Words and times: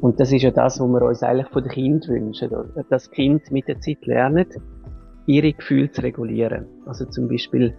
Und 0.00 0.20
das 0.20 0.32
ist 0.32 0.42
ja 0.42 0.50
das, 0.50 0.80
was 0.80 0.88
wir 0.88 1.02
uns 1.02 1.22
eigentlich 1.22 1.48
von 1.48 1.62
den 1.62 1.72
Kindern 1.72 2.08
wünschen. 2.08 2.50
Dass 2.88 3.10
Kind 3.10 3.50
mit 3.50 3.66
der 3.68 3.80
Zeit 3.80 4.04
lernen, 4.06 4.46
ihre 5.26 5.52
Gefühle 5.52 5.90
zu 5.90 6.02
regulieren. 6.02 6.66
Also 6.86 7.04
zum 7.06 7.28
Beispiel 7.28 7.74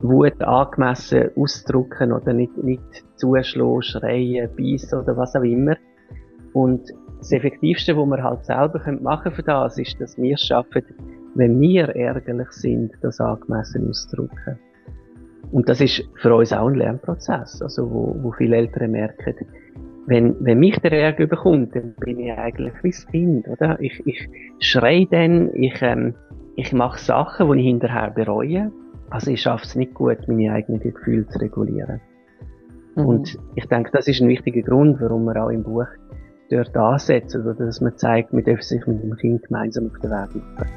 Wut 0.00 0.40
angemessen 0.42 1.30
ausdrücken 1.36 2.12
oder 2.12 2.32
nicht, 2.32 2.56
nicht 2.58 2.82
zuschlagen, 3.16 3.82
schreien, 3.82 4.50
beißen 4.56 4.98
oder 4.98 5.16
was 5.16 5.34
auch 5.34 5.42
immer. 5.42 5.76
Und 6.52 6.82
das 7.18 7.32
Effektivste, 7.32 7.96
was 7.96 8.06
wir 8.06 8.22
halt 8.22 8.44
selber 8.44 8.80
machen 9.00 9.32
für 9.32 9.42
das, 9.42 9.78
ist, 9.78 10.00
dass 10.00 10.16
wir 10.18 10.34
es 10.34 10.42
schaffen, 10.42 10.84
wenn 11.34 11.60
wir 11.60 11.88
ärgerlich 11.96 12.50
sind, 12.50 12.92
das 13.02 13.20
angemessen 13.20 13.88
auszudrücken. 13.88 14.58
Und 15.50 15.68
das 15.68 15.80
ist 15.80 16.02
für 16.20 16.34
uns 16.34 16.52
auch 16.52 16.68
ein 16.68 16.74
Lernprozess, 16.74 17.60
also 17.62 17.90
wo, 17.90 18.16
wo 18.22 18.32
viele 18.32 18.56
Eltern 18.56 18.90
merken, 18.90 19.34
wenn, 20.06 20.36
wenn 20.40 20.58
mich 20.58 20.78
der 20.80 20.92
Ärger 20.92 21.26
bekommt, 21.26 21.74
dann 21.74 21.94
bin 21.98 22.18
ich 22.18 22.32
eigentlich 22.32 22.74
wie 22.82 22.90
das 22.90 23.06
Kind, 23.06 23.48
oder? 23.48 23.78
Ich, 23.80 24.06
ich 24.06 24.28
schrei 24.60 25.06
dann, 25.10 25.50
ich, 25.54 25.80
ähm, 25.80 26.14
ich 26.56 26.72
mache 26.72 26.98
Sachen, 26.98 27.50
die 27.52 27.60
ich 27.60 27.66
hinterher 27.66 28.10
bereue. 28.10 28.70
Also 29.10 29.30
ich 29.30 29.42
schaffe 29.42 29.64
es 29.64 29.74
nicht 29.74 29.94
gut, 29.94 30.18
meine 30.28 30.52
eigenen 30.52 30.80
Gefühle 30.80 31.26
zu 31.28 31.38
regulieren. 31.38 32.00
Mhm. 32.96 33.06
Und 33.06 33.38
ich 33.54 33.66
denke, 33.66 33.90
das 33.92 34.08
ist 34.08 34.20
ein 34.20 34.28
wichtiger 34.28 34.62
Grund, 34.62 35.00
warum 35.00 35.24
wir 35.24 35.42
auch 35.42 35.50
im 35.50 35.62
Buch 35.62 35.86
dort 36.50 36.76
ansetzen, 36.76 37.42
oder 37.42 37.54
dass 37.54 37.80
man 37.80 37.96
zeigt, 37.96 38.32
man 38.32 38.44
darf 38.44 38.62
sich 38.62 38.86
mit 38.86 39.02
dem 39.02 39.16
Kind 39.16 39.42
gemeinsam 39.44 39.86
auf 39.86 39.98
den 40.00 40.10
Weg 40.10 40.34
machen. 40.34 40.68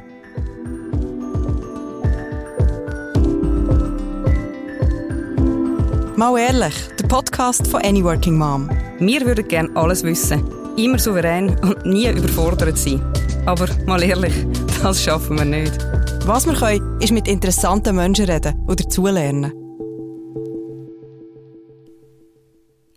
Mal 6.15 6.39
ehrlich, 6.39 6.89
der 6.99 7.07
Podcast 7.07 7.67
von 7.67 7.81
Any 7.83 8.03
Working 8.03 8.37
Mom. 8.37 8.67
Wir 8.99 9.23
würden 9.27 9.47
gerne 9.47 9.69
alles 9.75 10.03
wissen, 10.03 10.43
immer 10.75 10.97
souverän 10.97 11.55
und 11.59 11.85
nie 11.85 12.09
überfordert 12.09 12.79
sein. 12.79 12.99
Aber 13.45 13.67
mal 13.85 14.01
ehrlich, 14.01 14.33
das 14.81 15.03
schaffen 15.03 15.37
wir 15.37 15.45
nicht. 15.45 15.77
Was 16.25 16.47
wir 16.47 16.55
können, 16.55 16.99
ist 16.99 17.11
mit 17.11 17.27
interessanten 17.27 17.95
Menschen 17.95 18.25
reden 18.25 18.59
oder 18.65 18.75
dazulernen. 18.77 19.53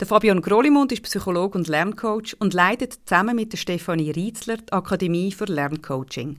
Der 0.00 0.06
Fabian 0.06 0.40
Grolimund 0.40 0.90
ist 0.92 1.02
Psychologe 1.02 1.58
und 1.58 1.68
Lerncoach 1.68 2.34
und 2.38 2.54
leitet 2.54 3.00
zusammen 3.04 3.36
mit 3.36 3.52
der 3.52 3.58
Stefanie 3.58 4.10
Rietzler 4.10 4.56
die 4.56 4.72
Akademie 4.72 5.32
für 5.32 5.44
Lerncoaching. 5.44 6.38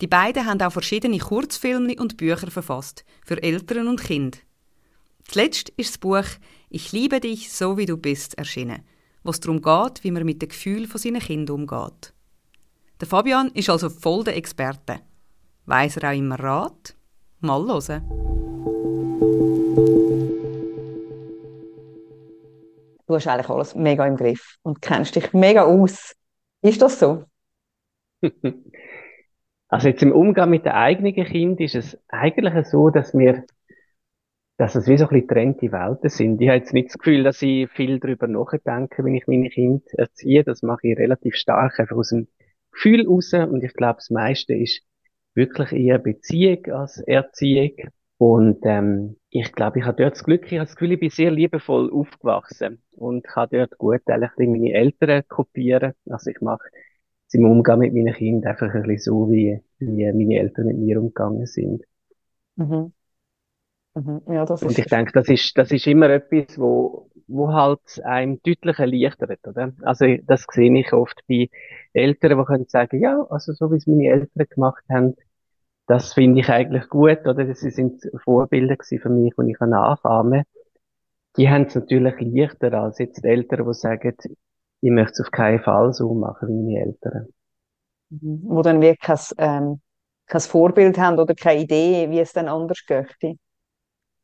Die 0.00 0.06
beiden 0.06 0.46
haben 0.46 0.62
auch 0.62 0.72
verschiedene 0.72 1.18
Kurzfilme 1.18 1.96
und 1.96 2.16
Bücher 2.16 2.50
verfasst 2.50 3.04
für 3.26 3.42
Eltern 3.42 3.86
und 3.86 4.02
Kinder. 4.02 4.38
Zuletzt 5.28 5.68
ist 5.76 5.90
das 5.90 5.98
Buch 5.98 6.24
Ich 6.70 6.92
liebe 6.92 7.18
dich, 7.18 7.50
so 7.50 7.78
wie 7.78 7.86
du 7.86 7.96
bist 7.96 8.36
erschienen, 8.36 8.82
wo 9.22 9.30
es 9.30 9.40
darum 9.40 9.62
geht, 9.62 10.04
wie 10.04 10.10
man 10.10 10.26
mit 10.26 10.42
dem 10.42 10.50
Gefühl 10.50 10.86
von 10.86 11.00
seinen 11.00 11.20
Kindern 11.20 11.60
umgeht. 11.60 12.12
Der 13.00 13.08
Fabian 13.08 13.48
ist 13.54 13.70
also 13.70 13.88
voll 13.88 14.22
der 14.22 14.36
Experte. 14.36 15.00
Weiss 15.64 15.96
er 15.96 16.10
auch 16.10 16.14
immer 16.14 16.38
Rat? 16.38 16.94
Mal 17.40 17.64
hören. 17.66 18.06
Du 23.06 23.14
hast 23.14 23.26
eigentlich 23.26 23.48
alles 23.48 23.74
mega 23.74 24.06
im 24.06 24.18
Griff 24.18 24.56
und 24.60 24.82
kennst 24.82 25.16
dich 25.16 25.32
mega 25.32 25.64
aus. 25.64 26.14
Ist 26.60 26.82
das 26.82 26.98
so? 26.98 27.24
Also 29.70 29.88
jetzt 29.88 30.02
im 30.02 30.12
Umgang 30.12 30.48
mit 30.48 30.64
den 30.64 30.72
eigenen 30.72 31.12
Kind 31.26 31.60
ist 31.60 31.74
es 31.74 31.98
eigentlich 32.08 32.66
so, 32.68 32.88
dass 32.88 33.12
wir 33.12 33.44
dass 34.58 34.74
es 34.74 34.88
wie 34.88 34.98
so 34.98 35.04
ein 35.04 35.10
bisschen 35.10 35.28
getrennte 35.28 35.72
Welten 35.72 36.10
sind. 36.10 36.40
Ich 36.40 36.48
habe 36.48 36.58
jetzt 36.58 36.74
nicht 36.74 36.88
das 36.88 36.98
Gefühl, 36.98 37.22
dass 37.22 37.40
ich 37.42 37.70
viel 37.70 38.00
darüber 38.00 38.26
nachdenke, 38.26 39.04
wenn 39.04 39.14
ich 39.14 39.28
meine 39.28 39.48
Kinder 39.48 39.84
erziehe. 39.96 40.42
Das 40.42 40.62
mache 40.62 40.88
ich 40.88 40.98
relativ 40.98 41.36
stark 41.36 41.78
einfach 41.78 41.96
aus 41.96 42.10
dem 42.10 42.26
Gefühl 42.72 43.06
raus. 43.06 43.32
Und 43.32 43.62
ich 43.62 43.72
glaube, 43.74 43.96
das 43.98 44.10
meiste 44.10 44.54
ist 44.54 44.82
wirklich 45.34 45.70
eher 45.72 45.98
Beziehung 45.98 46.66
als 46.72 46.98
Erziehung. 46.98 47.70
Und 48.18 48.58
ähm, 48.64 49.16
ich 49.30 49.52
glaube, 49.52 49.78
ich 49.78 49.84
habe 49.84 50.02
dort 50.02 50.14
das 50.14 50.24
Glück, 50.24 50.44
ich 50.46 50.58
habe 50.58 50.66
das 50.66 50.74
Gefühl, 50.74 50.92
ich 50.92 51.00
bin 51.00 51.10
sehr 51.10 51.30
liebevoll 51.30 51.92
aufgewachsen 51.92 52.82
und 52.90 53.24
kann 53.24 53.48
dort 53.52 53.78
gut 53.78 54.02
eigentlich 54.06 54.32
meine 54.38 54.72
Eltern 54.72 55.22
kopieren. 55.28 55.92
Also 56.10 56.30
ich 56.30 56.40
mache 56.40 56.68
im 57.30 57.44
Umgang 57.44 57.78
mit 57.78 57.94
meinen 57.94 58.12
Kindern 58.12 58.50
einfach 58.50 58.74
ein 58.74 58.82
bisschen 58.82 58.98
so, 58.98 59.30
wie, 59.30 59.60
wie 59.78 60.12
meine 60.12 60.40
Eltern 60.40 60.66
mit 60.66 60.78
mir 60.78 61.00
umgegangen 61.00 61.46
sind. 61.46 61.84
Mhm. 62.56 62.92
Mhm. 63.98 64.22
Ja, 64.28 64.44
das 64.44 64.62
und 64.62 64.78
ich 64.78 64.86
denke, 64.86 65.12
das 65.12 65.28
ist, 65.28 65.56
das 65.58 65.72
ist 65.72 65.86
immer 65.86 66.08
etwas, 66.10 66.58
wo, 66.58 67.10
wo 67.26 67.52
halt 67.52 67.80
einem 68.04 68.40
deutlich 68.42 68.78
erleichtert, 68.78 69.40
oder? 69.46 69.72
Also, 69.82 70.06
das 70.24 70.46
sehe 70.52 70.72
ich 70.78 70.92
oft 70.92 71.20
bei 71.28 71.48
Eltern, 71.92 72.38
die 72.38 72.44
können 72.44 72.66
sagen, 72.68 73.00
ja, 73.02 73.26
also 73.28 73.52
so 73.52 73.70
wie 73.72 73.76
es 73.76 73.86
meine 73.86 74.08
Eltern 74.08 74.46
gemacht 74.48 74.84
haben, 74.88 75.16
das 75.86 76.12
finde 76.12 76.40
ich 76.40 76.48
eigentlich 76.48 76.88
gut, 76.88 77.26
oder? 77.26 77.54
Sie 77.54 77.70
sind 77.70 78.02
Vorbilder 78.24 78.76
für 78.80 79.08
mich, 79.08 79.34
die 79.36 79.50
ich 79.50 79.60
nachfahren 79.60 80.30
kann. 80.30 80.44
Die 81.36 81.48
haben 81.48 81.62
es 81.62 81.74
natürlich 81.74 82.14
leichter 82.20 82.74
als 82.74 82.98
jetzt 82.98 83.24
Eltern, 83.24 83.66
die 83.66 83.74
sagen, 83.74 84.14
ich 84.80 84.90
möchte 84.90 85.12
es 85.12 85.20
auf 85.22 85.30
keinen 85.30 85.60
Fall 85.60 85.92
so 85.92 86.14
machen 86.14 86.48
wie 86.48 86.74
meine 86.74 86.86
Eltern. 86.86 87.28
Mhm. 88.10 88.42
Wo 88.44 88.62
dann 88.62 88.80
wirklich 88.80 89.00
kein, 89.00 89.18
ähm, 89.38 89.80
kein 90.26 90.40
Vorbild 90.40 90.98
haben 90.98 91.18
oder 91.18 91.34
keine 91.34 91.62
Idee, 91.62 92.10
wie 92.10 92.20
es 92.20 92.32
dann 92.32 92.48
anders 92.48 92.84
geht. 92.86 93.38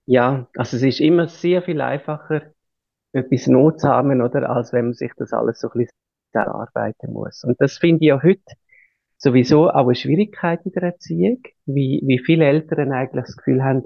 Ja, 0.06 0.48
also 0.56 0.76
es 0.76 0.82
ist 0.82 1.00
immer 1.00 1.28
sehr 1.28 1.62
viel 1.62 1.81
einfacher, 1.81 2.42
etwas 3.12 3.47
Not 3.48 3.81
zu 3.81 3.88
haben, 3.88 4.22
oder, 4.22 4.50
als 4.50 4.72
wenn 4.72 4.87
man 4.87 4.94
sich 4.94 5.12
das 5.19 5.32
alles 5.32 5.60
so 5.60 5.69
ein 5.70 5.81
bisschen 5.81 5.94
erarbeiten 6.32 7.12
muss. 7.12 7.44
Und 7.44 7.60
das 7.60 7.78
finde 7.78 8.04
ich 8.04 8.09
ja 8.09 8.22
heute 8.22 8.43
sowieso 9.19 9.70
auch 9.70 9.87
eine 9.87 9.94
Schwierigkeit 9.97 10.60
in 10.66 10.72
der 10.72 10.84
Erziehung, 10.84 11.43
wie, 11.66 12.03
wie 12.06 12.19
viele 12.20 12.47
Eltern 12.47 12.93
eigentlich 12.93 13.26
das 13.26 13.37
Gefühl 13.37 13.64
haben, 13.64 13.84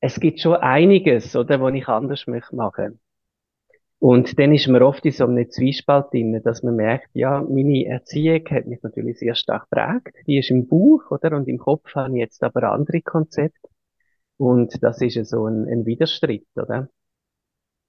es 0.00 0.20
gibt 0.20 0.38
schon 0.40 0.56
einiges, 0.56 1.34
oder, 1.34 1.58
was 1.62 1.72
ich 1.74 1.88
anders 1.88 2.26
möchte 2.26 2.54
machen. 2.56 3.00
Und 4.00 4.38
dann 4.38 4.52
ist 4.52 4.68
man 4.68 4.82
oft 4.82 5.04
in 5.06 5.12
so 5.12 5.24
einem 5.26 5.48
Zwiespalt 5.50 6.12
drin, 6.12 6.38
dass 6.44 6.62
man 6.62 6.76
merkt, 6.76 7.08
ja, 7.14 7.40
meine 7.40 7.86
Erziehung 7.86 8.44
hat 8.50 8.66
mich 8.66 8.82
natürlich 8.82 9.18
sehr 9.18 9.34
stark 9.34 9.70
prägt. 9.70 10.14
Die 10.26 10.38
ist 10.38 10.50
im 10.50 10.66
Buch, 10.68 11.10
oder? 11.10 11.34
Und 11.36 11.48
im 11.48 11.58
Kopf 11.58 11.94
habe 11.94 12.10
ich 12.14 12.18
jetzt 12.20 12.42
aber 12.42 12.72
andere 12.72 13.00
Konzepte. 13.00 13.68
Und 14.42 14.82
das 14.82 15.00
ist 15.00 15.14
ja 15.14 15.24
so 15.24 15.46
ein, 15.46 15.68
ein 15.68 15.86
Widerstreit, 15.86 16.42
oder? 16.56 16.88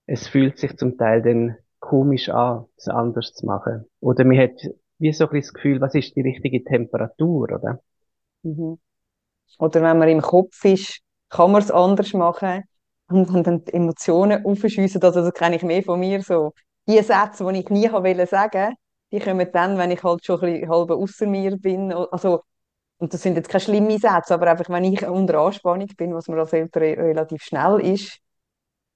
Es 0.05 0.27
fühlt 0.27 0.59
sich 0.59 0.77
zum 0.77 0.99
Teil 0.99 1.23
dann 1.23 1.57
komisch 1.79 2.29
an, 2.29 2.65
es 2.77 2.87
anders 2.89 3.33
zu 3.33 3.47
machen. 3.47 3.85
Oder 3.99 4.23
man 4.23 4.37
hat 4.37 4.51
wie 4.99 5.11
so 5.13 5.23
ein 5.23 5.31
bisschen 5.31 5.41
das 5.41 5.53
Gefühl, 5.55 5.81
was 5.81 5.95
ist 5.95 6.15
die 6.15 6.21
richtige 6.21 6.63
Temperatur, 6.63 7.49
oder? 7.51 7.81
Mhm. 8.43 8.77
Oder 9.57 9.81
wenn 9.81 9.97
man 9.97 10.09
im 10.09 10.21
Kopf 10.21 10.63
ist, 10.63 10.99
kann 11.29 11.51
man 11.51 11.63
es 11.63 11.71
anders 11.71 12.13
machen 12.13 12.65
und 13.09 13.47
dann 13.47 13.65
die 13.65 13.73
Emotionen 13.73 14.45
aufschiessen, 14.45 15.01
also 15.01 15.21
das 15.21 15.33
kenne 15.33 15.55
ich 15.55 15.63
mehr 15.63 15.81
von 15.81 15.99
mir 15.99 16.21
so. 16.21 16.53
Die 16.87 17.01
Sätze, 17.01 17.51
die 17.51 17.61
ich 17.61 17.69
nie 17.71 17.91
wollte 17.91 18.27
sagen, 18.27 18.75
die 19.11 19.19
kommen 19.19 19.47
dann, 19.51 19.79
wenn 19.79 19.89
ich 19.89 20.03
halt 20.03 20.23
schon 20.23 20.39
ein 20.41 20.53
bisschen 20.53 20.69
halb 20.69 20.91
außer 20.91 21.25
mir 21.25 21.57
bin. 21.57 21.91
Also 21.91 22.43
und 23.03 23.13
das 23.13 23.21
sind 23.21 23.35
jetzt 23.35 23.49
keine 23.49 23.59
schlimmen 23.59 23.99
Sätze, 23.99 24.33
aber 24.33 24.49
einfach, 24.49 24.69
wenn 24.69 24.85
ich 24.85 25.05
unter 25.05 25.39
Anspannung 25.39 25.89
bin, 25.97 26.13
was 26.13 26.29
mir 26.29 26.39
als 26.39 26.53
Eltern 26.53 26.83
relativ 26.83 27.43
schnell 27.43 27.81
ist, 27.81 28.17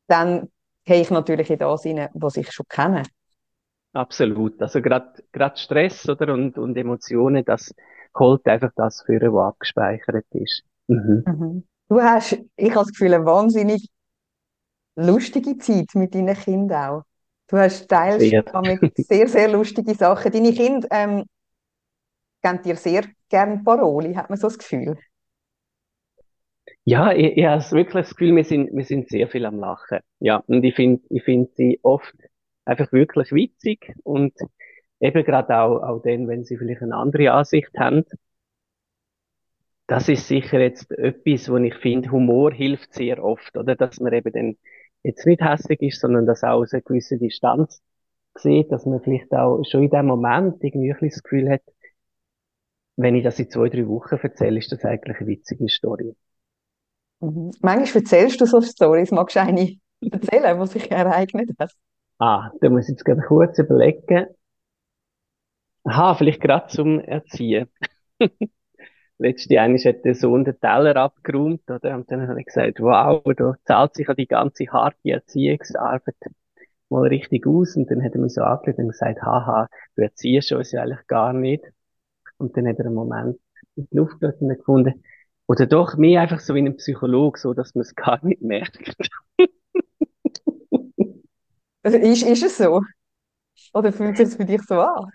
dann 0.07 0.47
gehe 0.85 1.01
ich 1.01 1.09
natürlich 1.11 1.49
in 1.49 1.59
das 1.59 1.85
rein, 1.85 2.07
was 2.13 2.37
ich 2.37 2.49
schon 2.53 2.65
kenne. 2.69 3.03
Absolut. 3.91 4.61
Also 4.61 4.81
gerade 4.81 5.11
Stress 5.55 6.07
oder 6.07 6.33
und, 6.33 6.57
und 6.57 6.77
Emotionen, 6.77 7.43
das 7.43 7.75
holt 8.17 8.47
einfach 8.47 8.71
das 8.77 9.01
für, 9.05 9.19
was 9.19 9.49
abgespeichert 9.49 10.25
ist. 10.31 10.63
Mhm. 10.87 11.23
Mhm. 11.25 11.67
Du 11.89 12.01
hast, 12.01 12.39
ich 12.55 12.69
habe 12.69 12.85
das 12.85 12.93
Gefühl, 12.93 13.13
eine 13.13 13.25
wahnsinnig 13.25 13.89
lustige 14.95 15.57
Zeit 15.57 15.87
mit 15.95 16.15
deinen 16.15 16.33
Kindern 16.33 16.91
auch. 16.91 17.03
Du 17.49 17.57
hast 17.57 17.89
teils 17.89 18.23
sehr. 18.23 18.45
sehr, 18.95 19.27
sehr 19.27 19.49
lustige 19.49 19.95
Sachen. 19.95 20.31
Deine 20.31 20.53
Kinder 20.53 20.87
ähm, 20.91 21.25
geben 22.41 22.61
dir 22.63 22.75
sehr 22.75 23.03
gerne 23.29 23.61
Paroli, 23.63 24.13
hat 24.13 24.29
man 24.29 24.37
so 24.37 24.47
das 24.47 24.57
Gefühl. 24.57 24.97
Ja, 26.83 27.11
ich, 27.11 27.37
ich 27.37 27.45
habe 27.45 27.61
wirklich 27.71 28.05
das 28.05 28.15
Gefühl, 28.15 28.35
wir 28.35 28.43
sind, 28.45 28.69
wir 28.73 28.85
sind 28.85 29.09
sehr 29.09 29.27
viel 29.27 29.45
am 29.45 29.59
Lachen. 29.59 29.99
Ja, 30.19 30.37
und 30.47 30.63
ich 30.63 30.75
finde, 30.75 31.03
ich 31.09 31.23
finde 31.23 31.49
sie 31.53 31.79
oft 31.83 32.15
einfach 32.65 32.91
wirklich 32.93 33.31
witzig 33.31 33.93
und 34.03 34.33
eben 34.99 35.23
gerade 35.25 35.57
auch, 35.57 35.81
auch 35.81 36.01
dann, 36.01 36.27
wenn 36.27 36.43
sie 36.45 36.57
vielleicht 36.57 36.81
eine 36.81 36.95
andere 36.95 37.31
Ansicht 37.31 37.71
haben. 37.77 38.05
Das 39.87 40.09
ist 40.09 40.27
sicher 40.27 40.59
jetzt 40.59 40.91
etwas, 40.91 41.49
wo 41.49 41.57
ich 41.57 41.75
finde, 41.75 42.11
Humor 42.11 42.53
hilft 42.53 42.93
sehr 42.93 43.23
oft, 43.23 43.57
oder? 43.57 43.75
Dass 43.75 43.99
man 43.99 44.13
eben 44.13 44.33
dann 44.33 44.57
jetzt 45.03 45.25
nicht 45.25 45.41
hässlich 45.41 45.81
ist, 45.81 46.01
sondern 46.01 46.25
dass 46.25 46.43
auch 46.43 46.61
aus 46.61 46.73
einer 46.73 46.81
gewissen 46.81 47.19
Distanz 47.19 47.81
sieht, 48.35 48.71
dass 48.71 48.85
man 48.85 49.01
vielleicht 49.01 49.31
auch 49.33 49.63
schon 49.63 49.83
in 49.83 49.89
dem 49.89 50.05
Moment 50.05 50.63
irgendwie 50.63 50.91
ein 50.91 50.99
bisschen 50.99 51.09
das 51.09 51.23
Gefühl 51.23 51.49
hat, 51.49 51.61
wenn 52.97 53.15
ich 53.15 53.23
das 53.23 53.39
in 53.39 53.49
zwei, 53.49 53.69
drei 53.69 53.87
Wochen 53.87 54.15
erzähle, 54.15 54.59
ist 54.59 54.71
das 54.71 54.83
eigentlich 54.83 55.17
eine 55.17 55.27
witzige 55.27 55.69
Story. 55.69 56.15
Mhm. 57.19 57.51
Manchmal 57.61 58.03
erzählst 58.03 58.41
du 58.41 58.45
so 58.45 58.61
Stories, 58.61 59.11
magst 59.11 59.35
du 59.35 59.41
eine 59.41 59.77
erzählen, 60.01 60.59
was 60.59 60.71
sich 60.71 60.91
ereignet 60.91 61.51
hat? 61.59 61.71
Ah, 62.19 62.51
da 62.61 62.69
muss 62.69 62.83
ich 62.83 62.89
jetzt 62.89 63.05
gerade 63.05 63.21
kurz 63.21 63.59
überlegen. 63.59 64.27
Aha, 65.83 66.15
vielleicht 66.15 66.41
gerade 66.41 66.67
zum 66.67 66.99
Erziehen. 66.99 67.69
Letzte 69.19 69.59
einmal 69.59 69.79
hat 69.79 70.05
der 70.05 70.13
Sohn 70.13 70.43
den 70.43 70.59
Teller 70.59 70.95
abgeräumt, 70.95 71.69
oder? 71.69 71.95
Und 71.95 72.11
dann 72.11 72.27
habe 72.27 72.39
ich 72.39 72.47
gesagt, 72.47 72.79
wow, 72.79 73.23
da 73.35 73.55
zahlt 73.65 73.95
sich 73.95 74.07
ja 74.07 74.13
die 74.13 74.27
ganze 74.27 74.65
harte 74.67 75.09
Erziehungsarbeit 75.09 76.15
mal 76.89 77.07
richtig 77.07 77.47
aus. 77.47 77.75
Und 77.75 77.89
dann 77.89 78.03
hat 78.03 78.13
er 78.13 78.21
mich 78.21 78.33
so 78.33 78.41
angeschaut 78.41 78.79
und 78.79 78.89
gesagt, 78.89 79.21
haha, 79.21 79.67
du 79.95 80.03
erziehst 80.03 80.51
uns 80.51 80.71
ja 80.71 80.81
eigentlich 80.83 81.07
gar 81.07 81.33
nicht. 81.33 81.63
Und 82.37 82.55
dann 82.57 82.67
hat 82.67 82.79
er 82.79 82.85
einen 82.87 82.95
Moment 82.95 83.37
in 83.75 83.87
die 83.91 83.95
Luft 83.97 84.19
gelassen 84.19 84.49
und 84.49 84.57
gefunden, 84.57 85.03
oder 85.47 85.65
doch 85.65 85.95
mehr 85.97 86.21
einfach 86.21 86.39
so 86.39 86.55
wie 86.55 86.59
ein 86.61 86.75
Psychologe, 86.77 87.39
so 87.39 87.53
dass 87.53 87.73
man 87.75 87.81
es 87.83 87.95
gar 87.95 88.23
nicht 88.25 88.41
merkt. 88.41 88.79
Also 91.83 91.97
ist, 91.97 92.23
ist 92.23 92.43
es 92.43 92.57
so? 92.57 92.81
Oder 93.73 93.93
fühlt 93.93 94.19
das 94.19 94.35
für 94.35 94.45
dich 94.45 94.61
so 94.63 94.81
an? 94.81 95.11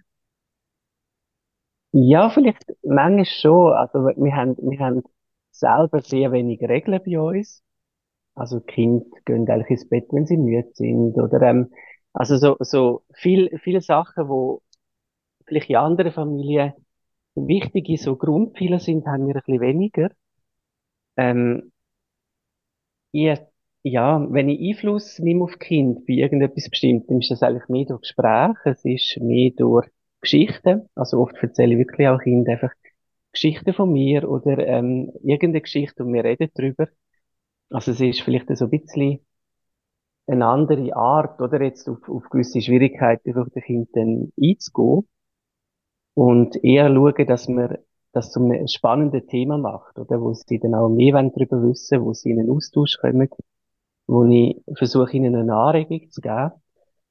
Ja, 1.92 2.30
vielleicht 2.30 2.64
manchmal 2.82 3.24
schon. 3.26 3.72
Also 3.74 3.98
wir 4.16 4.34
haben, 4.36 4.56
wir 4.58 4.78
haben 4.78 5.02
selber 5.50 6.00
sehr 6.00 6.32
wenig 6.32 6.60
Regeln 6.62 7.00
bei 7.04 7.20
uns. 7.20 7.62
Also 8.34 8.60
Kinder 8.60 9.06
gehen 9.26 9.48
eigentlich 9.50 9.70
ins 9.70 9.88
Bett, 9.90 10.06
wenn 10.12 10.26
sie 10.26 10.36
müde 10.38 10.70
sind. 10.74 11.16
Oder 11.18 11.42
ähm, 11.42 11.72
also 12.14 12.36
so, 12.38 12.56
so 12.60 13.04
viel, 13.14 13.58
viele 13.62 13.80
Sachen, 13.82 14.28
wo 14.28 14.62
vielleicht 15.46 15.70
in 15.70 15.76
anderen 15.76 16.12
Familien 16.12 16.74
wichtige 17.34 17.96
so 17.98 18.16
Grundpfeiler 18.16 18.80
sind, 18.80 19.06
haben 19.06 19.26
wir 19.26 19.36
ein 19.36 19.42
bisschen 19.44 19.60
weniger. 19.60 20.10
Ähm, 21.16 21.72
ich, 23.12 23.38
ja, 23.82 24.26
wenn 24.30 24.48
ich 24.48 24.76
Einfluss 24.76 25.18
nehme 25.18 25.44
auf 25.44 25.58
Kind 25.58 26.06
bei 26.06 26.14
irgendetwas 26.14 26.68
Bestimmtem, 26.70 27.20
ist 27.20 27.30
das 27.30 27.42
eigentlich 27.42 27.68
mehr 27.68 27.86
durch 27.86 28.02
Gespräche, 28.02 28.70
es 28.70 28.84
ist 28.84 29.18
mehr 29.20 29.50
durch 29.56 29.88
Geschichten. 30.20 30.88
Also 30.94 31.18
oft 31.20 31.34
erzähle 31.42 31.72
ich 31.74 31.78
wirklich 31.78 32.08
auch 32.08 32.20
Kindern 32.20 32.54
einfach 32.54 32.72
Geschichten 33.32 33.72
von 33.74 33.92
mir 33.92 34.28
oder 34.30 34.58
ähm, 34.58 35.12
irgendeine 35.22 35.62
Geschichte 35.62 36.04
und 36.04 36.12
wir 36.12 36.24
reden 36.24 36.50
drüber. 36.54 36.88
Also 37.70 37.92
es 37.92 38.00
ist 38.00 38.22
vielleicht 38.22 38.54
so 38.56 38.66
ein 38.66 38.70
bisschen 38.70 39.20
eine 40.26 40.46
andere 40.46 40.94
Art, 40.96 41.40
oder 41.40 41.62
jetzt 41.62 41.88
auf, 41.88 42.08
auf 42.08 42.28
gewisse 42.30 42.60
Schwierigkeiten 42.60 43.32
durch 43.34 43.50
den 43.50 43.62
Kind 43.62 43.88
dann 43.94 44.32
einzugehen 44.40 45.08
und 46.14 46.62
eher 46.62 46.88
schauen, 46.88 47.26
dass 47.26 47.48
man 47.48 47.78
das 48.12 48.30
zu 48.30 48.40
einem 48.40 48.66
spannenden 48.68 49.26
Thema 49.26 49.56
macht, 49.56 49.98
oder 49.98 50.20
wo 50.20 50.34
sie 50.34 50.58
dann 50.58 50.74
auch 50.74 50.88
mehr 50.88 51.14
darüber 51.22 51.62
wissen, 51.62 52.04
wo 52.04 52.12
sie 52.12 52.30
in 52.30 52.40
einen 52.40 52.50
Austausch 52.50 52.98
kommen, 53.00 53.28
wo 54.06 54.24
ich 54.24 54.62
versuche 54.76 55.16
ihnen 55.16 55.34
eine 55.34 55.54
Anregung 55.54 56.10
zu 56.10 56.20
geben, 56.20 56.52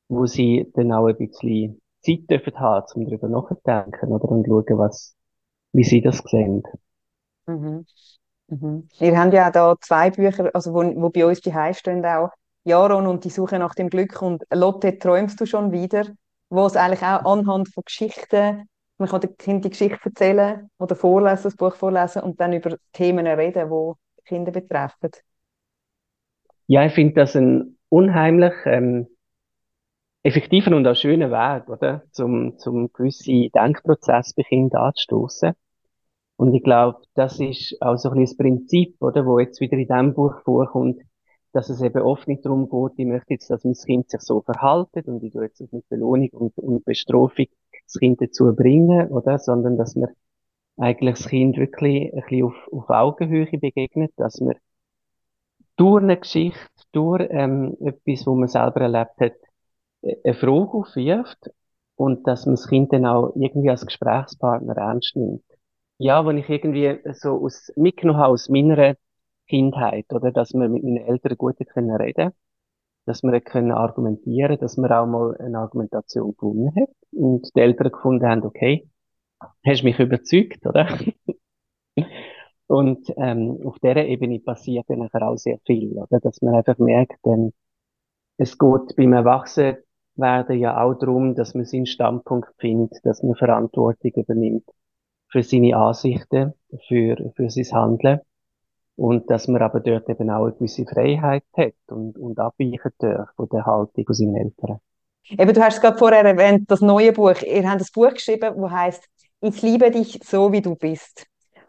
wo 0.10 0.26
sie 0.26 0.72
dann 0.76 0.92
auch 0.92 1.08
ein 1.08 1.18
bisschen 1.18 1.82
Zeit 2.02 2.30
dürfen 2.30 2.60
haben, 2.60 2.86
um 2.96 3.06
darüber 3.06 3.30
nachzudenken, 3.30 4.12
oder 4.12 4.30
und 4.30 4.46
schauen, 4.46 4.78
was, 4.78 5.16
wie 5.74 5.84
sie 5.84 6.02
das 6.02 6.20
sehen. 6.20 6.64
Mhm. 7.48 7.86
Mhm. 8.48 8.88
Wir 9.00 9.18
haben 9.18 9.32
ja 9.32 9.50
da 9.50 9.76
zwei 9.80 10.12
Bücher, 10.12 10.52
also 10.54 10.74
wo, 10.74 10.84
wo 10.84 11.10
bei 11.10 11.26
uns 11.26 11.42
die 11.42 11.54
stehen 11.74 12.06
auch 12.06 12.30
Jaron 12.64 13.08
und 13.08 13.24
die 13.24 13.30
Suche 13.30 13.58
nach 13.58 13.74
dem 13.74 13.90
Glück 13.90 14.22
und 14.22 14.44
Lotte 14.54 15.00
träumst 15.00 15.40
du 15.42 15.46
schon 15.46 15.72
wieder, 15.72 16.06
wo 16.50 16.66
es 16.66 16.76
eigentlich 16.76 17.02
auch 17.02 17.26
anhand 17.26 17.70
von 17.70 17.84
Geschichten, 17.84 18.68
man 19.02 19.10
kann 19.10 19.22
dem 19.22 19.36
Kind 19.36 19.66
die 19.66 19.72
Geschichte 19.72 20.00
erzählen 20.06 20.70
oder 20.78 20.96
vorlesen, 20.96 21.44
das 21.44 21.56
Buch 21.56 21.76
vorlesen 21.76 22.22
und 22.22 22.40
dann 22.40 22.54
über 22.54 22.78
Themen 22.94 23.26
reden, 23.26 23.70
die 23.70 24.24
Kinder 24.24 24.52
betreffen. 24.52 25.10
Ja, 26.68 26.86
ich 26.86 26.94
finde 26.94 27.16
das 27.16 27.36
ein 27.36 27.78
unheimlich 27.90 28.54
ähm, 28.66 29.08
effektiver 30.24 30.76
und 30.76 30.88
auch 30.88 30.96
schöner 30.96 31.32
Weg, 31.32 31.68
oder? 31.68 32.04
Zum, 32.12 32.58
zum 32.60 32.94
gewisse 32.94 33.50
Denkprozess 33.50 34.34
bei 34.36 34.44
Kindern 34.44 34.84
anzustoßen. 34.84 35.54
Und 36.38 36.54
ich 36.54 36.64
glaube, 36.64 37.02
das 37.16 37.40
ist 37.40 37.82
auch 37.82 37.98
so 37.98 38.10
ein 38.10 38.20
bisschen 38.20 38.38
das 38.38 38.38
Prinzip, 38.38 38.96
oder, 39.02 39.26
wo 39.26 39.40
jetzt 39.40 39.60
wieder 39.62 39.74
in 39.74 39.88
diesem 39.88 40.14
Buch 40.14 40.42
vorkommt, 40.44 41.02
dass 41.54 41.70
es 41.70 41.82
eben 41.82 42.02
oft 42.02 42.28
nicht 42.28 42.46
darum 42.46 42.70
geht, 42.70 43.00
ich 43.00 43.06
möchte 43.06 43.34
jetzt, 43.34 43.50
dass 43.50 43.64
mein 43.64 43.74
Kind 43.74 44.10
sich 44.10 44.22
so 44.22 44.42
verhaltet 44.42 45.08
und 45.08 45.24
ich 45.24 45.34
tue 45.34 45.44
jetzt 45.44 45.62
mit 45.74 45.90
Belohnung 45.90 46.30
und, 46.30 46.58
und 46.58 46.86
Bestrafung 46.86 47.48
das 47.92 48.00
Kind 48.00 48.22
dazu 48.22 48.56
bringen, 48.56 49.10
oder, 49.10 49.38
sondern 49.40 49.78
dass 49.78 49.96
man 49.96 50.10
eigentlich 50.78 51.18
das 51.18 51.28
Kind 51.28 51.58
wirklich 51.58 52.14
ein 52.14 52.22
bisschen 52.22 52.46
auf, 52.46 52.56
auf 52.72 52.90
Augenhöhe 52.90 53.58
begegnet, 53.60 54.12
dass 54.18 54.40
man 54.40 54.56
durch 55.76 56.04
eine 56.04 56.18
Geschichte, 56.18 56.60
durch 56.92 57.28
ähm, 57.30 57.78
etwas, 57.82 58.26
wo 58.28 58.36
man 58.36 58.48
selber 58.48 58.82
erlebt 58.82 59.20
hat, 59.20 59.34
eine 60.04 60.34
Frage 60.34 60.72
aufwirft 60.72 61.52
und 61.96 62.28
dass 62.28 62.46
man 62.46 62.56
das 62.56 62.68
Kind 62.68 62.94
dann 62.94 63.06
auch 63.06 63.34
irgendwie 63.36 63.70
als 63.70 63.86
Gesprächspartner 63.86 64.76
ernst 64.78 65.16
nimmt. 65.16 65.44
Ja, 65.98 66.26
wenn 66.26 66.38
ich 66.38 66.50
irgendwie 66.50 67.00
so 67.14 67.44
aus, 67.44 67.72
mitgenommen 67.76 68.20
habe 68.20 68.34
aus 68.34 68.50
meiner 68.50 68.96
Kindheit, 69.48 70.12
oder, 70.12 70.32
dass 70.32 70.54
wir 70.54 70.68
mit 70.70 70.84
meinen 70.84 70.98
Eltern 70.98 71.38
gut 71.38 71.58
können 71.74 71.96
reden, 71.96 72.32
dass 73.06 73.24
wir 73.24 73.40
können 73.42 73.72
argumentieren, 73.72 74.58
dass 74.60 74.78
wir 74.78 75.00
auch 75.00 75.06
mal 75.06 75.38
eine 75.38 75.60
Argumentation 75.60 76.36
gewonnen 76.38 76.74
hat 76.76 76.90
und 77.12 77.50
die 77.56 77.60
Eltern 77.60 77.92
gefunden 77.92 78.28
haben, 78.28 78.44
okay, 78.44 78.88
hast 79.66 79.84
mich 79.84 80.00
überzeugt, 80.00 80.66
oder? 80.66 80.88
und 82.68 83.12
ähm, 83.18 83.60
auf 83.66 83.80
dieser 83.80 84.06
Ebene 84.06 84.40
passiert 84.40 84.86
dann 84.90 85.10
auch 85.10 85.38
sehr 85.38 85.60
viel, 85.66 85.98
oder? 85.98 86.20
Dass 86.20 86.42
man 86.42 86.56
einfach 86.56 86.78
merkt, 86.78 87.20
ähm, 87.26 87.54
es 88.38 88.58
geht 88.58 88.96
beim 88.96 89.14
Erwachsenen 89.14 89.78
werden 90.16 90.60
ja 90.60 90.82
auch 90.82 90.94
darum, 90.94 91.36
dass 91.36 91.54
man 91.54 91.66
seinen 91.66 91.86
Standpunkt 91.86 92.54
findet, 92.58 93.06
dass 93.06 93.24
man 93.24 93.36
Verantwortung 93.36 94.12
übernimmt 94.16 94.68
für 95.30 95.44
seine 95.44 95.76
Ansichten, 95.78 96.54
für, 96.88 97.32
für 97.36 97.50
sein 97.50 97.72
Handeln. 97.72 98.20
Und 98.96 99.30
dass 99.30 99.48
man 99.48 99.62
aber 99.62 99.80
dort 99.80 100.10
eben 100.10 100.30
auch 100.30 100.44
eine 100.46 100.54
gewisse 100.54 100.86
Freiheit 100.86 101.46
hat 101.54 101.74
und, 101.88 102.18
und 102.18 102.40
abweichen 102.40 102.92
darf 103.00 103.30
von 103.36 103.48
der 103.50 103.66
Haltung 103.66 104.06
von 104.06 104.14
seinen 104.14 104.36
Eltern. 104.36 104.80
Eben, 105.30 105.54
du 105.54 105.64
hast 105.64 105.76
es 105.76 105.82
gerade 105.82 105.98
vorher 105.98 106.26
erwähnt, 106.26 106.70
das 106.70 106.82
neue 106.82 107.14
Buch. 107.14 107.42
Ihr 107.42 107.70
habt 107.70 107.82
ein 107.82 107.88
Buch 107.94 108.14
geschrieben, 108.14 108.62
das 108.62 108.72
heißt 108.72 109.10
Ich 109.42 109.62
liebe 109.62 109.90
dich 109.92 110.20
so, 110.24 110.52
wie 110.52 110.62
du 110.62 110.76
bist. 110.76 111.26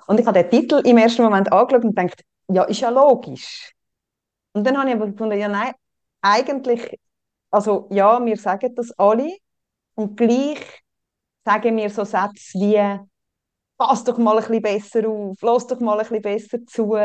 Und 0.06 0.18
ich 0.20 0.26
habe 0.26 0.42
den 0.42 0.50
Titel 0.50 0.82
im 0.86 0.98
ersten 0.98 1.22
Moment 1.22 1.52
angeschaut 1.52 1.84
und 1.84 1.94
gedacht, 1.96 2.22
ja, 2.48 2.64
ist 2.64 2.80
ja 2.80 2.90
logisch. 2.90 3.72
Und 4.52 4.66
dann 4.66 4.76
habe 4.78 4.88
ich 4.88 4.96
aber 4.96 5.06
gefunden, 5.06 5.38
ja, 5.38 5.48
nein, 5.48 5.72
eigentlich 6.20 6.98
also 7.52 7.86
ja, 7.90 8.24
wir 8.24 8.36
sagen 8.36 8.74
das 8.74 8.92
alle 8.98 9.36
und 9.94 10.16
gleich 10.16 10.82
sagen 11.44 11.76
wir 11.76 11.90
so 11.90 12.04
Sätze 12.04 12.58
wie 12.58 13.00
pass 13.78 14.04
doch 14.04 14.18
mal 14.18 14.38
ein 14.38 14.44
bisschen 14.44 14.62
besser 14.62 15.08
auf, 15.08 15.38
lass 15.42 15.66
doch 15.66 15.80
mal 15.80 15.98
ein 16.00 16.06
bisschen 16.08 16.22
besser 16.22 16.66
zu 16.66 16.96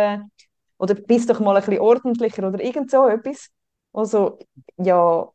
oder 0.80 0.94
bist 0.96 1.30
doch 1.30 1.40
mal 1.40 1.56
ein 1.58 1.64
bisschen 1.64 1.82
ordentlicher 1.82 2.48
oder 2.48 2.64
irgend 2.64 2.92
so 2.92 3.08
etwas. 3.08 3.50
Also 3.94 4.40
ja, 4.78 5.28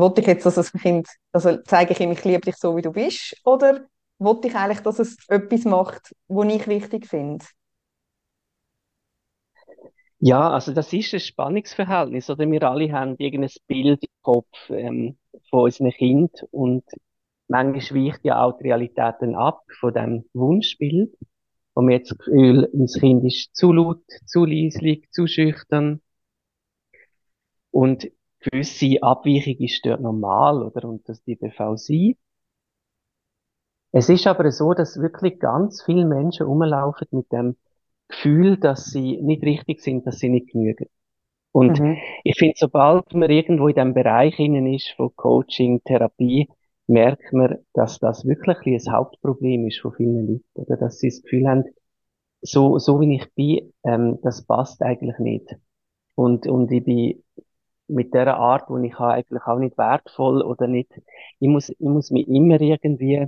wollte 0.00 0.20
ich 0.20 0.26
jetzt, 0.26 0.46
dass 0.46 0.54
das 0.56 0.72
Kind, 0.72 1.08
also 1.32 1.56
zeige 1.64 1.92
ich 1.92 2.00
ihm, 2.00 2.12
ich 2.12 2.24
liebe 2.24 2.40
dich 2.40 2.56
so, 2.56 2.76
wie 2.76 2.82
du 2.82 2.92
bist 2.92 3.36
oder 3.44 3.86
wollte 4.18 4.48
ich 4.48 4.54
eigentlich, 4.54 4.80
dass 4.80 4.98
es 4.98 5.16
etwas 5.28 5.64
macht, 5.64 6.14
was 6.28 6.54
ich 6.54 6.66
wichtig 6.66 7.06
finde? 7.06 7.44
Ja, 10.18 10.50
also 10.50 10.72
das 10.74 10.92
ist 10.92 11.14
ein 11.14 11.20
Spannungsverhältnis, 11.20 12.28
oder? 12.28 12.50
Wir 12.50 12.62
alle 12.62 12.92
haben 12.92 13.16
irgendein 13.18 13.50
Bild 13.66 14.02
im 14.02 14.08
Kopf 14.22 14.48
ähm, 14.68 15.16
von 15.48 15.60
unserem 15.64 15.90
Kind 15.92 16.46
und 16.50 16.84
manchmal 17.48 18.04
weicht 18.04 18.24
ja 18.24 18.42
auch 18.42 18.58
die 18.58 18.64
Realität 18.64 19.14
dann 19.20 19.34
ab 19.34 19.62
von 19.80 19.94
dem 19.94 20.24
Wunschbild, 20.34 21.16
wo 21.74 21.82
man 21.82 21.92
jetzt 21.92 22.10
das 22.10 22.18
Gefühl, 22.18 22.68
unser 22.72 23.00
Kind 23.00 23.24
ist 23.24 23.56
zu 23.56 23.72
laut, 23.72 24.02
zu 24.26 24.44
leislich, 24.44 25.08
zu 25.10 25.26
schüchtern 25.26 26.02
und 27.70 28.10
gewisse 28.40 29.02
Abweichung 29.02 29.56
ist 29.58 29.84
dort 29.84 30.00
normal, 30.00 30.62
oder? 30.62 30.88
Und 30.88 31.08
das 31.08 31.22
die 31.22 31.36
darf 31.36 31.56
sein. 31.78 32.14
Es 33.92 34.08
ist 34.08 34.26
aber 34.26 34.50
so, 34.52 34.72
dass 34.72 35.00
wirklich 35.00 35.40
ganz 35.40 35.82
viele 35.82 36.06
Menschen 36.06 36.46
rumlaufen 36.46 37.08
mit 37.10 37.30
dem 37.32 37.56
Gefühl, 38.08 38.56
dass 38.56 38.86
sie 38.86 39.20
nicht 39.20 39.42
richtig 39.42 39.80
sind, 39.80 40.06
dass 40.06 40.18
sie 40.18 40.28
nicht 40.28 40.52
genügen. 40.52 40.86
Und 41.52 41.80
mhm. 41.80 41.96
ich 42.22 42.38
finde, 42.38 42.54
sobald 42.56 43.12
man 43.12 43.30
irgendwo 43.30 43.68
in 43.68 43.74
dem 43.74 43.94
Bereich 43.94 44.38
innen 44.38 44.72
ist 44.72 44.90
von 44.96 45.14
Coaching, 45.16 45.82
Therapie, 45.82 46.48
merkt 46.86 47.32
man, 47.32 47.58
dass 47.72 47.98
das 47.98 48.24
wirklich 48.24 48.58
ein 48.64 48.92
Hauptproblem 48.92 49.66
ist 49.66 49.80
von 49.80 49.92
vielen 49.92 50.26
Leuten, 50.26 50.44
oder 50.54 50.76
dass 50.76 50.98
sie 50.98 51.08
das 51.08 51.22
Gefühl 51.22 51.48
haben, 51.48 51.64
so, 52.42 52.78
so 52.78 53.00
wie 53.00 53.16
ich 53.16 53.32
bin, 53.34 53.72
ähm, 53.84 54.18
das 54.22 54.46
passt 54.46 54.82
eigentlich 54.82 55.18
nicht. 55.18 55.56
Und, 56.14 56.46
und 56.46 56.70
ich 56.72 56.84
bin 56.84 57.22
mit 57.90 58.14
der 58.14 58.36
Art, 58.36 58.68
wo 58.70 58.78
ich 58.78 58.98
habe, 58.98 59.14
eigentlich 59.14 59.42
auch 59.44 59.58
nicht 59.58 59.76
wertvoll 59.78 60.42
oder 60.42 60.66
nicht, 60.66 60.92
ich 61.38 61.48
muss, 61.48 61.68
ich 61.70 61.80
muss 61.80 62.10
mich 62.10 62.28
immer 62.28 62.60
irgendwie 62.60 63.26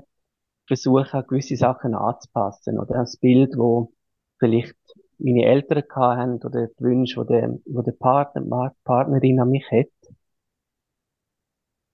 versuchen, 0.66 1.26
gewisse 1.26 1.56
Sachen 1.56 1.94
anzupassen, 1.94 2.78
oder 2.78 2.94
das 2.94 3.16
Bild, 3.16 3.56
wo 3.56 3.92
vielleicht 4.38 4.76
meine 5.18 5.44
Eltern 5.44 5.84
haben 5.94 6.34
oder 6.42 6.68
die 6.68 6.84
Wünsche, 6.84 7.24
die 7.24 7.32
der, 7.32 7.58
wo 7.66 7.82
der 7.82 7.92
Partner, 7.92 8.42
die 8.42 8.76
Partnerin 8.84 9.40
an 9.40 9.50
mich 9.50 9.70
hat. 9.70 9.88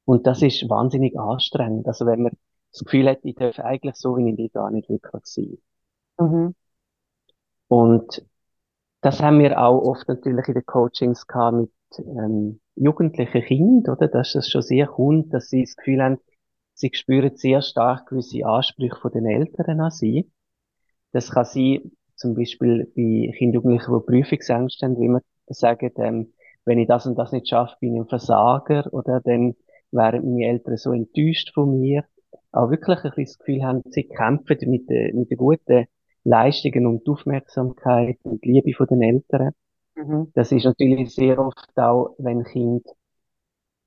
Und 0.04 0.26
das 0.26 0.42
ist 0.42 0.68
wahnsinnig 0.70 1.18
anstrengend. 1.18 1.86
Also 1.86 2.06
wenn 2.06 2.22
man 2.22 2.32
das 2.72 2.84
Gefühl 2.84 3.08
hat, 3.08 3.18
ich 3.22 3.34
darf 3.34 3.58
eigentlich 3.58 3.96
so, 3.96 4.16
wie 4.16 4.30
ich 4.30 4.36
bin, 4.36 4.50
gar 4.52 4.70
nicht 4.70 4.88
wirklich 4.88 5.22
sein. 5.24 5.58
Mhm. 6.18 6.54
Und 7.68 8.24
das 9.02 9.20
haben 9.22 9.38
wir 9.38 9.60
auch 9.60 9.80
oft 9.82 10.08
natürlich 10.08 10.48
in 10.48 10.54
den 10.54 10.66
Coachings 10.66 11.26
gehabt 11.26 11.56
mit 11.56 11.72
ähm, 11.98 12.60
jugendlichen 12.74 13.42
Kindern, 13.42 13.96
oder? 13.96 14.08
Dass 14.08 14.32
das 14.32 14.48
schon 14.48 14.62
sehr 14.62 14.86
kommt, 14.86 15.32
dass 15.32 15.48
sie 15.48 15.62
das 15.62 15.76
Gefühl 15.76 16.02
haben, 16.02 16.18
sie 16.74 16.90
spüren 16.92 17.36
sehr 17.36 17.62
stark 17.62 18.06
gewisse 18.08 18.44
Ansprüche 18.44 18.96
von 19.00 19.12
den 19.12 19.26
Eltern 19.26 19.80
an 19.80 19.90
sie. 19.90 20.30
Das 21.12 21.30
kann 21.30 21.44
sein, 21.44 21.92
zum 22.16 22.34
Beispiel 22.34 22.86
bei 22.96 23.32
Kindern 23.36 23.62
Jugendlichen, 23.62 23.94
die 23.94 24.06
Prüfungsängste 24.06 24.86
haben, 24.86 25.00
wie 25.00 25.08
man 25.08 25.22
sagen, 25.46 25.90
ähm, 25.96 26.32
wenn 26.64 26.78
ich 26.78 26.88
das 26.88 27.06
und 27.06 27.16
das 27.16 27.32
nicht 27.32 27.48
schaffe, 27.48 27.76
bin 27.80 27.94
ich 27.94 28.02
ein 28.02 28.08
Versager, 28.08 28.92
oder 28.92 29.20
dann 29.24 29.54
wären 29.90 30.34
meine 30.34 30.46
Eltern 30.46 30.76
so 30.76 30.92
enttäuscht 30.92 31.52
von 31.54 31.80
mir. 31.80 32.04
Auch 32.52 32.70
wirklich 32.70 32.98
ein 32.98 33.02
bisschen 33.02 33.24
das 33.24 33.38
Gefühl 33.38 33.64
haben, 33.64 33.82
sie 33.90 34.04
kämpfen 34.04 34.58
mit, 34.66 34.88
den, 34.90 35.18
mit 35.18 35.30
den 35.30 35.38
guten 35.38 35.86
Leistungen 36.24 37.00
die 37.02 37.10
Aufmerksamkeit 37.10 38.18
und 38.22 38.44
Liebe 38.44 38.74
von 38.74 38.86
den 38.86 39.02
Eltern. 39.02 39.52
Mhm. 39.98 40.30
Das 40.34 40.52
ist 40.52 40.64
natürlich 40.64 41.14
sehr 41.14 41.38
oft 41.40 41.76
auch, 41.76 42.14
wenn 42.18 42.44
Kinder 42.44 42.92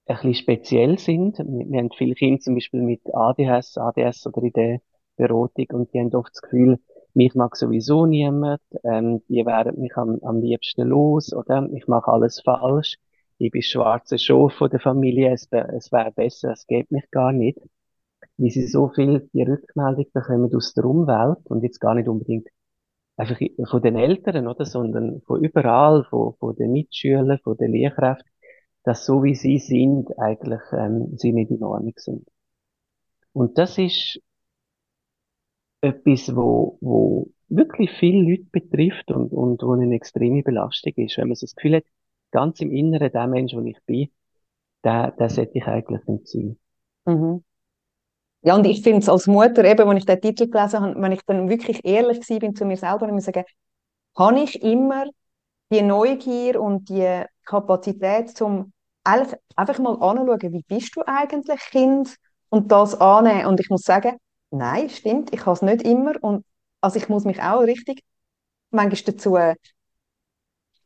ein 0.06 0.16
bisschen 0.16 0.34
speziell 0.34 1.00
sind. 1.00 1.38
Wir, 1.40 1.80
haben 1.80 1.90
viele 1.98 2.16
Kinder 2.16 2.40
zum 2.42 2.56
Beispiel 2.56 2.82
mit 2.82 3.02
ADHS, 3.14 3.78
ADS 3.78 4.28
oder 4.28 4.44
in 4.44 4.52
der 4.52 4.82
Beratung 5.16 5.68
und 5.72 5.94
die 5.94 6.00
haben 6.00 6.14
oft 6.14 6.32
das 6.34 6.42
Gefühl, 6.42 6.80
mich 7.14 7.34
mag 7.36 7.56
sowieso 7.56 8.06
niemand, 8.06 8.62
ähm, 8.84 9.22
die 9.30 9.46
wären 9.46 9.80
mich 9.80 9.96
am, 9.96 10.20
am 10.22 10.42
liebsten 10.42 10.88
los, 10.88 11.34
oder? 11.34 11.70
Ich 11.74 11.88
mache 11.88 12.12
alles 12.12 12.42
falsch. 12.42 12.98
Ich 13.38 13.52
bin 13.52 13.62
schwarze 13.62 14.18
Schaf 14.20 14.54
von 14.54 14.70
der 14.70 14.80
Familie, 14.80 15.32
es, 15.32 15.48
es 15.52 15.92
wäre 15.92 16.12
besser, 16.12 16.52
es 16.52 16.68
geht 16.68 16.92
mich 16.92 17.10
gar 17.12 17.32
nicht. 17.32 17.60
Wie 18.38 18.50
sie 18.50 18.68
so 18.68 18.90
viel 18.90 19.30
die 19.34 19.44
Rückmeldung 19.44 20.06
bekommen 20.14 20.56
aus 20.56 20.74
der 20.74 20.86
Umwelt 20.86 21.40
und 21.46 21.64
jetzt 21.64 21.80
gar 21.80 21.96
nicht 21.96 22.08
unbedingt 22.08 22.48
einfach 23.22 23.70
von 23.70 23.82
den 23.82 23.96
Eltern, 23.96 24.48
oder? 24.48 24.66
Sondern 24.66 25.22
von 25.22 25.44
überall, 25.44 26.06
von, 26.10 26.36
von 26.40 26.56
den 26.56 26.72
Mitschülern, 26.72 27.40
von 27.44 27.58
den 27.58 27.72
Lehrkräften, 27.72 28.30
dass 28.84 29.06
so 29.06 29.24
wie 29.24 29.36
sie 29.36 29.60
sind, 29.60 30.18
eigentlich, 30.20 30.62
ähm, 30.74 31.18
sie 31.18 31.32
nicht 31.34 31.52
in 31.52 31.64
Ordnung 31.64 31.94
sind. 31.98 32.28
Und 33.34 33.58
das 33.58 33.78
ist 33.78 34.20
etwas, 35.82 36.36
wo, 36.36 36.78
wo 36.82 37.32
wirklich 37.50 37.92
viele 37.92 38.30
Leute 38.30 38.46
betrifft 38.52 39.12
und, 39.12 39.32
und 39.32 39.62
wo 39.64 39.74
eine 39.74 39.94
extreme 39.96 40.44
Belastung 40.44 40.94
ist. 40.96 41.18
Wenn 41.18 41.28
man 41.28 41.36
so 41.36 41.46
das 41.46 41.56
Gefühl 41.56 41.78
hat, 41.78 41.86
ganz 42.32 42.62
im 42.62 42.72
Inneren, 42.72 43.12
der 43.12 43.28
Mensch, 43.28 43.54
wo 43.54 43.62
ich 43.62 43.78
bin, 43.86 44.10
der, 44.84 45.12
der 45.12 45.30
sollte 45.30 45.58
ich 45.58 45.66
eigentlich 45.66 46.06
nicht 46.08 46.28
sein. 46.28 46.58
Mhm. 47.06 47.44
Ja, 48.42 48.56
und 48.56 48.66
ich 48.66 48.82
finde 48.82 49.00
es 49.00 49.10
als 49.10 49.28
Mutter, 49.28 49.64
eben, 49.64 49.88
als 49.88 50.00
ich 50.00 50.06
den 50.06 50.22
Titel 50.22 50.48
gelesen 50.50 50.82
habe, 50.82 51.02
wenn 51.02 51.12
ich 51.12 51.22
dann 51.26 51.50
wirklich 51.50 51.86
ehrlich 51.86 52.26
bin 52.40 52.56
zu 52.56 52.66
mir 52.66 52.78
selber, 52.78 53.08
muss 53.08 53.26
sagen, 53.26 53.44
habe 54.18 54.40
ich 54.42 54.62
immer 54.64 55.06
die 55.72 55.82
Neugier 55.82 56.62
und 56.62 56.90
die 56.90 57.24
Kapazität, 57.46 58.36
zum 58.36 58.74
einfach 59.04 59.80
mal 59.80 59.94
anzuschauen, 60.02 60.54
wie 60.54 60.64
bist 60.68 60.96
du 60.96 61.02
eigentlich 61.06 61.60
Kind 61.72 62.16
und 62.50 62.72
das 62.72 63.00
annehmen. 63.00 63.48
Und 63.48 63.60
ich 63.60 63.70
muss 63.70 63.82
sagen, 63.82 64.18
nein, 64.52 64.90
stimmt, 64.90 65.34
ich 65.34 65.46
habe 65.46 65.54
es 65.54 65.62
nicht 65.62 65.84
immer. 65.84 66.14
Und 66.22 66.46
also 66.82 66.98
ich 66.98 67.10
muss 67.10 67.26
mich 67.26 67.42
auch 67.42 67.62
richtig 67.62 68.04
manchmal 68.72 69.14
dazu 69.16 69.38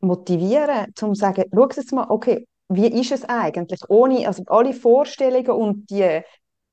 motivieren, 0.00 0.92
zum 0.94 1.14
zu 1.14 1.20
sagen, 1.20 1.44
schau 1.54 1.68
jetzt 1.68 1.92
mal, 1.92 2.06
okay, 2.10 2.46
wie 2.68 2.88
ist 3.00 3.12
es 3.12 3.24
eigentlich? 3.24 3.80
Ohne, 3.88 4.26
also 4.26 4.42
alle 4.46 4.72
Vorstellungen 4.72 5.50
und 5.50 5.90
die 5.90 6.22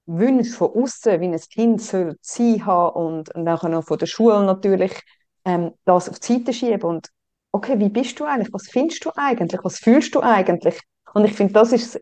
Wünsche 0.06 0.52
von 0.52 0.72
außen, 0.72 1.22
wie 1.22 1.28
ein 1.28 1.40
Kind 1.40 1.82
soll 1.82 2.18
sein 2.22 2.66
haben 2.66 2.96
und 2.96 3.30
nachher 3.36 3.70
noch 3.70 3.86
von 3.86 3.98
der 3.98 4.06
Schule 4.06 4.44
natürlich 4.44 5.02
ähm, 5.46 5.74
das 5.86 6.10
auf 6.10 6.20
die 6.20 6.34
Seite 6.34 6.54
schieben 6.54 6.84
und 6.84 7.10
okay, 7.52 7.80
wie 7.80 7.90
bist 7.90 8.20
du 8.20 8.26
eigentlich? 8.26 8.54
Was 8.54 8.68
findest 8.70 9.06
du 9.06 9.12
eigentlich? 9.16 9.64
Was 9.64 9.78
fühlst 9.78 10.14
du 10.16 10.22
eigentlich? 10.22 10.80
Und 11.14 11.26
ich 11.26 11.34
finde, 11.34 11.54
das 11.54 11.72
ist 11.72 12.00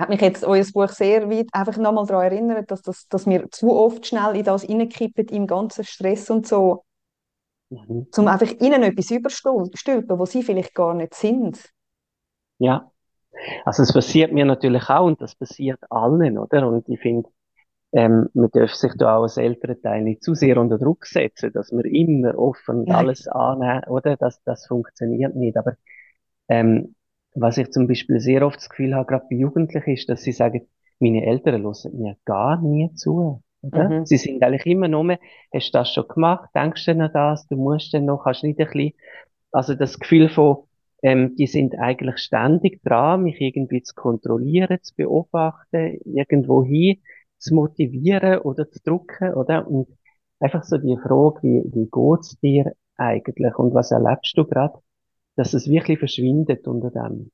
hat 0.00 0.08
mich 0.08 0.22
jetzt 0.22 0.44
euer 0.44 0.64
Buch 0.72 0.88
sehr 0.88 1.30
weit 1.30 1.48
einfach 1.52 1.76
nochmal 1.76 2.06
daran 2.06 2.32
erinnert, 2.32 2.70
dass, 2.70 2.80
das, 2.80 3.06
dass 3.08 3.26
wir 3.26 3.50
zu 3.50 3.70
oft 3.72 4.06
schnell 4.06 4.34
in 4.34 4.44
das 4.44 4.62
hineinkippen, 4.62 5.28
im 5.28 5.46
ganzen 5.46 5.84
Stress 5.84 6.30
und 6.30 6.46
so, 6.46 6.84
mhm. 7.68 8.06
um 8.16 8.26
einfach 8.26 8.50
ihnen 8.60 8.82
etwas 8.82 9.10
überstülpen, 9.10 10.18
wo 10.18 10.24
sie 10.24 10.42
vielleicht 10.42 10.74
gar 10.74 10.94
nicht 10.94 11.14
sind. 11.14 11.70
Ja, 12.56 12.89
also 13.64 13.82
es 13.82 13.92
passiert 13.92 14.32
mir 14.32 14.44
natürlich 14.44 14.88
auch 14.88 15.06
und 15.06 15.20
das 15.20 15.34
passiert 15.34 15.80
allen, 15.90 16.38
oder? 16.38 16.66
Und 16.68 16.88
ich 16.88 17.00
finde, 17.00 17.28
ähm, 17.92 18.28
man 18.34 18.50
darf 18.52 18.72
sich 18.74 18.92
da 18.96 19.16
auch 19.16 19.22
als 19.22 19.36
Elternteil 19.36 20.02
nicht 20.02 20.22
zu 20.22 20.34
sehr 20.34 20.58
unter 20.58 20.78
Druck 20.78 21.06
setzen, 21.06 21.52
dass 21.52 21.72
man 21.72 21.84
immer 21.84 22.38
offen 22.38 22.86
ja. 22.86 22.96
alles 22.96 23.26
annehmen, 23.26 23.84
oder? 23.88 24.16
Das, 24.16 24.42
das 24.44 24.66
funktioniert 24.66 25.34
nicht. 25.34 25.56
Aber 25.56 25.74
ähm, 26.48 26.94
was 27.34 27.58
ich 27.58 27.70
zum 27.70 27.86
Beispiel 27.88 28.20
sehr 28.20 28.46
oft 28.46 28.58
das 28.58 28.68
Gefühl 28.68 28.94
habe, 28.94 29.06
gerade 29.06 29.26
bei 29.30 29.36
Jugendlichen, 29.36 29.90
ist, 29.90 30.08
dass 30.08 30.22
sie 30.22 30.32
sagen, 30.32 30.66
meine 31.00 31.24
Eltern 31.26 31.62
hören 31.62 31.98
mir 31.98 32.16
gar 32.24 32.60
nie 32.60 32.92
zu. 32.94 33.42
Oder? 33.62 33.88
Mhm. 33.88 34.06
Sie 34.06 34.16
sind 34.16 34.42
eigentlich 34.42 34.66
immer 34.66 34.88
nur, 34.88 35.18
hast 35.52 35.74
du 35.74 35.78
das 35.78 35.92
schon 35.92 36.08
gemacht, 36.08 36.48
denkst 36.54 36.84
du 36.86 36.92
an 36.92 37.10
das, 37.12 37.46
du 37.48 37.56
musst 37.56 37.92
dann 37.92 38.06
noch, 38.06 38.24
kannst 38.24 38.42
nicht 38.44 38.58
ein 38.58 38.66
bisschen, 38.66 38.92
also 39.52 39.74
das 39.74 39.98
Gefühl 39.98 40.28
von, 40.28 40.64
ähm, 41.02 41.34
die 41.36 41.46
sind 41.46 41.78
eigentlich 41.78 42.18
ständig 42.18 42.82
dran, 42.82 43.22
mich 43.22 43.40
irgendwie 43.40 43.82
zu 43.82 43.94
kontrollieren, 43.94 44.78
zu 44.82 44.94
beobachten, 44.96 45.98
irgendwo 46.04 46.64
hin 46.64 47.02
zu 47.38 47.54
motivieren 47.54 48.40
oder 48.40 48.70
zu 48.70 48.80
drucken, 48.82 49.34
oder? 49.34 49.66
Und 49.66 49.88
einfach 50.40 50.62
so 50.62 50.76
die 50.78 50.96
Frage, 50.96 51.42
wie, 51.42 51.64
wie 51.72 51.88
geht's 51.90 52.38
dir 52.40 52.74
eigentlich 52.96 53.58
und 53.58 53.74
was 53.74 53.90
erlebst 53.90 54.36
du 54.36 54.44
gerade, 54.44 54.78
dass 55.36 55.54
es 55.54 55.68
wirklich 55.68 55.98
verschwindet 55.98 56.66
unter 56.68 56.90
dem. 56.90 57.30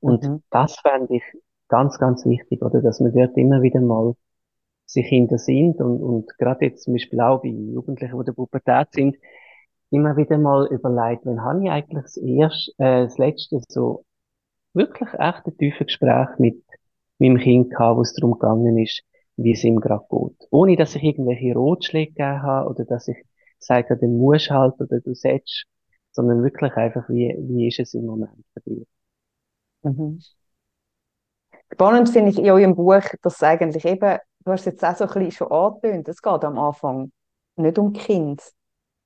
Und 0.00 0.24
mhm. 0.24 0.42
das 0.50 0.78
fände 0.78 1.16
ich 1.16 1.22
ganz, 1.68 1.98
ganz 1.98 2.26
wichtig, 2.26 2.62
oder? 2.62 2.82
Dass 2.82 3.00
man 3.00 3.12
dort 3.12 3.36
immer 3.36 3.62
wieder 3.62 3.80
mal 3.80 4.14
sich 4.84 5.06
hinter 5.06 5.38
sind 5.38 5.80
und, 5.80 6.02
und 6.02 6.38
gerade 6.38 6.66
jetzt 6.66 6.84
zum 6.84 6.94
Beispiel 6.94 7.20
auch 7.20 7.42
bei 7.42 7.48
Jugendlichen, 7.48 8.18
die 8.18 8.24
der 8.24 8.32
Pubertät 8.32 8.88
sind, 8.92 9.16
immer 9.90 10.16
wieder 10.16 10.38
mal 10.38 10.66
überlegt, 10.66 11.24
wenn 11.26 11.42
habe 11.42 11.64
ich 11.64 11.70
eigentlich 11.70 12.02
das 12.02 12.16
erste, 12.16 12.72
äh, 12.78 13.04
das 13.04 13.18
letzte 13.18 13.60
so 13.68 14.04
wirklich 14.74 15.08
echt 15.14 15.46
ein 15.46 15.56
tiefes 15.56 15.86
Gespräch 15.86 16.28
mit 16.38 16.62
meinem 17.18 17.38
Kind 17.38 17.70
gehabt, 17.70 17.96
wo 17.96 18.02
es 18.02 18.14
darum 18.14 18.32
gegangen 18.32 18.78
ist, 18.78 19.02
wie 19.36 19.52
es 19.52 19.64
ihm 19.64 19.80
gerade 19.80 20.04
geht. 20.10 20.48
Ohne, 20.50 20.76
dass 20.76 20.94
ich 20.94 21.02
irgendwelche 21.02 21.54
Rotschläge 21.54 22.12
gegeben 22.12 22.42
habe 22.42 22.68
oder 22.70 22.84
dass 22.84 23.08
ich 23.08 23.16
gesagt 23.58 23.90
habe, 23.90 24.00
du 24.00 24.08
musst 24.08 24.50
halt 24.50 24.74
oder 24.80 25.00
du 25.00 25.14
sollst, 25.14 25.66
sondern 26.12 26.42
wirklich 26.42 26.72
einfach, 26.74 27.08
wie, 27.08 27.34
wie 27.40 27.68
ist 27.68 27.80
es 27.80 27.94
im 27.94 28.06
Moment 28.06 28.44
bei 28.54 28.62
dir? 28.64 28.84
Mhm. 29.82 30.20
Spannend 31.72 32.08
finde 32.08 32.30
ich 32.30 32.38
in 32.38 32.50
eurem 32.50 32.74
Buch, 32.74 33.02
dass 33.22 33.42
eigentlich 33.42 33.84
eben, 33.84 34.18
du 34.44 34.52
hast 34.52 34.66
jetzt 34.66 34.84
auch 34.84 34.96
so 34.96 35.04
ein 35.04 35.10
bisschen 35.10 35.32
schon 35.32 35.52
angetönt, 35.52 36.08
es 36.08 36.22
geht 36.22 36.44
am 36.44 36.58
Anfang 36.58 37.12
nicht 37.56 37.78
um 37.78 37.92
Kind, 37.92 38.42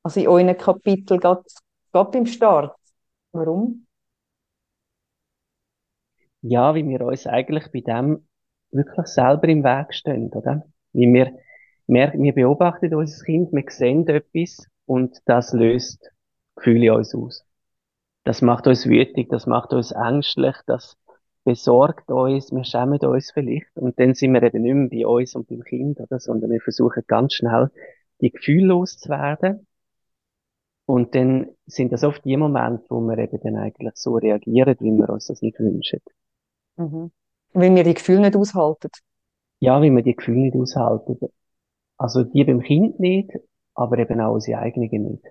also 0.02 0.20
in 0.20 0.28
euren 0.28 0.56
Kapitel 0.56 1.18
gerade 1.18 1.42
beim 1.92 2.26
Start. 2.26 2.76
Warum? 3.32 3.86
Ja, 6.42 6.74
wie 6.74 6.86
wir 6.86 7.02
uns 7.02 7.26
eigentlich 7.26 7.70
bei 7.72 7.80
dem 7.80 8.26
wirklich 8.72 9.06
selber 9.06 9.48
im 9.48 9.62
Weg 9.62 9.94
stehen, 9.94 10.30
oder? 10.32 10.64
Wie 10.92 11.12
wir, 11.12 11.32
wir, 11.86 12.12
wir 12.14 12.34
beobachten 12.34 12.94
unser 12.94 13.24
Kind, 13.24 13.52
wir 13.52 13.64
sehen 13.68 14.06
etwas 14.08 14.66
und 14.86 15.18
das 15.26 15.52
löst 15.52 16.10
Gefühle 16.56 16.86
in 16.86 16.92
uns 16.92 17.14
aus. 17.14 17.44
Das 18.24 18.42
macht 18.42 18.66
uns 18.66 18.86
wütig, 18.86 19.28
das 19.30 19.46
macht 19.46 19.72
uns 19.72 19.92
ängstlich, 19.92 20.56
das 20.66 20.96
besorgt 21.44 22.10
uns, 22.10 22.52
wir 22.52 22.64
schämen 22.64 22.98
uns 22.98 23.30
vielleicht 23.32 23.76
und 23.76 23.98
dann 23.98 24.14
sind 24.14 24.32
wir 24.32 24.42
eben 24.42 24.62
nicht 24.62 24.74
mehr 24.74 24.88
bei 24.88 25.06
uns 25.06 25.34
und 25.34 25.48
beim 25.48 25.62
Kind, 25.62 26.00
oder? 26.00 26.18
Sondern 26.18 26.50
wir 26.50 26.60
versuchen 26.60 27.04
ganz 27.06 27.34
schnell, 27.34 27.70
die 28.20 28.30
Gefühle 28.30 28.66
loszuwerden 28.66 29.66
und 30.86 31.14
dann 31.14 31.48
sind 31.66 31.92
das 31.92 32.04
oft 32.04 32.24
die 32.24 32.36
Momente, 32.36 32.84
wo 32.88 33.00
wir 33.00 33.18
eben 33.18 33.40
dann 33.42 33.56
eigentlich 33.56 33.92
so 33.94 34.14
reagieren, 34.14 34.76
wie 34.80 34.92
wir 34.92 35.08
uns 35.10 35.26
das 35.26 35.42
nicht 35.42 35.58
wünschen. 35.60 36.00
Mhm. 36.76 37.12
Weil 37.52 37.74
wir 37.74 37.84
die 37.84 37.94
Gefühle 37.94 38.20
nicht 38.20 38.36
aushalten. 38.36 38.90
Ja, 39.60 39.80
wie 39.82 39.90
wir 39.90 40.02
die 40.02 40.16
Gefühle 40.16 40.40
nicht 40.40 40.56
aushalten. 40.56 41.18
Also 41.96 42.24
die 42.24 42.44
beim 42.44 42.60
Kind 42.60 42.98
nicht, 42.98 43.30
aber 43.74 43.98
eben 43.98 44.20
auch 44.20 44.34
unsere 44.34 44.58
eigenen 44.58 44.90
nicht. 44.90 45.24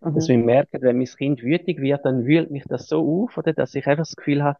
Mhm. 0.00 0.14
Dass 0.14 0.28
wir 0.28 0.38
merken, 0.38 0.82
wenn 0.82 0.98
mein 0.98 1.06
Kind 1.06 1.42
wütig 1.42 1.80
wird, 1.80 2.04
dann 2.04 2.26
wühlt 2.26 2.50
mich 2.50 2.64
das 2.68 2.86
so 2.86 3.24
auf, 3.24 3.38
oder 3.38 3.52
dass 3.52 3.74
ich 3.74 3.86
einfach 3.86 4.04
das 4.04 4.16
Gefühl 4.16 4.42
habe, 4.42 4.58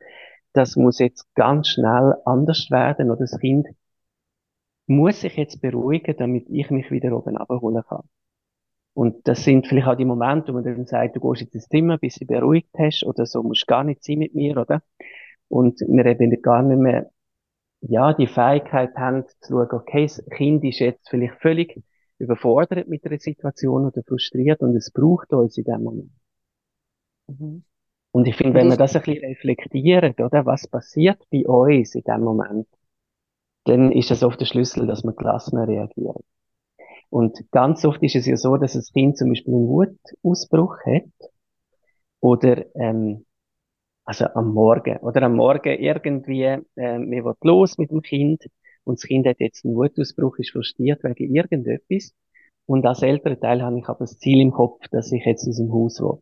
das 0.53 0.77
muss 0.77 0.99
jetzt 0.99 1.33
ganz 1.35 1.69
schnell 1.69 2.15
anders 2.25 2.71
werden, 2.71 3.11
oder 3.11 3.21
das 3.21 3.39
Kind 3.39 3.69
muss 4.87 5.21
sich 5.21 5.37
jetzt 5.37 5.61
beruhigen, 5.61 6.17
damit 6.17 6.47
ich 6.51 6.71
mich 6.71 6.91
wieder 6.91 7.17
oben 7.17 7.37
abholen 7.37 7.85
kann. 7.87 8.03
Und 9.01 9.27
das 9.27 9.45
sind 9.45 9.67
vielleicht 9.67 9.89
auch 9.89 9.97
die 9.97 10.05
Momente, 10.05 10.53
wo 10.53 10.57
man 10.61 10.65
dann 10.65 10.87
sagt, 10.87 11.17
du 11.17 11.21
gehst 11.21 11.41
jetzt 11.43 11.55
ins 11.55 11.69
Zimmer, 11.69 11.97
bis 11.97 12.17
du 12.17 12.27
beruhigt 12.27 12.75
hast, 12.79 13.05
oder 13.05 13.25
so 13.25 13.43
musst 13.43 13.67
gar 13.67 13.85
nicht 13.85 14.05
sein 14.05 14.19
mit 14.19 14.35
mir, 14.35 14.59
oder? 14.59 14.83
und 15.51 15.81
wir 15.81 16.07
eben 16.07 16.31
gar 16.43 16.63
nicht 16.63 16.79
mehr, 16.79 17.11
ja, 17.83 18.15
die 18.15 18.27
Fähigkeit 18.27 18.95
haben 18.97 19.27
zu 19.41 19.49
schauen, 19.49 19.69
okay, 19.73 20.05
das 20.05 20.25
Kind 20.37 20.65
ist 20.65 20.79
jetzt 20.79 21.09
vielleicht 21.11 21.35
völlig 21.41 21.83
überfordert 22.19 22.89
mit 22.89 23.05
der 23.05 23.19
Situation 23.19 23.87
oder 23.87 24.03
frustriert 24.03 24.61
und 24.61 24.77
es 24.77 24.93
braucht 24.93 25.33
uns 25.33 25.59
in 25.59 25.65
dem 25.65 25.83
Moment. 25.83 26.13
Mhm. 27.27 27.65
Und 28.13 28.27
ich 28.27 28.37
finde, 28.37 28.55
wenn 28.55 28.69
wir 28.69 28.77
das 28.77 28.95
ein 28.95 29.03
bisschen 29.03 29.25
reflektieren, 29.25 30.15
oder, 30.19 30.47
was 30.47 30.69
passiert 30.69 31.23
bei 31.31 31.47
uns 31.47 31.95
in 31.95 32.03
dem 32.03 32.21
Moment, 32.23 32.69
dann 33.65 33.93
ist 33.93 34.11
es 34.11 34.23
oft 34.23 34.41
der 34.41 34.47
Schlüssel, 34.47 34.87
dass 34.87 35.05
wir 35.05 35.13
gelassener 35.13 35.67
reagieren. 35.67 36.23
Und 37.11 37.51
ganz 37.51 37.85
oft 37.85 38.03
ist 38.03 38.17
es 38.17 38.27
ja 38.27 38.37
so, 38.37 38.57
dass 38.57 38.75
das 38.75 38.93
Kind 38.93 39.19
zum 39.19 39.31
Beispiel 39.31 39.53
einen 39.53 39.69
Wutausbruch 39.69 40.77
hat 40.87 41.31
oder 42.21 42.65
ähm, 42.77 43.27
also 44.05 44.27
am 44.27 44.53
Morgen 44.55 44.97
oder 44.99 45.23
am 45.23 45.37
Morgen 45.37 45.79
irgendwie 45.79 46.45
äh, 46.45 46.99
mir 46.99 47.25
wird 47.25 47.39
los 47.43 47.79
mit 47.79 47.91
dem 47.91 48.03
Kind 48.03 48.45
und 48.85 48.99
das 48.99 49.07
Kind 49.07 49.27
hat 49.27 49.41
jetzt 49.41 49.65
einen 49.65 49.75
Wutausbruch, 49.75 50.39
ist 50.39 50.53
frustriert 50.53 51.03
wegen 51.03 51.35
irgendetwas 51.35 52.15
und 52.67 52.87
als 52.87 53.03
älterer 53.03 53.39
Teil 53.39 53.63
habe 53.63 53.79
ich 53.79 53.89
aber 53.89 54.01
das 54.01 54.19
Ziel 54.19 54.41
im 54.41 54.53
Kopf, 54.53 54.87
dass 54.93 55.11
ich 55.11 55.25
jetzt 55.25 55.49
aus 55.49 55.57
dem 55.57 55.73
Haus 55.73 56.01
will. 56.01 56.19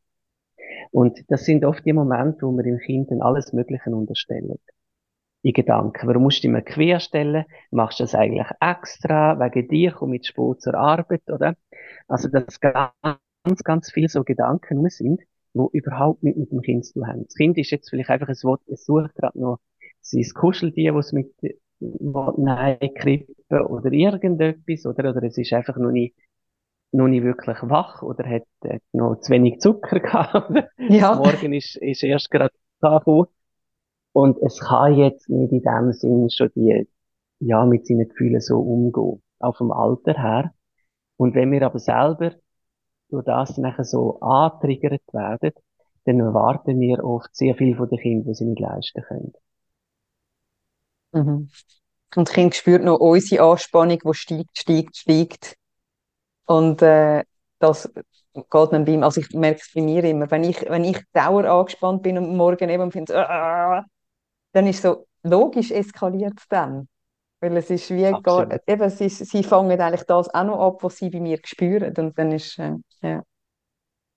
Und 0.91 1.19
das 1.29 1.45
sind 1.45 1.65
oft 1.65 1.85
die 1.85 1.93
Momente, 1.93 2.47
wo 2.47 2.53
wir 2.53 2.63
dem 2.63 2.79
Kind 2.79 3.11
dann 3.11 3.21
alles 3.21 3.53
Mögliche 3.53 3.91
unterstellen 3.95 4.57
in 5.43 5.53
Gedanken. 5.53 6.09
Warum 6.09 6.23
musst 6.23 6.43
du 6.43 6.49
immer 6.49 6.63
querstellen? 6.63 7.45
Machst 7.71 8.01
du 8.01 8.05
das 8.05 8.15
eigentlich 8.15 8.47
extra? 8.61 9.39
Wegen 9.39 9.69
dir 9.69 9.93
komme 9.93 10.17
ich 10.17 10.27
spät 10.27 10.61
zur 10.61 10.75
Arbeit, 10.75 11.23
oder? 11.31 11.55
Also, 12.09 12.29
dass 12.29 12.61
ganz, 12.61 13.63
ganz 13.65 13.91
viel 13.93 14.09
so 14.09 14.25
Gedanken 14.25 14.89
sind, 14.91 15.23
wo 15.55 15.69
überhaupt 15.73 16.23
nicht 16.23 16.37
mit 16.37 16.51
dem 16.51 16.61
Kind 16.63 16.85
zu 16.85 16.95
tun 16.95 17.07
haben. 17.07 17.25
Das 17.25 17.35
Kind 17.35 17.57
ist 17.59 17.71
jetzt 17.71 17.91
vielleicht 17.91 18.11
einfach 18.11 18.29
ein 18.29 18.37
Wort, 18.43 18.63
es 18.67 18.85
sucht 18.85 19.15
gerade 19.15 19.39
noch 19.39 19.59
sein 20.01 20.25
Kuscheltier, 20.35 20.95
was 20.95 21.13
mit 21.13 21.33
Nein 21.81 22.79
krippen 22.95 23.35
oder 23.67 23.93
irgendetwas, 23.93 24.87
oder? 24.87 25.11
Oder 25.11 25.23
es 25.25 25.39
ist 25.39 25.53
einfach 25.53 25.77
noch 25.77 25.93
nicht, 25.93 26.17
noch 26.93 27.09
nicht 27.09 27.23
wirklich 27.23 27.59
wach 27.63 28.03
oder 28.03 28.29
hat, 28.29 28.45
hat 28.65 28.83
noch 28.93 29.21
zu 29.21 29.33
wenig 29.33 29.61
Zucker 29.61 30.01
gehabt. 30.01 30.69
Ja. 30.79 31.15
Morgen 31.15 31.53
ist, 31.53 31.77
ist 31.77 32.03
erst 32.03 32.31
gerade 32.31 32.55
angekommen. 32.81 33.27
Und 34.19 34.43
es 34.43 34.59
kann 34.59 34.97
jetzt 34.97 35.29
nicht 35.29 35.53
in 35.53 35.63
dem 35.63 35.93
Sinn 35.93 36.29
schon 36.29 36.51
die, 36.57 36.89
ja, 37.39 37.65
mit 37.65 37.87
seinen 37.87 38.09
Gefühlen 38.09 38.41
so 38.41 38.59
umgehen. 38.59 39.23
Auch 39.39 39.57
vom 39.57 39.71
Alter 39.71 40.21
her. 40.21 40.53
Und 41.17 41.37
wenn 41.37 41.53
wir 41.53 41.63
aber 41.63 41.79
selber 41.79 42.33
durch 43.11 43.25
das 43.25 43.59
nachher 43.59 43.85
so 43.85 44.19
antriggert 44.19 45.03
werden, 45.13 45.53
dann 46.05 46.19
erwarten 46.19 46.81
wir 46.81 47.05
oft 47.05 47.29
sehr 47.37 47.55
viel 47.55 47.77
von 47.77 47.89
den 47.91 48.01
Kindern, 48.01 48.27
die 48.27 48.35
sie 48.35 48.47
nicht 48.47 48.59
leisten 48.59 49.03
können. 49.03 49.33
Mhm. 51.13 51.49
Und 52.17 52.29
das 52.29 52.35
Kind 52.35 52.57
spürt 52.57 52.83
noch 52.83 52.99
unsere 52.99 53.45
Anspannung, 53.45 54.01
die 54.05 54.15
steigt, 54.15 54.59
steigt, 54.59 54.97
steigt. 54.97 55.57
Und 56.47 56.83
äh, 56.83 57.23
das 57.61 57.89
geht 58.35 58.73
dann 58.73 58.85
bei 58.85 58.95
ihm, 58.95 59.05
also 59.05 59.21
ich 59.21 59.31
merke 59.31 59.61
es 59.61 59.71
bei 59.73 59.81
mir 59.81 60.03
immer, 60.03 60.29
wenn 60.33 60.43
ich, 60.43 60.69
wenn 60.69 60.83
ich 60.83 60.99
dauer 61.13 61.45
angespannt 61.45 62.03
bin 62.03 62.19
und 62.19 62.37
morgen 62.37 62.69
eben 62.69 62.91
finde, 62.91 63.15
äh, 63.15 63.83
dann 64.53 64.67
ist 64.67 64.83
so, 64.83 65.07
logisch 65.23 65.71
eskaliert 65.71 66.35
es 66.39 66.49
dann. 66.49 66.89
Weil 67.41 67.57
es 67.57 67.71
ist 67.71 67.91
wie 67.91 68.11
gar, 68.23 68.49
eben, 68.67 68.91
sie, 68.91 69.09
sie 69.09 69.45
fangen 69.45 69.81
eigentlich 69.81 70.05
das 70.05 70.33
auch 70.35 70.45
noch 70.45 70.59
ab, 70.59 70.83
was 70.83 70.97
sie 70.97 71.09
bei 71.11 71.21
mir 71.21 71.39
spüren. 71.45 71.95
Und 71.97 72.19
dann 72.19 72.33
ist, 72.33 72.59
äh, 72.59 72.75
ja. 73.03 73.23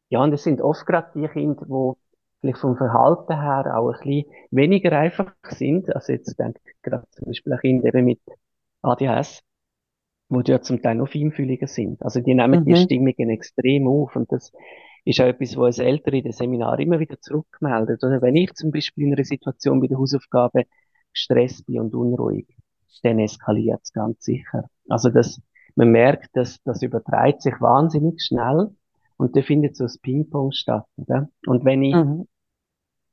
Ja, 0.10 0.24
und 0.24 0.34
es 0.34 0.44
sind 0.44 0.60
oft 0.60 0.86
gerade 0.86 1.12
die 1.16 1.28
Kinder, 1.28 1.66
die 1.66 2.02
vielleicht 2.42 2.58
vom 2.58 2.76
Verhalten 2.76 3.40
her 3.40 3.78
auch 3.78 3.92
ein 3.92 4.00
bisschen 4.00 4.26
weniger 4.50 4.92
einfach 4.94 5.34
sind. 5.50 5.94
Also 5.96 6.14
jetzt 6.14 6.38
denke 6.40 6.60
ich 6.66 6.82
gerade 6.82 7.06
zum 7.12 7.28
Beispiel 7.28 7.54
ein 7.54 7.60
Kind 7.60 7.86
eben 7.86 8.06
mit 8.06 8.20
ADHS, 8.82 9.42
wo 10.30 10.42
die 10.42 10.52
ja 10.52 10.62
zum 10.62 10.82
Teil 10.82 10.96
noch 10.96 11.10
feinfühliger 11.10 11.68
sind. 11.68 12.02
Also 12.02 12.20
die 12.22 12.34
nehmen 12.34 12.62
mhm. 12.62 12.66
die 12.66 12.76
Stimmungen 12.76 13.30
extrem 13.30 13.88
auf 13.88 14.16
und 14.16 14.32
das 14.32 14.52
ist 15.04 15.20
auch 15.20 15.26
etwas, 15.26 15.58
was 15.58 15.78
uns 15.78 15.80
Eltern 15.80 16.14
in 16.16 16.24
den 16.24 16.32
Seminaren 16.32 16.80
immer 16.80 17.00
wieder 17.00 17.20
zurückmeldet. 17.20 18.04
Oder 18.04 18.22
wenn 18.22 18.36
ich 18.36 18.54
zum 18.54 18.72
Beispiel 18.72 19.08
in 19.08 19.14
einer 19.14 19.24
Situation 19.24 19.80
bei 19.80 19.88
der 19.88 19.98
Hausaufgabe 19.98 20.66
gestresst 21.14 21.66
bin 21.66 21.80
und 21.80 21.96
unruhig, 21.96 22.48
dann 23.04 23.20
eskaliert 23.20 23.82
es 23.84 23.94
ganz 23.94 24.24
sicher. 24.24 24.70
Also 24.90 25.10
das, 25.10 25.42
man 25.76 25.90
merkt, 25.90 26.36
dass 26.36 26.62
das 26.64 26.82
übertreibt 26.82 27.42
sich 27.42 27.60
wahnsinnig 27.60 28.22
schnell 28.22 28.70
und 29.18 29.36
da 29.36 29.42
findet 29.42 29.76
so 29.76 29.86
das 29.86 29.98
Ping-Pong 29.98 30.52
statt. 30.52 30.86
Oder? 30.98 31.30
Und 31.48 31.66
wenn 31.66 31.82
ich 31.84 31.96
mhm. 31.96 32.28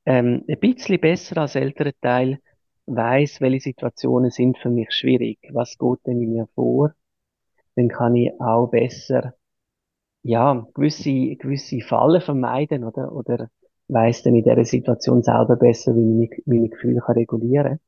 ähm, 0.05 0.43
ein 0.47 0.59
bisschen 0.59 0.99
besser 0.99 1.37
als 1.37 1.55
älterer 1.55 1.93
Teil 2.01 2.39
weiß, 2.85 3.41
welche 3.41 3.61
Situationen 3.61 4.31
sind 4.31 4.57
für 4.57 4.69
mich 4.69 4.91
schwierig, 4.91 5.39
was 5.51 5.77
geht 5.77 5.99
denn 6.05 6.21
in 6.21 6.33
mir 6.33 6.47
vor, 6.55 6.93
dann 7.75 7.87
kann 7.87 8.15
ich 8.15 8.31
auch 8.39 8.67
besser 8.67 9.33
ja, 10.29 10.67
gewisse, 10.75 11.35
gewisse 11.37 11.81
Fallen 11.81 12.21
vermeiden, 12.21 12.83
oder, 12.83 13.11
oder 13.11 13.49
weiss 13.87 14.21
dann 14.21 14.35
in 14.35 14.43
dieser 14.43 14.63
Situation 14.63 15.23
selber 15.23 15.55
besser, 15.55 15.95
wie 15.95 16.25
ich 16.25 16.43
meine 16.45 16.69
Gefühle 16.69 17.01
kann 17.01 17.15
regulieren 17.15 17.79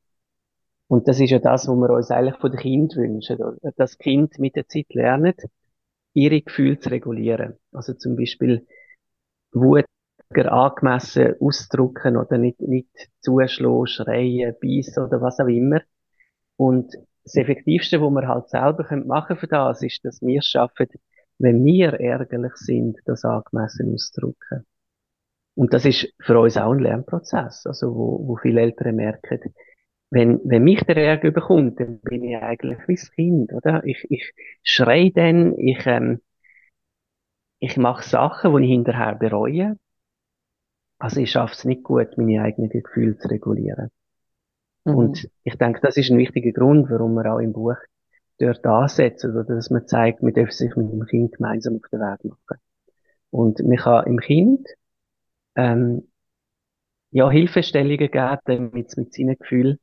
Und 0.88 1.08
das 1.08 1.20
ist 1.20 1.30
ja 1.30 1.38
das, 1.38 1.68
was 1.68 1.76
wir 1.76 1.90
uns 1.92 2.10
eigentlich 2.10 2.38
von 2.38 2.52
den 2.52 2.60
Kindern 2.60 2.98
wünschen, 2.98 3.38
oder? 3.38 3.72
dass 3.76 4.00
Kind 4.00 4.40
mit 4.40 4.56
der 4.56 4.68
Zeit 4.68 4.92
lernen, 4.94 5.36
ihre 6.14 6.42
Gefühle 6.42 6.80
zu 6.80 6.90
regulieren. 6.90 7.60
Also 7.72 7.94
zum 7.94 8.16
Beispiel 8.16 8.66
Wut 9.52 9.86
angemessen 10.34 11.36
ausdrücken 11.40 12.18
oder 12.18 12.40
nicht, 12.40 12.60
nicht 12.62 12.90
zuschlagen, 13.20 13.86
schreien, 13.86 14.56
beißen 14.60 15.04
oder 15.04 15.22
was 15.22 15.40
auch 15.40 15.48
immer. 15.48 15.82
Und 16.56 16.96
das 17.24 17.36
Effektivste, 17.36 18.02
was 18.02 18.10
wir 18.10 18.28
halt 18.28 18.50
selber 18.50 18.84
machen 19.06 19.28
können 19.28 19.40
für 19.40 19.48
das, 19.48 19.84
ist, 19.84 20.04
dass 20.04 20.22
wir 20.24 20.40
es 20.40 20.48
schaffen, 20.48 20.88
wenn 21.42 21.64
wir 21.66 22.00
ärgerlich 22.00 22.56
sind, 22.56 23.00
das 23.06 23.26
angemessen 23.26 23.94
auszudrücken. 23.94 24.66
Und 25.56 25.74
das 25.74 25.86
ist 25.86 26.14
für 26.22 26.40
uns 26.40 26.58
auch 26.58 26.72
ein 26.72 26.80
Lernprozess, 26.80 27.66
also 27.66 27.94
wo, 27.96 28.28
wo 28.28 28.38
viele 28.38 28.62
Eltern 28.62 28.96
merken, 28.96 29.54
wenn, 30.12 30.42
wenn 30.44 30.64
mich 30.64 30.84
der 30.84 30.98
Ärger 30.98 31.32
bekommt, 31.32 31.80
dann 31.80 32.00
bin 32.02 32.24
ich 32.24 32.38
eigentlich 32.38 32.80
wie 32.88 32.96
das 32.96 33.12
Kind, 33.12 33.54
oder? 33.54 33.84
Ich, 33.86 34.06
ich 34.10 34.34
schrei 34.62 35.10
dann, 35.14 35.58
ich, 35.58 35.86
ähm, 35.86 36.20
ich 37.60 37.78
mache 37.78 38.04
Sachen, 38.04 38.56
die 38.58 38.66
ich 38.66 38.72
hinterher 38.72 39.16
bereue. 39.16 39.78
Also 41.00 41.22
ich 41.22 41.32
schaffe 41.32 41.54
es 41.54 41.64
nicht 41.66 41.84
gut, 41.84 42.18
meine 42.18 42.42
eigenen 42.42 42.70
Gefühle 42.70 43.18
zu 43.18 43.30
regulieren. 43.30 43.90
Mhm. 44.84 44.96
Und 44.96 45.30
ich 45.44 45.58
denke, 45.58 45.80
das 45.82 45.96
ist 45.96 46.12
ein 46.12 46.18
wichtiger 46.18 46.52
Grund, 46.52 46.90
warum 46.90 47.14
wir 47.14 47.34
auch 47.34 47.40
im 47.40 47.54
Buch 47.54 47.78
dort 48.42 48.66
ansetzen 48.66 49.32
oder 49.32 49.44
dass 49.44 49.70
man 49.70 49.88
zeigt, 49.88 50.24
man 50.24 50.34
darf 50.34 50.52
sich 50.52 50.76
mit 50.76 50.92
dem 50.92 51.06
Kind 51.06 51.34
gemeinsam 51.34 51.76
auf 51.76 51.90
den 51.92 52.00
Weg 52.00 52.26
machen. 52.26 52.62
Und 53.30 53.60
man 53.60 53.78
kann 53.78 54.06
im 54.08 54.20
Kind 54.20 54.68
ähm, 55.56 56.08
ja, 57.12 57.30
Hilfestellungen 57.30 57.98
geben, 58.12 58.38
damit 58.46 58.88
es 58.88 58.98
mit 58.98 59.14
seinen 59.14 59.38
Gefühlen 59.38 59.78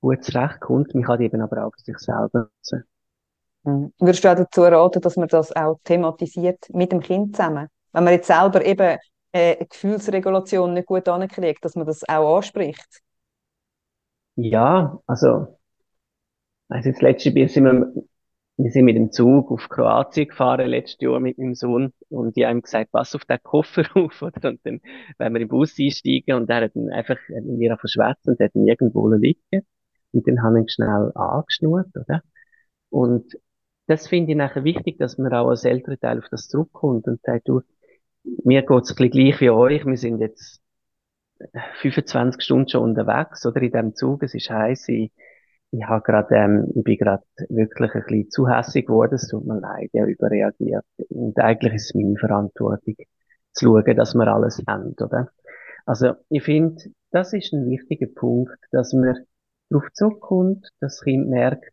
gut 0.00 0.24
zurechtkommt. 0.24 0.94
Man 0.94 1.04
kann 1.04 1.18
die 1.18 1.24
eben 1.24 1.40
aber 1.40 1.64
auch 1.64 1.72
für 1.76 1.82
sich 1.82 1.98
selber 1.98 2.50
nutzen. 2.50 2.84
Mhm. 3.64 3.92
Würdest 3.98 4.24
du 4.24 4.30
auch 4.30 4.36
dazu 4.36 4.62
raten, 4.62 5.00
dass 5.00 5.16
man 5.16 5.28
das 5.28 5.54
auch 5.54 5.78
thematisiert 5.84 6.58
mit 6.72 6.92
dem 6.92 7.00
Kind 7.00 7.36
zusammen? 7.36 7.68
Wenn 7.92 8.04
man 8.04 8.12
jetzt 8.12 8.26
selber 8.26 8.64
eben 8.64 8.98
äh, 9.32 9.56
eine 9.56 9.66
Gefühlsregulation 9.66 10.74
nicht 10.74 10.86
gut 10.86 11.08
ankriegt, 11.08 11.64
dass 11.64 11.74
man 11.74 11.86
das 11.86 12.08
auch 12.08 12.36
anspricht? 12.36 13.00
Ja, 14.36 15.00
also 15.06 15.57
also 16.68 16.90
das 16.90 17.00
letzte 17.00 17.32
Mal 17.32 17.48
sind 17.48 17.64
wir, 17.64 17.92
wir 18.58 18.70
sind 18.70 18.84
mit 18.84 18.96
dem 18.96 19.12
Zug 19.12 19.50
auf 19.50 19.68
Kroatien 19.68 20.28
gefahren, 20.28 20.68
letztes 20.68 21.00
Jahr 21.00 21.20
mit 21.20 21.38
meinem 21.38 21.54
Sohn. 21.54 21.92
Und 22.08 22.36
die 22.36 22.46
haben 22.46 22.62
gesagt, 22.62 22.90
pass 22.92 23.14
auf 23.14 23.24
den 23.24 23.38
Koffer 23.42 23.84
auf, 23.94 24.20
oder? 24.22 24.48
Und 24.50 24.60
dann, 24.64 24.80
wenn 25.18 25.32
wir 25.34 25.40
im 25.40 25.48
Bus 25.48 25.76
einsteigen, 25.78 26.34
und 26.34 26.50
er 26.50 26.64
hat 26.64 26.76
dann 26.76 26.90
einfach, 26.90 27.16
hat 27.16 27.44
mir 27.44 27.72
einfach 27.72 27.88
schwätzen 27.88 28.30
und 28.30 28.40
hat 28.40 28.54
ihn 28.54 28.66
irgendwo 28.66 29.08
liegen. 29.08 29.66
Und 30.12 30.26
dann 30.26 30.42
haben 30.42 30.54
wir 30.54 30.62
ihn 30.62 30.68
schnell 30.68 31.12
angeschnurrt, 31.14 31.96
oder? 31.96 32.22
Und 32.90 33.34
das 33.86 34.08
finde 34.08 34.32
ich 34.32 34.36
nachher 34.36 34.64
wichtig, 34.64 34.98
dass 34.98 35.18
man 35.18 35.32
auch 35.32 35.48
als 35.48 35.64
ältere 35.64 35.98
Teil 35.98 36.18
auf 36.18 36.28
das 36.30 36.48
zurückkommt 36.48 37.06
und 37.06 37.20
sagt, 37.22 37.48
du, 37.48 37.62
mir 38.44 38.62
geht's 38.62 38.90
ein 38.90 38.96
bisschen 38.96 39.10
gleich 39.10 39.40
wie 39.40 39.50
euch, 39.50 39.86
wir 39.86 39.96
sind 39.96 40.20
jetzt 40.20 40.60
25 41.80 42.42
Stunden 42.42 42.68
schon 42.68 42.82
unterwegs, 42.82 43.46
oder 43.46 43.62
in 43.62 43.70
dem 43.72 43.94
Zug, 43.94 44.22
es 44.22 44.34
ist 44.34 44.50
heiß, 44.50 44.88
ich 44.88 45.12
ich 45.70 45.84
habe 45.84 46.02
gerade, 46.02 46.34
ähm, 46.34 46.72
ich 46.74 46.84
bin 46.84 46.96
gerade 46.96 47.22
wirklich 47.48 47.94
ein 47.94 48.02
bisschen 48.02 48.30
zu 48.30 48.48
hässig 48.48 48.86
geworden. 48.86 49.14
Es 49.14 49.28
tut 49.28 49.44
mir 49.46 49.60
leid, 49.60 49.90
ich 49.92 50.00
überreagiert. 50.00 50.84
Und 51.10 51.38
eigentlich 51.38 51.74
ist 51.74 51.86
es 51.86 51.94
meine 51.94 52.16
Verantwortung, 52.16 52.96
zu 53.52 53.66
schauen, 53.66 53.96
dass 53.96 54.14
wir 54.14 54.26
alles 54.28 54.62
haben, 54.66 54.94
oder? 55.00 55.30
Also, 55.84 56.14
ich 56.30 56.42
finde, 56.42 56.82
das 57.10 57.32
ist 57.32 57.52
ein 57.52 57.68
wichtiger 57.70 58.06
Punkt, 58.06 58.58
dass 58.72 58.92
man 58.92 59.26
darauf 59.70 59.90
zurückkommt, 59.92 60.64
dass 60.80 60.96
das 60.96 61.02
Kind 61.02 61.28
merkt, 61.28 61.72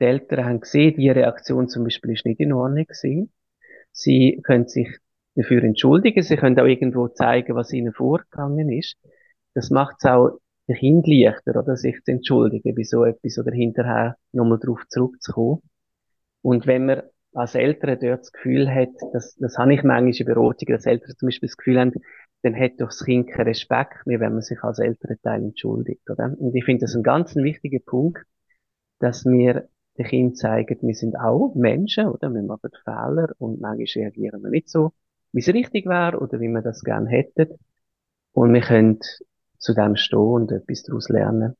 die 0.00 0.04
Eltern 0.04 0.44
haben 0.44 0.60
gesehen, 0.60 0.96
die 0.96 1.10
Reaktion 1.10 1.68
zum 1.68 1.84
Beispiel 1.84 2.12
ist 2.12 2.26
nicht 2.26 2.40
in 2.40 2.52
Ordnung 2.52 2.84
gewesen. 2.84 3.32
Sie 3.92 4.40
können 4.44 4.66
sich 4.66 4.88
dafür 5.36 5.62
entschuldigen, 5.62 6.22
sie 6.22 6.36
können 6.36 6.58
auch 6.58 6.66
irgendwo 6.66 7.08
zeigen, 7.08 7.54
was 7.54 7.72
ihnen 7.72 7.92
vorgegangen 7.92 8.70
ist. 8.70 8.96
Das 9.54 9.70
macht 9.70 9.96
es 9.98 10.06
auch 10.06 10.40
den 10.68 10.76
Kind 10.76 11.06
leichter, 11.06 11.60
oder, 11.60 11.76
sich 11.76 12.02
zu 12.04 12.12
entschuldigen 12.12 12.74
bei 12.74 12.82
so 12.84 13.04
etwas 13.04 13.38
oder 13.38 13.52
hinterher 13.52 14.16
nochmal 14.32 14.58
drauf 14.58 14.82
zurückzukommen. 14.88 15.62
Und 16.42 16.66
wenn 16.66 16.86
man 16.86 17.02
als 17.34 17.54
Eltern 17.54 17.98
dort 18.00 18.20
das 18.20 18.32
Gefühl 18.32 18.72
hat, 18.72 18.90
das, 19.12 19.34
das 19.36 19.58
habe 19.58 19.74
ich 19.74 19.82
manchmal 19.82 20.14
in 20.14 20.26
Beratungen, 20.26 20.76
dass 20.76 20.86
Eltern 20.86 21.16
zum 21.16 21.26
Beispiel 21.26 21.48
das 21.48 21.56
Gefühl 21.56 21.80
haben, 21.80 21.92
dann 22.42 22.58
hat 22.58 22.72
doch 22.78 22.88
das 22.88 23.04
Kind 23.04 23.30
keinen 23.30 23.48
Respekt 23.48 24.06
mehr, 24.06 24.20
wenn 24.20 24.32
man 24.32 24.42
sich 24.42 24.62
als 24.62 24.78
Elternteil 24.78 25.42
entschuldigt, 25.42 26.08
oder? 26.10 26.34
Und 26.38 26.54
ich 26.54 26.64
finde 26.64 26.82
das 26.82 26.94
ein 26.94 27.02
ganz 27.02 27.34
wichtiger 27.34 27.80
Punkt, 27.84 28.24
dass 28.98 29.24
wir 29.24 29.68
den 29.96 30.06
Kind 30.06 30.38
zeigen, 30.38 30.78
wir 30.82 30.94
sind 30.94 31.16
auch 31.16 31.54
Menschen, 31.54 32.06
oder? 32.06 32.32
Wir 32.32 32.42
machen 32.42 32.70
Fehler 32.84 33.32
und 33.38 33.60
manchmal 33.60 34.04
reagieren 34.04 34.42
wir 34.42 34.50
nicht 34.50 34.68
so, 34.68 34.92
wie 35.32 35.40
es 35.40 35.48
richtig 35.48 35.86
wäre 35.86 36.18
oder 36.18 36.40
wie 36.40 36.48
wir 36.48 36.62
das 36.62 36.82
gerne 36.82 37.08
hätten. 37.08 37.58
Und 38.32 38.52
wir 38.52 38.60
können 38.60 38.98
zu 39.64 39.74
dem 39.74 39.96
stehen 39.96 40.18
und 40.18 40.52
etwas 40.52 40.82
daraus 40.82 41.08
lernen. 41.08 41.56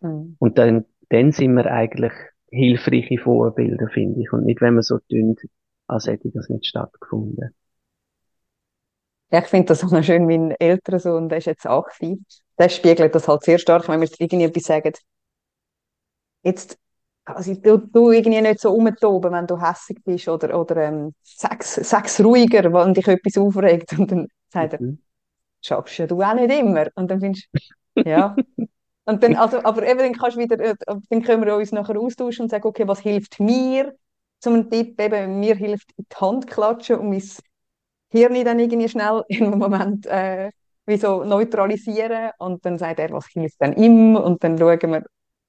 Mhm. 0.00 0.36
Und 0.38 0.58
dann, 0.58 0.84
dann 1.10 1.32
sind 1.32 1.54
wir 1.54 1.66
eigentlich 1.66 2.12
hilfreiche 2.50 3.18
Vorbilder, 3.18 3.88
finde 3.88 4.20
ich. 4.20 4.32
Und 4.32 4.44
nicht, 4.44 4.60
wenn 4.60 4.74
man 4.74 4.82
so 4.82 4.98
tun, 5.10 5.36
als 5.88 6.06
hätte 6.06 6.30
das 6.32 6.48
nicht 6.48 6.66
stattgefunden. 6.66 7.54
Ja, 9.30 9.40
ich 9.40 9.46
finde 9.46 9.66
das 9.66 9.82
auch 9.82 9.90
noch 9.90 10.04
schön, 10.04 10.26
mein 10.26 10.52
älterer 10.60 11.00
Sohn, 11.00 11.28
der 11.28 11.38
ist 11.38 11.46
jetzt 11.46 11.66
aktiv. 11.66 12.18
Der 12.56 12.68
spiegelt 12.68 13.14
das 13.14 13.26
halt 13.26 13.42
sehr 13.42 13.58
stark, 13.58 13.88
wenn 13.88 14.00
wir 14.00 14.08
irgendwie 14.18 14.44
etwas 14.44 14.62
sagen. 14.62 14.92
Jetzt, 16.44 16.78
also 17.24 17.54
du, 17.54 17.78
du 17.78 18.12
irgendwie 18.12 18.40
nicht 18.40 18.60
so 18.60 18.72
umtoben, 18.72 19.32
wenn 19.32 19.48
du 19.48 19.60
hässig 19.60 19.98
bist 20.04 20.28
oder, 20.28 20.58
oder 20.58 20.76
ähm, 20.76 21.14
sag's, 21.22 21.74
sag's 21.82 22.20
ruhiger, 22.22 22.72
wenn 22.72 22.94
dich 22.94 23.08
etwas 23.08 23.36
aufregt. 23.36 23.98
Und 23.98 24.12
dann 24.12 24.28
sagt 24.50 24.74
er, 24.74 24.82
mhm. 24.82 24.98
Schaffst 25.66 25.98
ja 25.98 26.06
du 26.06 26.22
auch 26.22 26.34
nicht 26.34 26.52
immer. 26.52 26.86
Und 26.94 27.10
dann 27.10 27.20
findest 27.20 27.48
du, 27.52 28.02
ja. 28.04 28.36
Und 29.06 29.22
dann, 29.22 29.36
also, 29.36 29.62
aber 29.64 29.86
eben, 29.86 29.98
dann 29.98 30.14
kannst 30.14 30.36
wieder, 30.38 30.58
äh, 30.60 30.74
dann 31.10 31.22
können 31.22 31.44
wir 31.44 31.56
uns 31.56 31.72
nachher 31.72 31.98
austauschen 31.98 32.44
und 32.44 32.50
sagen, 32.50 32.66
okay, 32.66 32.88
was 32.88 33.00
hilft 33.00 33.38
mir? 33.38 33.94
Zum 34.40 34.70
Tipp 34.70 35.00
eben, 35.00 35.40
mir 35.40 35.54
hilft 35.56 35.90
die 35.98 36.04
Hand 36.20 36.46
klatschen 36.46 36.98
und 36.98 37.10
mein 37.10 37.22
Hirn 38.10 38.44
dann 38.44 38.58
irgendwie 38.58 38.88
schnell 38.88 39.22
einem 39.30 39.58
Moment 39.58 40.06
äh, 40.06 40.50
wie 40.86 40.96
so 40.96 41.24
neutralisieren 41.24 42.30
und 42.38 42.64
dann 42.64 42.78
sagt 42.78 42.98
er, 42.98 43.10
was 43.10 43.26
hilft 43.28 43.60
denn 43.60 43.74
ihm 43.74 44.16
und 44.16 44.44
dann 44.44 44.58
schauen 44.58 44.92
wir 44.92 45.04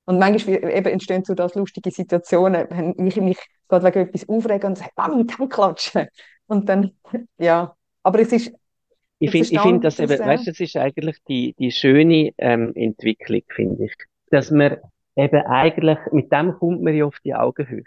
und 0.05 0.19
manchmal 0.19 0.63
eben 0.63 0.87
entstehen 0.87 1.23
so 1.25 1.33
das 1.33 1.55
lustige 1.55 1.91
Situationen, 1.91 2.67
wenn 2.69 3.07
ich 3.07 3.15
mich 3.17 3.39
gerade 3.67 3.85
wegen 3.85 4.07
etwas 4.07 4.29
aufrege 4.29 4.67
und 4.67 4.77
sage, 4.77 4.91
bam, 4.95 5.27
Hand 5.27 5.51
klatschen 5.51 6.07
und 6.47 6.69
dann, 6.69 6.91
ja, 7.37 7.75
aber 8.03 8.19
es 8.19 8.31
ist 8.31 8.53
ich 9.19 9.31
finde, 9.31 9.47
ich 9.49 9.59
finde, 9.59 9.79
dass 9.81 9.99
eben, 9.99 10.19
weißt, 10.19 10.47
das 10.47 10.59
ist 10.59 10.75
eigentlich 10.75 11.17
die, 11.27 11.55
die 11.57 11.71
schöne 11.71 12.33
ähm, 12.37 12.73
Entwicklung, 12.75 13.41
finde 13.47 13.85
ich, 13.85 13.95
dass 14.29 14.51
man 14.51 14.77
eben 15.15 15.41
eigentlich, 15.45 15.97
mit 16.11 16.31
dem 16.31 16.53
kommt 16.53 16.81
man 16.81 16.95
ja 16.95 17.05
auf 17.05 17.19
die 17.23 17.33
Augenhöhe. 17.33 17.83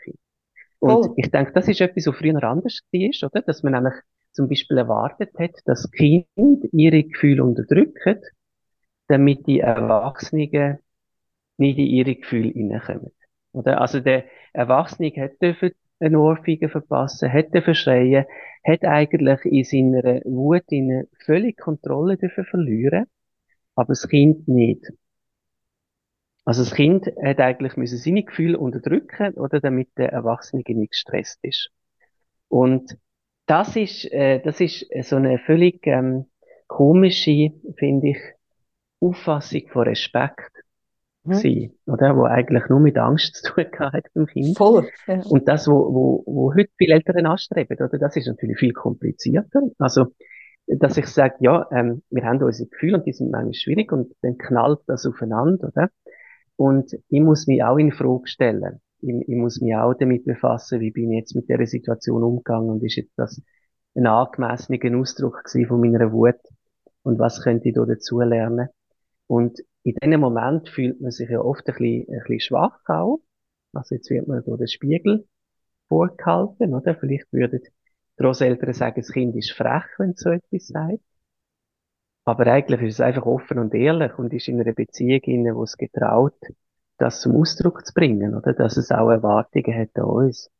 Und 0.78 1.08
oh. 1.08 1.14
ich 1.16 1.30
denke, 1.30 1.52
das 1.52 1.68
ist 1.68 1.80
etwas, 1.80 2.06
was 2.06 2.16
früher 2.16 2.42
anders 2.44 2.80
war, 2.92 3.28
oder? 3.28 3.42
Dass 3.42 3.62
man 3.62 3.72
nämlich 3.72 3.94
zum 4.32 4.48
Beispiel 4.48 4.78
erwartet 4.78 5.30
hat, 5.38 5.50
dass 5.64 5.90
Kinder 5.90 6.68
ihre 6.72 7.02
Gefühle 7.02 7.42
unterdrücken, 7.42 8.20
damit 9.08 9.46
die 9.46 9.60
Erwachsenen 9.60 10.78
nicht 11.56 11.78
in 11.78 11.86
ihre 11.86 12.14
Gefühle 12.14 12.50
hineinkommen. 12.50 13.10
Oder? 13.52 13.80
Also 13.80 14.00
der 14.00 14.24
Erwachsene 14.52 15.10
hat 15.16 15.42
dürfen 15.42 15.72
eine 16.00 16.20
Ohrfeige 16.20 16.68
verpassen, 16.68 17.32
hat 17.32 17.54
dürfen 17.54 17.74
schreien, 17.74 18.24
hat 18.64 18.84
eigentlich 18.84 19.44
in 19.44 19.64
seiner 19.64 20.20
Wut 20.24 20.64
in 20.68 21.06
völlig 21.24 21.58
Kontrolle 21.58 22.16
dürfen 22.16 22.44
verlieren, 22.44 23.06
aber 23.74 23.88
das 23.88 24.08
Kind 24.08 24.48
nicht. 24.48 24.86
Also 26.44 26.62
das 26.64 26.74
Kind 26.74 27.06
hat 27.22 27.40
eigentlich 27.40 27.76
müssen 27.76 27.98
seine 27.98 28.22
Gefühle 28.22 28.58
unterdrücken, 28.58 29.34
oder 29.34 29.60
damit 29.60 29.90
der 29.98 30.12
Erwachsene 30.12 30.62
nicht 30.66 30.92
gestresst 30.92 31.38
ist. 31.42 31.70
Und 32.48 32.96
das 33.46 33.76
ist, 33.76 34.10
äh, 34.12 34.40
das 34.40 34.60
ist 34.60 34.86
so 35.02 35.16
eine 35.16 35.38
völlig 35.38 35.86
ähm, 35.86 36.26
komische, 36.66 37.50
finde 37.76 38.10
ich, 38.10 38.18
Auffassung 39.00 39.68
von 39.68 39.88
Respekt 39.88 40.50
mhm. 41.28 41.72
oder? 41.86 42.16
Wo 42.16 42.24
eigentlich 42.24 42.68
nur 42.68 42.80
mit 42.80 42.98
Angst 42.98 43.36
zu 43.36 43.52
tun 43.52 43.66
hat 43.78 44.06
beim 44.14 44.26
Kind. 44.26 44.56
Voll. 44.56 44.88
Ja. 45.06 45.20
Und 45.28 45.48
das, 45.48 45.68
wo, 45.68 45.94
wo, 45.94 46.22
wo 46.26 46.54
heute 46.54 46.70
viele 46.76 46.94
Eltern 46.94 47.26
anstreben, 47.26 47.76
oder? 47.78 47.98
Das 47.98 48.16
ist 48.16 48.26
natürlich 48.26 48.58
viel 48.58 48.72
komplizierter. 48.72 49.62
Also, 49.78 50.06
dass 50.66 50.96
ich 50.96 51.06
sage, 51.06 51.36
ja, 51.40 51.66
ähm, 51.72 52.02
wir 52.10 52.24
haben 52.24 52.42
unsere 52.42 52.68
Gefühle 52.68 52.98
und 52.98 53.06
die 53.06 53.12
sind 53.12 53.30
manchmal 53.30 53.54
schwierig 53.54 53.92
und 53.92 54.12
dann 54.22 54.36
knallt 54.36 54.80
das 54.86 55.06
aufeinander, 55.06 55.68
oder? 55.68 55.88
Und 56.56 56.92
ich 57.08 57.20
muss 57.20 57.46
mich 57.46 57.62
auch 57.62 57.78
in 57.78 57.92
Frage 57.92 58.26
stellen. 58.26 58.80
Ich, 59.00 59.14
ich 59.28 59.36
muss 59.36 59.60
mich 59.60 59.76
auch 59.76 59.94
damit 59.94 60.24
befassen, 60.24 60.80
wie 60.80 60.90
bin 60.90 61.12
ich 61.12 61.20
jetzt 61.20 61.36
mit 61.36 61.48
der 61.48 61.64
Situation 61.66 62.22
umgegangen 62.22 62.68
und 62.68 62.82
ist 62.82 62.96
jetzt 62.96 63.12
das 63.16 63.40
ein 63.94 64.06
angemessener 64.06 64.98
Ausdruck 64.98 65.42
von 65.48 65.80
meiner 65.80 66.12
Wut 66.12 66.36
und 67.02 67.18
was 67.18 67.42
könnte 67.42 67.68
ich 67.68 67.74
da 67.74 67.84
dazu 67.84 68.20
lernen? 68.20 68.68
Und 69.26 69.60
in 69.88 69.96
diesem 70.02 70.20
Moment 70.20 70.68
fühlt 70.68 71.00
man 71.00 71.10
sich 71.10 71.28
ja 71.30 71.40
oft 71.40 71.66
ein 71.68 71.74
bisschen, 71.74 72.06
ein 72.08 72.20
bisschen 72.20 72.40
schwach 72.40 72.80
auch. 72.86 73.20
Also 73.72 73.94
jetzt 73.94 74.10
wird 74.10 74.28
man 74.28 74.44
durch 74.44 74.58
den 74.58 74.68
Spiegel 74.68 75.28
vorgehalten, 75.88 76.74
oder? 76.74 76.94
Vielleicht 76.94 77.32
würden 77.32 77.60
Großeltern 78.18 78.72
sagen, 78.74 79.00
das 79.00 79.12
Kind 79.12 79.36
ist 79.36 79.52
frech, 79.52 79.84
wenn 79.98 80.10
es 80.10 80.20
so 80.20 80.30
etwas 80.30 80.66
sagt. 80.68 81.00
Aber 82.24 82.46
eigentlich 82.46 82.82
ist 82.82 82.94
es 82.94 83.00
einfach 83.00 83.24
offen 83.24 83.58
und 83.58 83.74
ehrlich 83.74 84.18
und 84.18 84.32
ist 84.34 84.48
in 84.48 84.60
einer 84.60 84.74
Beziehung 84.74 85.20
inne, 85.22 85.56
wo 85.56 85.62
es 85.62 85.76
getraut, 85.76 86.36
das 86.98 87.20
zum 87.20 87.36
Ausdruck 87.36 87.86
zu 87.86 87.94
bringen, 87.94 88.34
oder? 88.34 88.52
Dass 88.52 88.76
es 88.76 88.90
auch 88.90 89.08
Erwartungen 89.08 89.74
hat 89.78 89.90
an 89.94 90.04
uns. 90.04 90.50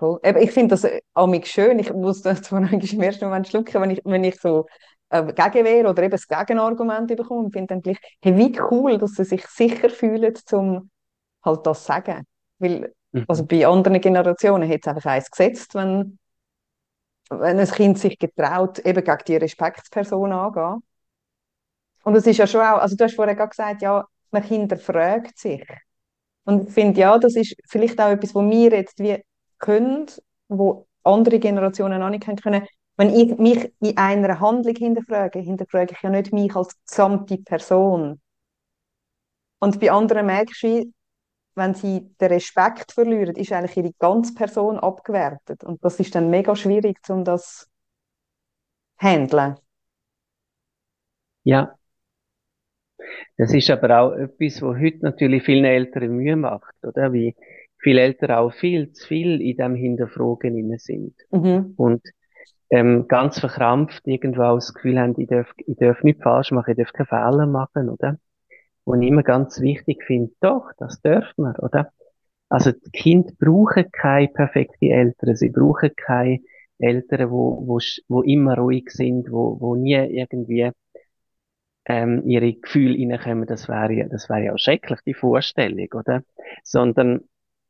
Cool. 0.00 0.20
Ich 0.40 0.52
finde 0.52 0.76
das 0.76 0.86
auch 1.14 1.44
schön. 1.44 1.78
Ich 1.78 1.92
muss 1.92 2.22
das 2.22 2.50
im 2.52 3.02
ersten 3.02 3.24
Moment 3.24 3.48
schlucken, 3.48 3.80
wenn 3.80 3.90
ich, 3.90 4.02
wenn 4.04 4.24
ich 4.24 4.40
so 4.40 4.66
äh, 5.14 5.32
Gegenwehr 5.32 5.88
oder 5.88 6.02
eben 6.02 6.10
das 6.10 6.26
Gegenargument 6.26 7.06
bekommen 7.06 7.46
und 7.46 7.52
finde 7.52 7.68
dann 7.68 7.82
gleich, 7.82 7.98
hey, 8.20 8.36
wie 8.36 8.58
cool, 8.70 8.98
dass 8.98 9.12
sie 9.12 9.24
sich 9.24 9.46
sicher 9.46 9.88
fühlen, 9.88 10.34
um 10.52 10.90
halt 11.44 11.66
das 11.66 11.80
zu 11.80 11.86
sagen. 11.86 12.26
Weil, 12.58 12.92
mhm. 13.12 13.24
also 13.28 13.46
bei 13.46 13.66
anderen 13.66 14.00
Generationen 14.00 14.68
hat 14.68 14.80
es 14.82 14.88
einfach 14.88 15.10
eins 15.12 15.30
gesetzt, 15.30 15.74
wenn, 15.74 16.18
wenn 17.30 17.60
ein 17.60 17.68
Kind 17.68 17.98
sich 17.98 18.18
getraut, 18.18 18.80
eben 18.80 19.04
gegen 19.04 19.24
die 19.28 19.36
Respektsperson 19.36 20.32
angehen. 20.32 20.82
Und 22.02 22.16
es 22.16 22.26
ist 22.26 22.38
ja 22.38 22.46
schon 22.46 22.60
auch, 22.60 22.78
also 22.78 22.96
du 22.96 23.04
hast 23.04 23.14
vorher 23.14 23.36
gerade 23.36 23.50
gesagt, 23.50 23.82
ja, 23.82 24.04
man 24.30 24.42
hinterfragt 24.42 25.38
sich. 25.38 25.64
Und 26.44 26.68
ich 26.68 26.74
finde, 26.74 27.00
ja, 27.00 27.16
das 27.18 27.36
ist 27.36 27.54
vielleicht 27.68 28.00
auch 28.00 28.10
etwas, 28.10 28.34
wo 28.34 28.42
wir 28.42 28.70
jetzt 28.72 28.98
wie 28.98 29.22
können, 29.58 30.06
wo 30.48 30.86
andere 31.04 31.38
Generationen 31.38 32.02
auch 32.02 32.10
nicht 32.10 32.26
können, 32.42 32.66
wenn 32.96 33.10
ich 33.10 33.38
mich 33.38 33.72
in 33.80 33.96
einer 33.96 34.40
Handlung 34.40 34.76
hinterfrage, 34.76 35.40
hinterfrage 35.40 35.94
ich 35.94 36.02
ja 36.02 36.10
nicht 36.10 36.32
mich 36.32 36.54
als 36.54 36.76
gesamte 36.86 37.38
Person. 37.38 38.20
Und 39.58 39.80
bei 39.80 39.90
anderen 39.90 40.26
merkst 40.26 40.62
du, 40.62 40.92
wenn 41.56 41.74
sie 41.74 42.14
den 42.20 42.28
Respekt 42.28 42.92
verlieren, 42.92 43.36
ist 43.36 43.52
eigentlich 43.52 43.76
ihre 43.76 43.92
ganze 43.98 44.34
Person 44.34 44.78
abgewertet. 44.78 45.64
Und 45.64 45.84
das 45.84 46.00
ist 46.00 46.14
dann 46.14 46.30
mega 46.30 46.54
schwierig, 46.56 46.98
um 47.08 47.24
das 47.24 47.68
zu 48.98 49.06
handeln. 49.06 49.56
Ja. 51.44 51.76
Das 53.36 53.52
ist 53.52 53.70
aber 53.70 54.00
auch 54.00 54.12
etwas, 54.12 54.62
was 54.62 54.78
heute 54.78 54.98
natürlich 55.02 55.42
vielen 55.42 55.64
Eltern 55.64 56.16
Mühe 56.16 56.36
macht, 56.36 56.74
oder? 56.82 57.12
Wie 57.12 57.34
viele 57.78 58.00
Eltern 58.00 58.30
auch 58.32 58.52
viel 58.52 58.92
zu 58.92 59.06
viel 59.06 59.40
in 59.40 59.56
dem 59.56 59.74
Hinterfragen 59.74 60.78
sind. 60.78 61.14
Mhm. 61.30 61.74
Und 61.76 62.02
ähm, 62.74 63.06
ganz 63.06 63.38
verkrampft 63.38 64.02
irgendwo 64.04 64.42
auch 64.42 64.56
das 64.56 64.74
Gefühl 64.74 64.98
haben, 64.98 65.14
ich 65.16 65.28
darf, 65.28 65.52
ich 65.58 65.76
darf 65.76 66.02
nichts 66.02 66.24
falsch 66.24 66.50
machen, 66.50 66.72
ich 66.72 66.76
darf 66.76 66.92
keine 66.92 67.06
Fehler 67.06 67.46
machen, 67.46 67.88
oder? 67.88 68.18
Und 68.82 69.00
ich 69.02 69.10
immer 69.10 69.22
ganz 69.22 69.60
wichtig 69.60 70.02
finde, 70.04 70.32
doch, 70.40 70.72
das 70.78 71.00
dürfen 71.00 71.44
wir, 71.44 71.62
oder? 71.62 71.92
Also, 72.48 72.72
die 72.72 72.90
Kinder 72.90 73.32
brauchen 73.38 73.90
keine 73.92 74.26
perfekten 74.26 74.90
Eltern, 74.90 75.36
sie 75.36 75.50
brauchen 75.50 75.92
keine 75.96 76.40
Eltern, 76.78 77.30
wo, 77.30 77.64
wo, 77.64 77.78
wo 78.08 78.22
immer 78.22 78.58
ruhig 78.58 78.90
sind, 78.90 79.30
wo, 79.30 79.56
wo 79.60 79.76
nie 79.76 79.94
irgendwie, 79.94 80.72
ähm, 81.86 82.22
ihre 82.26 82.54
Gefühle 82.54 82.96
reinkommen, 83.08 83.46
das 83.46 83.68
wäre, 83.68 84.08
das 84.08 84.28
wäre 84.28 84.46
ja 84.46 84.58
schrecklich, 84.58 84.98
die 85.06 85.14
Vorstellung, 85.14 85.88
oder? 85.94 86.24
Sondern, 86.64 87.20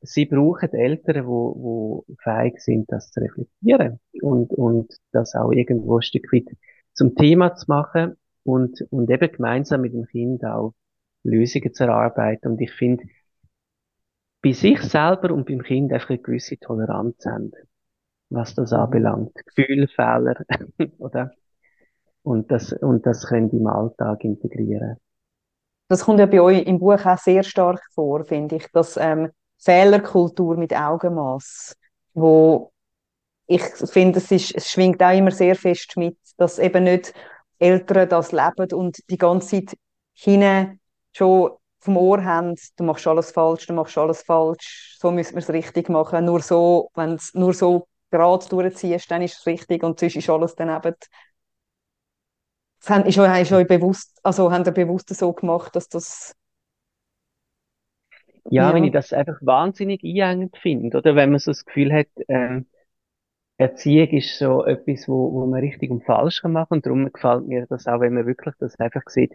sie 0.04 0.26
brauchen 0.26 0.72
Eltern, 0.72 1.26
wo, 1.26 1.54
wo 1.56 2.04
fähig 2.22 2.60
sind, 2.60 2.90
das 2.90 3.10
zu 3.10 3.20
reflektieren 3.20 4.00
und, 4.22 4.52
und 4.52 4.94
das 5.12 5.34
auch 5.34 5.50
irgendwo 5.50 5.98
ein 5.98 6.02
Stück 6.02 6.32
weit 6.32 6.56
zum 6.92 7.14
Thema 7.14 7.54
zu 7.54 7.66
machen 7.68 8.16
und, 8.44 8.82
und 8.90 9.10
eben 9.10 9.32
gemeinsam 9.32 9.80
mit 9.80 9.94
dem 9.94 10.06
Kind 10.06 10.44
auch 10.44 10.74
Lösungen 11.24 11.72
zu 11.72 11.84
erarbeiten. 11.84 12.52
Und 12.52 12.60
ich 12.60 12.72
finde, 12.72 13.04
bei 14.42 14.52
sich 14.52 14.80
selber 14.82 15.32
und 15.32 15.46
beim 15.46 15.62
Kind 15.62 15.92
einfach 15.92 16.10
eine 16.10 16.18
gewisse 16.18 16.58
Toleranz 16.58 17.24
haben, 17.24 17.52
was 18.28 18.54
das 18.54 18.72
mhm. 18.72 18.78
anbelangt. 18.78 19.34
Gefühl, 19.34 19.88
oder? 20.98 21.32
Und 22.22 22.50
das, 22.50 22.72
und 22.72 23.06
das 23.06 23.26
können 23.26 23.50
die 23.50 23.56
im 23.56 23.66
Alltag 23.66 24.24
integrieren. 24.24 24.96
das 25.88 26.04
kommt 26.04 26.20
ja 26.20 26.26
bei 26.26 26.40
euch 26.40 26.66
im 26.66 26.78
Buch 26.78 27.04
auch 27.04 27.18
sehr 27.18 27.42
stark 27.42 27.82
vor, 27.94 28.24
finde 28.24 28.56
ich, 28.56 28.70
dass 28.72 28.96
ähm, 28.96 29.30
Fehlerkultur 29.64 30.56
mit 30.56 30.74
Augenmaß, 30.74 31.74
wo 32.14 32.72
ich 33.46 33.62
finde, 33.62 34.18
es, 34.18 34.30
ist, 34.30 34.54
es 34.54 34.70
schwingt 34.70 35.02
auch 35.02 35.16
immer 35.16 35.30
sehr 35.30 35.56
fest 35.56 35.96
mit, 35.96 36.16
dass 36.36 36.58
eben 36.58 36.84
nicht 36.84 37.12
Eltern 37.58 38.08
das 38.08 38.32
leben 38.32 38.72
und 38.72 38.98
die 39.10 39.18
ganze 39.18 39.64
Zeit 39.64 39.76
hinten 40.14 40.80
schon 41.12 41.52
vom 41.80 41.96
Ohr 41.98 42.24
haben, 42.24 42.54
du 42.76 42.84
machst 42.84 43.06
alles 43.06 43.30
falsch, 43.30 43.66
du 43.66 43.74
machst 43.74 43.98
alles 43.98 44.22
falsch, 44.22 44.96
so 44.98 45.10
müssen 45.10 45.34
wir 45.34 45.40
es 45.42 45.50
richtig 45.50 45.90
machen. 45.90 46.24
Nur 46.24 46.40
so, 46.40 46.90
wenn 46.94 47.14
es 47.14 47.34
nur 47.34 47.52
so 47.52 47.88
gerade 48.10 48.48
durchziehst, 48.48 49.10
dann 49.10 49.20
ist 49.22 49.38
es 49.38 49.46
richtig 49.46 49.82
und 49.82 50.00
sonst 50.00 50.16
ist 50.16 50.30
alles 50.30 50.54
daneben. 50.54 50.94
Das 52.86 53.06
ist 53.06 53.18
euch, 53.18 53.42
ist 53.42 53.52
euch 53.52 53.66
bewusst, 53.66 54.18
also 54.22 54.50
haben 54.50 54.72
bewusst 54.72 55.14
so 55.14 55.32
gemacht, 55.32 55.76
dass 55.76 55.88
das 55.88 56.34
ja, 58.50 58.74
wenn 58.74 58.84
ich 58.84 58.92
das 58.92 59.12
einfach 59.12 59.38
wahnsinnig 59.42 60.02
einengend 60.04 60.56
finde, 60.58 60.98
oder 60.98 61.16
wenn 61.16 61.30
man 61.30 61.38
so 61.38 61.50
das 61.50 61.64
Gefühl 61.64 61.92
hat, 61.92 62.08
ähm, 62.28 62.66
Erziehung 63.58 64.08
ist 64.10 64.38
so 64.38 64.64
etwas, 64.64 65.08
wo, 65.08 65.32
wo 65.32 65.46
man 65.46 65.60
richtig 65.60 65.90
und 65.90 66.04
falsch 66.04 66.42
kann 66.42 66.52
machen 66.52 66.74
und 66.74 66.86
darum 66.86 67.12
gefällt 67.12 67.46
mir 67.46 67.66
das 67.68 67.86
auch, 67.86 68.00
wenn 68.00 68.14
man 68.14 68.26
wirklich 68.26 68.54
das 68.58 68.78
einfach 68.80 69.02
sieht, 69.08 69.32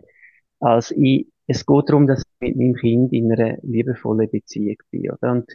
als 0.59 0.91
ich, 0.91 1.27
es 1.47 1.65
geht 1.65 1.89
darum, 1.89 2.07
dass 2.07 2.21
ich 2.21 2.49
mit 2.49 2.57
meinem 2.57 2.75
Kind 2.75 3.13
in 3.13 3.31
einer 3.31 3.57
liebevollen 3.63 4.29
Beziehung 4.29 4.77
bin, 4.91 5.11
oder? 5.11 5.31
Und 5.31 5.49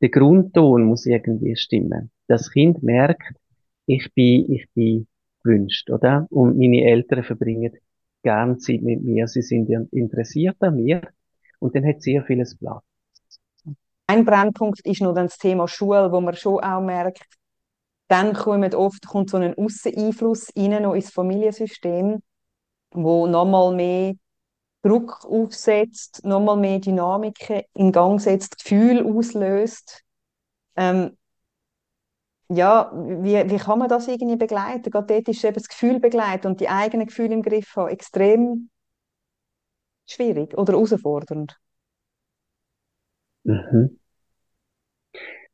der 0.00 0.10
Grundton 0.10 0.84
muss 0.84 1.06
irgendwie 1.06 1.56
stimmen. 1.56 2.10
Das 2.28 2.50
Kind 2.52 2.82
merkt, 2.82 3.22
ich 3.86 4.12
bin, 4.14 4.50
ich 4.52 4.66
bin 4.74 5.08
gewünscht, 5.42 5.90
oder? 5.90 6.26
Und 6.30 6.58
meine 6.58 6.84
Eltern 6.84 7.24
verbringen 7.24 7.72
gern 8.22 8.58
Zeit 8.58 8.82
mit 8.82 9.02
mir, 9.02 9.26
sie 9.28 9.42
sind 9.42 9.70
interessiert 9.92 10.56
an 10.60 10.76
mir 10.76 11.02
und 11.58 11.74
dann 11.74 11.86
hat 11.86 12.02
sehr 12.02 12.22
vieles 12.24 12.56
Platz. 12.56 12.84
Ein 14.10 14.24
Brennpunkt 14.24 14.80
ist 14.80 15.02
noch 15.02 15.14
dann 15.14 15.28
das 15.28 15.38
Thema 15.38 15.68
Schule, 15.68 16.10
wo 16.10 16.20
man 16.20 16.34
schon 16.34 16.58
auch 16.64 16.80
merkt, 16.80 17.22
dann 18.08 18.32
kommt 18.32 18.74
oft 18.74 19.06
kommt 19.06 19.30
so 19.30 19.36
ein 19.36 19.56
Ausseneinfluss 19.56 20.48
rein 20.56 20.82
noch 20.82 20.94
ins 20.94 21.12
Familiensystem, 21.12 22.20
wo 22.90 23.28
nochmal 23.28 23.72
mehr 23.72 24.14
Druck 24.82 25.24
aufsetzt, 25.24 26.24
nochmal 26.24 26.56
mehr 26.56 26.80
Dynamiken 26.80 27.62
in 27.74 27.92
Gang 27.92 28.20
setzt, 28.20 28.58
Gefühl 28.58 29.06
auslöst. 29.06 30.02
Ähm, 30.74 31.16
ja, 32.48 32.90
wie, 32.92 33.48
wie 33.48 33.58
kann 33.58 33.78
man 33.78 33.88
das 33.88 34.08
irgendwie 34.08 34.34
begleiten? 34.34 34.90
Gerade 34.90 35.06
dort 35.06 35.28
ist 35.28 35.44
eben 35.44 35.54
das 35.54 35.68
Gefühl 35.68 36.00
begleiten 36.00 36.48
und 36.48 36.58
die 36.60 36.68
eigenen 36.68 37.06
Gefühle 37.06 37.34
im 37.34 37.42
Griff 37.42 37.76
haben 37.76 37.90
extrem 37.90 38.70
schwierig 40.04 40.58
oder 40.58 40.72
herausfordernd. 40.72 41.60
Mhm. 43.44 43.99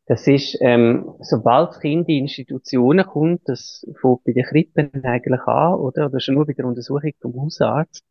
Das 0.06 0.26
ist, 0.28 0.56
ähm, 0.60 1.14
sobald 1.20 1.70
das 1.70 1.80
Kind 1.80 2.08
in 2.08 2.22
Institutionen 2.22 3.04
kommt, 3.06 3.42
das 3.46 3.84
fängt 4.00 4.24
bei 4.24 4.32
den 4.32 4.44
Krippen 4.44 5.04
eigentlich 5.04 5.40
an, 5.42 5.74
oder? 5.74 6.06
Oder 6.06 6.20
schon 6.20 6.36
nur 6.36 6.46
bei 6.46 6.52
der 6.52 6.66
Untersuchung 6.66 7.12
vom 7.20 7.40
Hausarzt, 7.42 8.04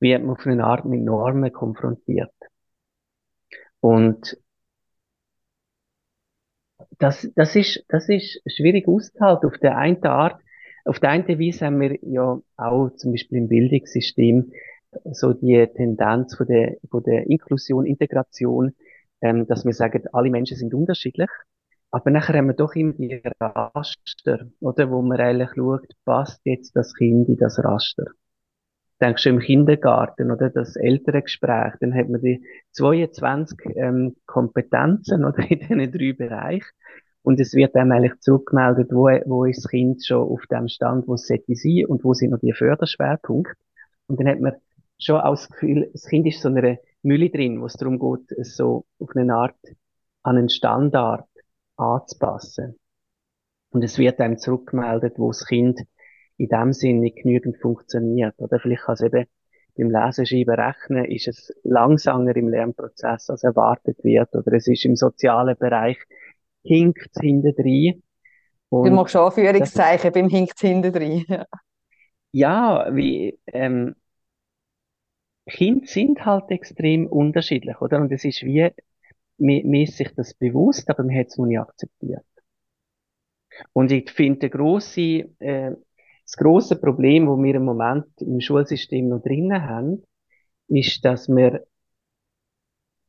wird 0.00 0.22
man 0.22 0.32
auf 0.32 0.46
eine 0.46 0.64
Art 0.64 0.84
mit 0.84 1.00
Normen 1.02 1.52
konfrontiert. 1.52 2.32
Und 3.80 4.36
das, 6.98 7.28
das 7.34 7.54
ist, 7.56 7.84
das 7.88 8.08
ist 8.08 8.40
schwierig 8.46 8.88
auszuhalten. 8.88 9.48
Auf 9.48 9.58
der 9.58 9.76
einen 9.76 10.02
Art, 10.04 10.40
auf 10.84 10.98
der 11.00 11.10
einen 11.10 11.28
Weise 11.28 11.66
haben 11.66 11.80
wir 11.80 11.98
ja 12.02 12.40
auch 12.56 12.90
zum 12.96 13.12
Beispiel 13.12 13.38
im 13.38 13.48
Bildungssystem 13.48 14.52
so 15.12 15.32
die 15.32 15.66
Tendenz 15.76 16.34
von 16.36 16.46
der, 16.46 16.76
von 16.90 17.02
der 17.02 17.26
Inklusion, 17.26 17.86
Integration, 17.86 18.74
ähm, 19.20 19.46
dass 19.46 19.64
wir 19.64 19.72
sagen, 19.72 20.04
alle 20.12 20.30
Menschen 20.30 20.56
sind 20.56 20.74
unterschiedlich. 20.74 21.30
Aber 21.90 22.10
nachher 22.10 22.36
haben 22.36 22.48
wir 22.48 22.54
doch 22.54 22.74
immer 22.74 22.92
die 22.92 23.20
Raster, 23.40 24.46
oder, 24.60 24.90
wo 24.90 25.00
man 25.00 25.20
eigentlich 25.20 25.50
schaut, 25.54 25.88
passt 26.04 26.40
jetzt 26.44 26.76
das 26.76 26.94
Kind 26.94 27.28
in 27.28 27.36
das 27.36 27.58
Raster. 27.64 28.04
Denkst 29.00 29.22
du 29.22 29.30
im 29.30 29.38
Kindergarten, 29.38 30.30
oder, 30.30 30.50
das 30.50 30.76
Elterngespräch, 30.76 31.74
dann 31.80 31.94
hat 31.94 32.08
man 32.08 32.20
die 32.20 32.44
22 32.72 33.58
ähm, 33.76 34.16
Kompetenzen, 34.26 35.24
oder, 35.26 35.38
in 35.50 35.60
diesen 35.60 35.92
drei 35.92 36.12
Bereichen. 36.12 36.70
Und 37.22 37.40
es 37.40 37.54
wird 37.54 37.74
dann 37.74 37.92
eigentlich 37.92 38.18
zurückgemeldet, 38.20 38.90
wo, 38.92 39.06
wo 39.26 39.44
ist 39.44 39.64
das 39.64 39.70
Kind 39.70 40.04
schon 40.04 40.28
auf 40.28 40.46
dem 40.50 40.68
Stand, 40.68 41.06
wo 41.08 41.14
es 41.14 41.26
sollte 41.26 41.54
sein 41.54 41.86
und 41.86 42.04
wo 42.04 42.14
sind 42.14 42.30
noch 42.30 42.40
die 42.40 42.52
Förderschwerpunkte. 42.52 43.54
Und 44.08 44.20
dann 44.20 44.28
hat 44.28 44.40
man 44.40 44.54
schon 44.98 45.20
auch 45.20 45.34
das 45.34 45.48
Gefühl, 45.48 45.90
das 45.92 46.06
Kind 46.06 46.26
ist 46.26 46.40
so 46.40 46.48
eine 46.48 46.78
Mühle 47.08 47.30
drin, 47.30 47.60
wo 47.60 47.66
es 47.66 47.72
darum 47.74 47.98
geht, 47.98 48.38
es 48.38 48.54
so 48.54 48.84
auf 48.98 49.08
eine 49.16 49.34
Art 49.34 49.56
an 50.22 50.36
einen 50.36 50.50
Standard 50.50 51.26
anzupassen. 51.76 52.78
Und 53.70 53.82
es 53.82 53.98
wird 53.98 54.20
einem 54.20 54.38
zurückgemeldet, 54.38 55.14
wo 55.18 55.28
das 55.28 55.46
Kind 55.46 55.80
in 56.36 56.48
dem 56.48 56.72
Sinne 56.72 57.00
nicht 57.00 57.16
genügend 57.22 57.56
funktioniert. 57.60 58.34
Oder 58.38 58.60
vielleicht 58.60 58.82
kann 58.82 58.94
es 58.94 59.00
eben 59.00 59.26
beim 59.76 59.90
Lesen, 59.90 60.26
Schreiben, 60.26 60.54
Rechnen 60.54 61.04
ist 61.06 61.28
es 61.28 61.52
langsamer 61.62 62.36
im 62.36 62.48
Lernprozess, 62.48 63.30
als 63.30 63.42
erwartet 63.42 64.02
wird. 64.04 64.34
Oder 64.34 64.52
es 64.52 64.66
ist 64.66 64.84
im 64.84 64.96
sozialen 64.96 65.56
Bereich, 65.56 65.98
hinkt 66.62 67.08
es 67.10 67.20
hinten 67.20 67.54
drin. 67.54 68.02
Du 68.70 68.90
machst 68.90 69.16
Anführungszeichen 69.16 70.12
beim 70.12 70.28
hinkt 70.28 70.60
hinten 70.60 70.92
drin. 70.92 71.24
ja, 72.32 72.94
wie, 72.94 73.38
ähm, 73.46 73.94
Kinder 75.48 75.86
sind 75.86 76.24
halt 76.24 76.50
extrem 76.50 77.06
unterschiedlich, 77.06 77.80
oder? 77.80 78.00
Und 78.00 78.12
es 78.12 78.24
ist 78.24 78.42
wie, 78.42 78.70
mir, 79.38 79.64
mir 79.64 79.82
ist 79.84 79.96
sich 79.96 80.14
das 80.14 80.34
bewusst, 80.34 80.88
aber 80.90 81.04
man 81.04 81.16
hat 81.16 81.28
es 81.28 81.38
noch 81.38 81.46
nicht 81.46 81.60
akzeptiert. 81.60 82.24
Und 83.72 83.90
ich 83.90 84.10
finde, 84.10 84.40
der 84.40 84.50
grosse, 84.50 85.00
äh, 85.38 85.72
das 86.24 86.36
grosse 86.36 86.76
Problem, 86.76 87.26
wo 87.26 87.36
wir 87.42 87.54
im 87.54 87.64
Moment 87.64 88.06
im 88.20 88.40
Schulsystem 88.40 89.08
noch 89.08 89.22
drinnen 89.22 89.62
haben, 89.62 90.04
ist, 90.68 91.04
dass 91.04 91.28
wir 91.28 91.64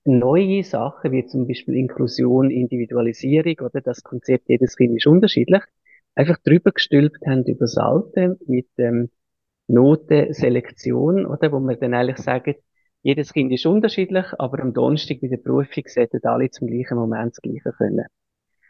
neue 0.06 0.64
Sachen, 0.64 1.12
wie 1.12 1.26
zum 1.26 1.48
Beispiel 1.48 1.76
Inklusion, 1.76 2.50
Individualisierung 2.50 3.60
oder 3.60 3.82
das 3.82 4.02
Konzept, 4.04 4.50
jedes 4.50 4.76
Kind 4.76 4.96
ist 4.96 5.08
unterschiedlich, 5.08 5.64
einfach 6.16 6.38
drüber 6.44 6.72
gestülpt 6.72 7.26
haben 7.28 7.44
über 7.46 7.60
das 7.66 7.78
Alte 7.78 8.38
mit 8.48 8.68
ähm, 8.78 9.10
Notenselektion, 9.70 11.26
oder, 11.26 11.52
wo 11.52 11.60
wir 11.60 11.76
dann 11.78 11.94
eigentlich 11.94 12.18
sagen, 12.18 12.56
jedes 13.02 13.32
Kind 13.32 13.52
ist 13.54 13.66
unterschiedlich, 13.66 14.26
aber 14.38 14.60
am 14.60 14.74
Donnerstag 14.74 15.22
bei 15.22 15.28
der 15.28 15.38
Prüfung 15.38 15.84
sollten 15.88 16.20
alle 16.24 16.50
zum 16.50 16.68
gleichen 16.68 16.98
Moment 16.98 17.32
das 17.32 17.42
Gleiche 17.42 17.72
können. 17.78 18.06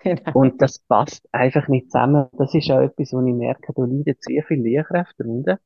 Genau. 0.04 0.32
Und 0.34 0.62
das 0.62 0.80
passt 0.80 1.28
einfach 1.32 1.68
nicht 1.68 1.92
zusammen. 1.92 2.28
Das 2.38 2.54
ist 2.54 2.70
auch 2.70 2.82
etwas, 2.82 3.12
wo 3.12 3.26
ich 3.26 3.34
merke, 3.34 3.74
da 3.74 3.82
leiden 3.82 4.16
sehr 4.20 4.44
viele 4.44 4.64
Lehrkräfte 4.64 5.24
darunter, 5.24 5.60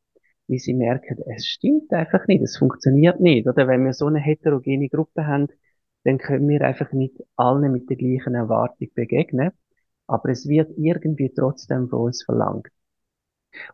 wie 0.47 0.59
sie 0.59 0.73
merken, 0.73 1.17
es 1.35 1.45
stimmt 1.45 1.91
einfach 1.93 2.27
nicht, 2.27 2.41
es 2.41 2.57
funktioniert 2.57 3.19
nicht. 3.19 3.47
Oder 3.47 3.67
wenn 3.67 3.85
wir 3.85 3.93
so 3.93 4.07
eine 4.07 4.19
heterogene 4.19 4.89
Gruppe 4.89 5.27
haben, 5.27 5.47
dann 6.03 6.17
können 6.17 6.47
wir 6.47 6.61
einfach 6.61 6.91
nicht 6.93 7.15
allen 7.35 7.71
mit 7.71 7.89
der 7.89 7.97
gleichen 7.97 8.35
Erwartung 8.35 8.89
begegnen. 8.95 9.51
Aber 10.07 10.29
es 10.29 10.47
wird 10.47 10.71
irgendwie 10.77 11.31
trotzdem 11.33 11.89
von 11.89 12.01
uns 12.01 12.23
verlangt. 12.23 12.67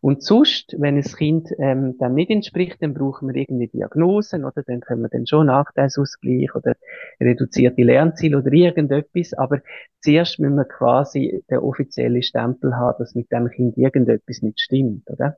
Und 0.02 0.24
sonst, 0.24 0.76
wenn 0.78 0.98
ein 0.98 1.04
Kind 1.04 1.50
ähm, 1.58 1.96
dann 2.00 2.14
nicht 2.14 2.30
entspricht, 2.30 2.82
dann 2.82 2.94
brauchen 2.94 3.28
wir 3.28 3.36
irgendwie 3.36 3.68
Diagnosen 3.68 4.46
oder 4.46 4.64
dann 4.64 4.82
können 4.82 5.02
wir 5.02 5.10
dann 5.10 5.28
schon 5.28 5.48
Nachteilsausgleich 5.48 6.54
oder 6.56 6.76
reduzierte 7.20 7.82
Lernziele 7.84 8.38
oder 8.38 8.52
irgendetwas. 8.52 9.34
Aber 9.34 9.62
zuerst 10.02 10.40
müssen 10.40 10.56
wir 10.56 10.66
quasi 10.66 11.44
den 11.50 11.60
offiziellen 11.60 12.24
Stempel 12.24 12.76
haben, 12.76 12.98
dass 13.00 13.16
mit 13.16 13.32
dem 13.32 13.50
Kind 13.50 13.78
irgendetwas 13.78 14.42
nicht 14.42 14.60
stimmt, 14.60 15.10
oder? 15.10 15.38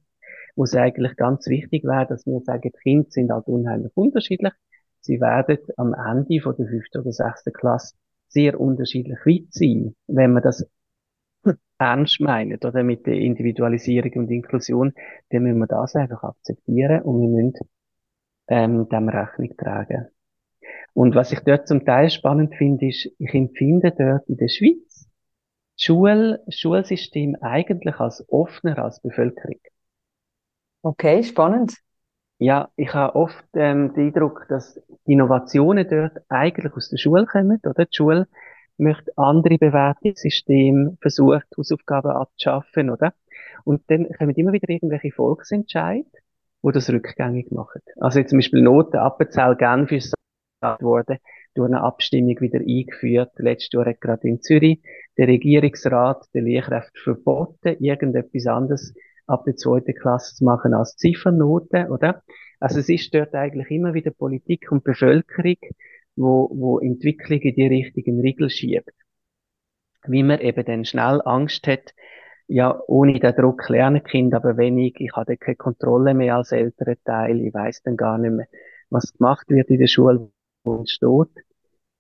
Wo 0.55 0.63
es 0.63 0.75
eigentlich 0.75 1.15
ganz 1.15 1.47
wichtig 1.47 1.83
wäre, 1.83 2.07
dass 2.07 2.25
wir 2.25 2.41
sagen, 2.41 2.71
die 2.73 2.81
Kinder 2.81 3.09
sind 3.09 3.31
halt 3.31 3.47
unheimlich 3.47 3.91
unterschiedlich. 3.95 4.53
Sie 4.99 5.19
werden 5.19 5.57
am 5.77 5.93
Ende 5.93 6.41
von 6.41 6.55
der 6.57 6.67
fünften 6.67 7.01
oder 7.01 7.11
sechsten 7.11 7.53
Klasse 7.53 7.95
sehr 8.27 8.59
unterschiedlich 8.59 9.17
weit 9.25 9.51
sein. 9.51 9.95
Wenn 10.07 10.33
man 10.33 10.43
das 10.43 10.65
ernst 11.81 12.21
meinen, 12.21 12.57
oder 12.57 12.83
mit 12.83 13.05
der 13.07 13.15
Individualisierung 13.15 14.11
und 14.13 14.31
Inklusion, 14.31 14.93
dann 15.29 15.43
müssen 15.43 15.59
wir 15.59 15.67
das 15.67 15.95
einfach 15.95 16.23
akzeptieren 16.23 17.01
und 17.01 17.21
wir 17.21 17.27
müssen 17.27 17.53
ähm, 18.47 18.87
dem 18.89 19.09
Rechnung 19.09 19.55
tragen. 19.57 20.07
Und 20.93 21.15
was 21.15 21.31
ich 21.31 21.39
dort 21.39 21.67
zum 21.67 21.85
Teil 21.85 22.09
spannend 22.09 22.55
finde, 22.55 22.87
ist, 22.87 23.09
ich 23.17 23.33
empfinde 23.33 23.91
dort 23.97 24.27
in 24.29 24.37
der 24.37 24.49
Schweiz 24.49 25.07
das 25.75 25.85
Schul 25.85 26.39
Schulsystem 26.49 27.35
eigentlich 27.41 27.95
als 27.99 28.23
offener 28.29 28.77
als 28.79 29.01
Bevölkerung. 29.01 29.59
Okay, 30.83 31.23
spannend. 31.23 31.75
Ja, 32.37 32.69
ich 32.75 32.93
habe 32.93 33.15
oft 33.15 33.45
ähm, 33.55 33.93
den 33.93 34.07
Eindruck, 34.07 34.45
dass 34.49 34.79
Innovationen 35.05 35.87
dort 35.87 36.17
eigentlich 36.29 36.73
aus 36.73 36.89
der 36.89 36.97
Schule 36.97 37.25
kommen, 37.25 37.59
oder? 37.63 37.85
Die 37.85 37.95
Schule 37.95 38.27
möchte 38.81 39.11
andere 39.17 39.57
Bewertungssysteme 39.57 40.97
versucht, 41.01 41.47
Hausaufgaben 41.57 42.11
abzuschaffen, 42.11 42.89
oder? 42.89 43.13
Und 43.63 43.83
dann 43.87 44.07
kommen 44.17 44.35
immer 44.35 44.53
wieder 44.53 44.69
irgendwelche 44.69 45.11
Volksentscheid 45.11 46.05
wo 46.61 46.71
das 46.71 46.89
rückgängig 46.89 47.51
machen. 47.51 47.81
Also 47.99 48.19
jetzt 48.19 48.29
zum 48.29 48.39
Beispiel 48.39 48.61
Noten, 48.61 48.97
Appenzell, 48.97 49.55
Genf 49.55 49.91
ist 49.91 50.13
worden, 50.79 51.17
durch 51.55 51.67
eine 51.67 51.81
Abstimmung 51.81 52.39
wieder 52.39 52.59
eingeführt. 52.59 53.31
Letztes 53.37 53.71
Jahr 53.73 53.85
hat 53.85 53.99
gerade 53.99 54.27
in 54.27 54.41
Zürich 54.41 54.79
der 55.17 55.27
Regierungsrat 55.27 56.25
der 56.33 56.43
Lehrkräfte 56.43 56.99
verboten, 56.99 57.77
irgendetwas 57.79 58.45
anderes 58.45 58.93
ab 59.25 59.43
der 59.45 59.55
zweiten 59.55 59.95
Klasse 59.95 60.35
zu 60.35 60.43
machen 60.43 60.73
als 60.73 60.95
Ziffernoten, 60.97 61.89
oder? 61.89 62.21
Also 62.59 62.79
es 62.79 62.89
ist 62.89 63.13
dort 63.15 63.33
eigentlich 63.33 63.71
immer 63.71 63.95
wieder 63.95 64.11
Politik 64.11 64.71
und 64.71 64.83
Bevölkerung, 64.83 65.57
wo, 66.21 66.49
wo 66.53 66.79
Entwicklung 66.79 67.39
in 67.41 67.55
die 67.55 67.67
richtigen 67.67 68.21
Regeln 68.21 68.49
schiebt. 68.49 68.93
Wie 70.07 70.23
man 70.23 70.39
eben 70.39 70.65
dann 70.65 70.85
schnell 70.85 71.21
Angst 71.25 71.67
hat, 71.67 71.93
ja, 72.47 72.79
ohne 72.87 73.19
den 73.19 73.35
Druck 73.35 73.69
lernen 73.69 74.03
Kind 74.03 74.33
aber 74.33 74.57
wenig, 74.57 74.95
ich 74.99 75.13
habe 75.13 75.37
keine 75.37 75.55
Kontrolle 75.55 76.13
mehr 76.13 76.35
als 76.35 76.51
ältere 76.51 76.97
Teil, 77.03 77.39
ich 77.41 77.53
weiß 77.53 77.83
dann 77.83 77.97
gar 77.97 78.17
nicht 78.17 78.33
mehr, 78.33 78.47
was 78.89 79.13
gemacht 79.13 79.49
wird 79.49 79.69
in 79.69 79.79
der 79.79 79.87
Schule, 79.87 80.29
wo 80.63 80.81
es 80.81 80.91
steht, 80.91 81.45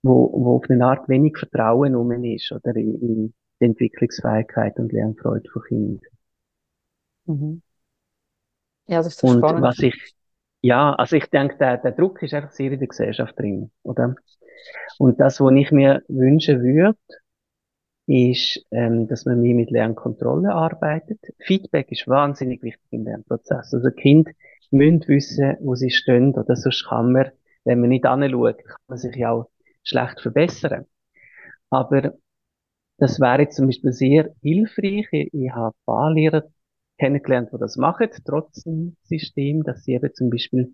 wo, 0.03 0.31
wo 0.33 0.57
auf 0.57 0.69
eine 0.69 0.85
Art 0.85 1.07
wenig 1.09 1.37
Vertrauen 1.37 1.95
um 1.95 2.11
ist, 2.11 2.51
oder 2.51 2.75
in, 2.75 2.95
in 3.01 3.33
die 3.61 3.65
Entwicklungsfähigkeit 3.65 4.77
und 4.77 4.91
Lernfreude 4.91 5.49
von 5.51 5.63
Kindern. 5.63 6.01
Mhm. 7.25 7.61
Ja, 8.87 8.97
das 8.97 9.07
ist 9.07 9.19
so 9.19 9.27
Und 9.27 9.39
spannend. 9.39 9.63
was 9.63 9.79
ich, 9.79 9.95
ja, 10.61 10.93
also 10.93 11.15
ich 11.15 11.25
denke, 11.27 11.57
der, 11.57 11.77
der 11.77 11.91
Druck 11.91 12.21
ist 12.23 12.33
einfach 12.33 12.51
sehr 12.51 12.71
in 12.71 12.79
der 12.79 12.87
Gesellschaft 12.87 13.37
drin, 13.39 13.71
oder? 13.83 14.15
Und 14.99 15.19
das, 15.19 15.41
was 15.41 15.53
ich 15.55 15.71
mir 15.71 16.03
wünschen 16.07 16.63
würde, 16.63 16.97
ist, 18.07 18.65
ähm, 18.71 19.07
dass 19.07 19.25
man 19.25 19.41
mehr 19.41 19.55
mit 19.55 19.71
Lernkontrolle 19.71 20.51
arbeitet. 20.53 21.19
Feedback 21.39 21.91
ist 21.91 22.07
wahnsinnig 22.07 22.61
wichtig 22.63 22.85
im 22.91 23.05
Lernprozess. 23.05 23.73
Also 23.73 23.89
Kind 23.91 24.29
müssen 24.71 25.07
wissen, 25.07 25.57
wo 25.61 25.75
sie 25.75 25.91
stehen, 25.91 26.33
oder 26.35 26.55
sonst 26.55 26.85
kann 26.87 27.11
man, 27.11 27.31
wenn 27.63 27.79
man 27.79 27.89
nicht 27.89 28.05
anschaut, 28.05 28.57
kann 28.65 28.77
man 28.87 28.97
sich 28.97 29.15
ja 29.15 29.31
auch 29.31 29.49
schlecht 29.83 30.19
verbessern. 30.21 30.85
Aber 31.69 32.13
das 32.97 33.19
wäre 33.19 33.41
jetzt 33.43 33.57
zum 33.57 33.67
Beispiel 33.67 33.93
sehr 33.93 34.35
hilfreich. 34.41 35.07
Ich, 35.11 35.33
ich 35.33 35.51
habe 35.51 35.69
ein 35.75 35.85
paar 35.85 36.11
Lehrer 36.13 36.43
kennengelernt, 37.01 37.49
die 37.51 37.57
das 37.57 37.77
machen, 37.77 38.09
trotz 38.25 38.61
dem 38.63 38.95
System, 39.01 39.63
dass 39.63 39.83
sie 39.83 39.93
eben 39.93 40.13
zum 40.13 40.29
Beispiel 40.29 40.71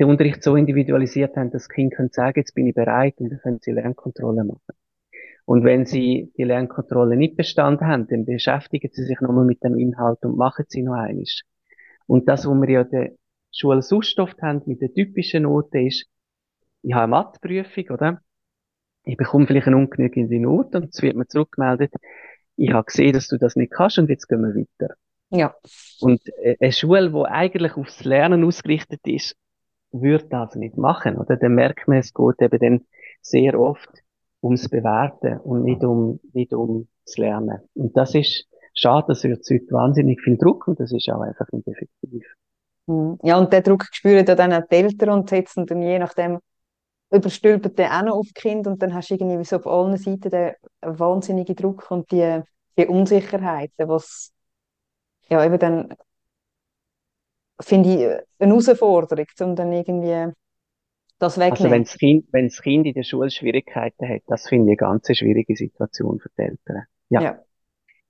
den 0.00 0.08
Unterricht 0.08 0.42
so 0.42 0.56
individualisiert 0.56 1.36
haben, 1.36 1.50
dass 1.52 1.62
das 1.62 1.68
Kind 1.68 1.94
können 1.94 2.10
sagen, 2.10 2.40
jetzt 2.40 2.54
bin 2.54 2.66
ich 2.66 2.74
bereit 2.74 3.14
und 3.18 3.30
dann 3.30 3.38
können 3.38 3.58
sie 3.60 3.70
Lernkontrolle 3.70 4.44
machen. 4.44 4.74
Und 5.44 5.64
wenn 5.64 5.86
sie 5.86 6.32
die 6.36 6.44
Lernkontrolle 6.44 7.16
nicht 7.16 7.36
bestanden 7.36 7.86
haben, 7.86 8.08
dann 8.08 8.24
beschäftigen 8.24 8.90
sie 8.92 9.04
sich 9.04 9.20
nochmal 9.20 9.44
mit 9.44 9.62
dem 9.62 9.78
Inhalt 9.78 10.18
und 10.24 10.36
machen 10.36 10.66
sie 10.68 10.82
noch 10.82 10.94
eines. 10.94 11.42
Und 12.06 12.28
das, 12.28 12.44
was 12.44 12.60
wir 12.60 12.70
ja 12.70 12.84
der 12.84 13.12
Schule 13.52 13.82
sonst 13.82 14.18
oft 14.18 14.42
haben, 14.42 14.62
mit 14.66 14.82
der 14.82 14.92
typischen 14.92 15.44
Note 15.44 15.80
ist, 15.80 16.06
ich 16.82 16.92
habe 16.92 17.04
eine 17.04 17.10
Matheprüfung, 17.10 17.84
oder? 17.90 18.20
Ich 19.04 19.16
bekomme 19.16 19.46
vielleicht 19.46 19.68
eine 19.68 19.76
ungenügende 19.76 20.38
Note 20.40 20.78
und 20.78 20.94
es 20.94 21.02
wird 21.02 21.16
mir 21.16 21.26
zurückgemeldet, 21.26 21.92
ich 22.58 22.72
habe 22.72 22.84
gesehen, 22.84 23.12
dass 23.12 23.28
du 23.28 23.38
das 23.38 23.56
nicht 23.56 23.72
kannst 23.72 23.98
und 23.98 24.10
jetzt 24.10 24.28
gehen 24.28 24.42
wir 24.42 24.54
weiter. 24.54 24.94
Ja. 25.30 25.54
Und 26.00 26.20
äh, 26.42 26.56
eine 26.60 26.72
Schule, 26.72 27.10
die 27.10 27.24
eigentlich 27.24 27.76
aufs 27.76 28.04
Lernen 28.04 28.44
ausgerichtet 28.44 29.00
ist, 29.04 29.36
würde 29.92 30.26
das 30.28 30.54
nicht 30.56 30.76
machen, 30.76 31.16
oder? 31.16 31.36
Dann 31.36 31.54
merkt 31.54 31.86
man, 31.88 31.98
es 31.98 32.12
geht 32.12 32.42
eben 32.42 32.58
dann 32.58 32.86
sehr 33.22 33.58
oft 33.58 33.88
ums 34.42 34.68
Bewerten 34.68 35.38
und 35.38 35.64
nicht 35.64 35.84
um, 35.84 36.20
nicht 36.32 36.52
um 36.52 36.88
das 37.04 37.16
Lernen. 37.16 37.60
Und 37.74 37.96
das 37.96 38.14
ist 38.14 38.46
schade, 38.74 39.06
das 39.08 39.24
erzeugt 39.24 39.70
wahnsinnig 39.72 40.20
viel 40.20 40.36
Druck 40.36 40.68
und 40.68 40.80
das 40.80 40.92
ist 40.92 41.08
auch 41.08 41.20
einfach 41.20 41.46
nicht 41.52 41.66
effektiv. 41.68 42.26
Mhm. 42.86 43.18
Ja, 43.22 43.38
und 43.38 43.52
den 43.52 43.62
Druck 43.62 43.86
spüren 43.92 44.26
ja 44.26 44.34
dann 44.34 44.52
auch 44.52 44.66
die 44.70 44.76
Eltern 44.76 45.10
und 45.10 45.30
setzen 45.30 45.66
dann 45.66 45.82
je 45.82 45.98
nachdem 45.98 46.38
überstülpen 47.10 47.74
den 47.74 47.90
auch 47.90 48.02
noch 48.02 48.16
auf 48.16 48.28
Kinder 48.34 48.70
und 48.70 48.82
dann 48.82 48.94
hast 48.94 49.10
du 49.10 49.14
irgendwie 49.14 49.44
so 49.44 49.56
auf 49.56 49.66
allen 49.66 49.96
Seiten 49.96 50.30
den 50.30 50.54
wahnsinnigen 50.82 51.56
Druck 51.56 51.90
und 51.90 52.10
die, 52.12 52.42
die 52.76 52.86
Unsicherheit, 52.86 53.72
was 53.78 54.32
ja 55.28 55.44
eben 55.44 55.58
dann 55.58 55.94
finde 57.60 57.88
ich 57.88 58.06
eine 58.38 58.52
Herausforderung, 58.52 59.26
um 59.40 59.56
dann 59.56 59.72
irgendwie 59.72 60.32
das 61.18 61.38
Also 61.48 61.64
wegnehmen. 61.64 61.72
wenn 61.72 61.84
das 61.84 61.98
Kind, 61.98 62.26
wenn 62.32 62.46
das 62.46 62.62
Kind 62.62 62.86
in 62.86 62.94
der 62.94 63.02
Schule 63.02 63.30
Schwierigkeiten 63.30 64.08
hat, 64.08 64.22
das 64.26 64.48
finde 64.48 64.72
ich 64.72 64.80
eine 64.80 64.90
ganz 64.90 65.06
schwierige 65.16 65.56
Situation 65.56 66.20
für 66.20 66.30
die 66.36 66.42
Eltern. 66.42 66.84
Ja. 67.08 67.20
Ja. 67.22 67.38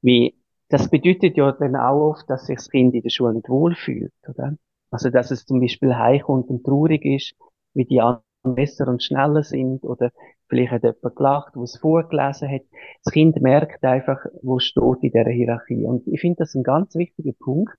Wie, 0.02 0.36
das 0.68 0.90
bedeutet 0.90 1.36
ja 1.36 1.52
dann 1.52 1.76
auch 1.76 2.10
oft, 2.10 2.28
dass 2.30 2.46
sich 2.46 2.56
das 2.56 2.70
Kind 2.70 2.94
in 2.94 3.02
der 3.02 3.10
Schule 3.10 3.34
nicht 3.34 3.48
wohlfühlt, 3.48 4.12
oder? 4.28 4.56
Also, 4.90 5.10
dass 5.10 5.30
es 5.30 5.46
zum 5.46 5.60
Beispiel 5.60 5.94
heimkommt 5.96 6.48
und 6.50 6.64
traurig 6.64 7.04
ist, 7.04 7.34
wie 7.74 7.84
die 7.84 8.00
anderen 8.00 8.22
besser 8.54 8.88
und 8.88 9.02
schneller 9.02 9.42
sind, 9.42 9.84
oder 9.84 10.10
vielleicht 10.48 10.72
hat 10.72 10.82
jemand 10.84 11.16
gelacht, 11.16 11.56
wo 11.56 11.64
es 11.64 11.76
vorgelesen 11.78 12.50
hat. 12.50 12.62
Das 13.04 13.12
Kind 13.12 13.40
merkt 13.42 13.84
einfach, 13.84 14.24
wo 14.42 14.58
es 14.58 14.64
steht 14.64 15.02
in 15.02 15.10
dieser 15.12 15.30
Hierarchie. 15.30 15.84
Und 15.84 16.06
ich 16.08 16.20
finde 16.20 16.38
das 16.38 16.54
ein 16.54 16.62
ganz 16.62 16.94
wichtiger 16.94 17.32
Punkt, 17.38 17.74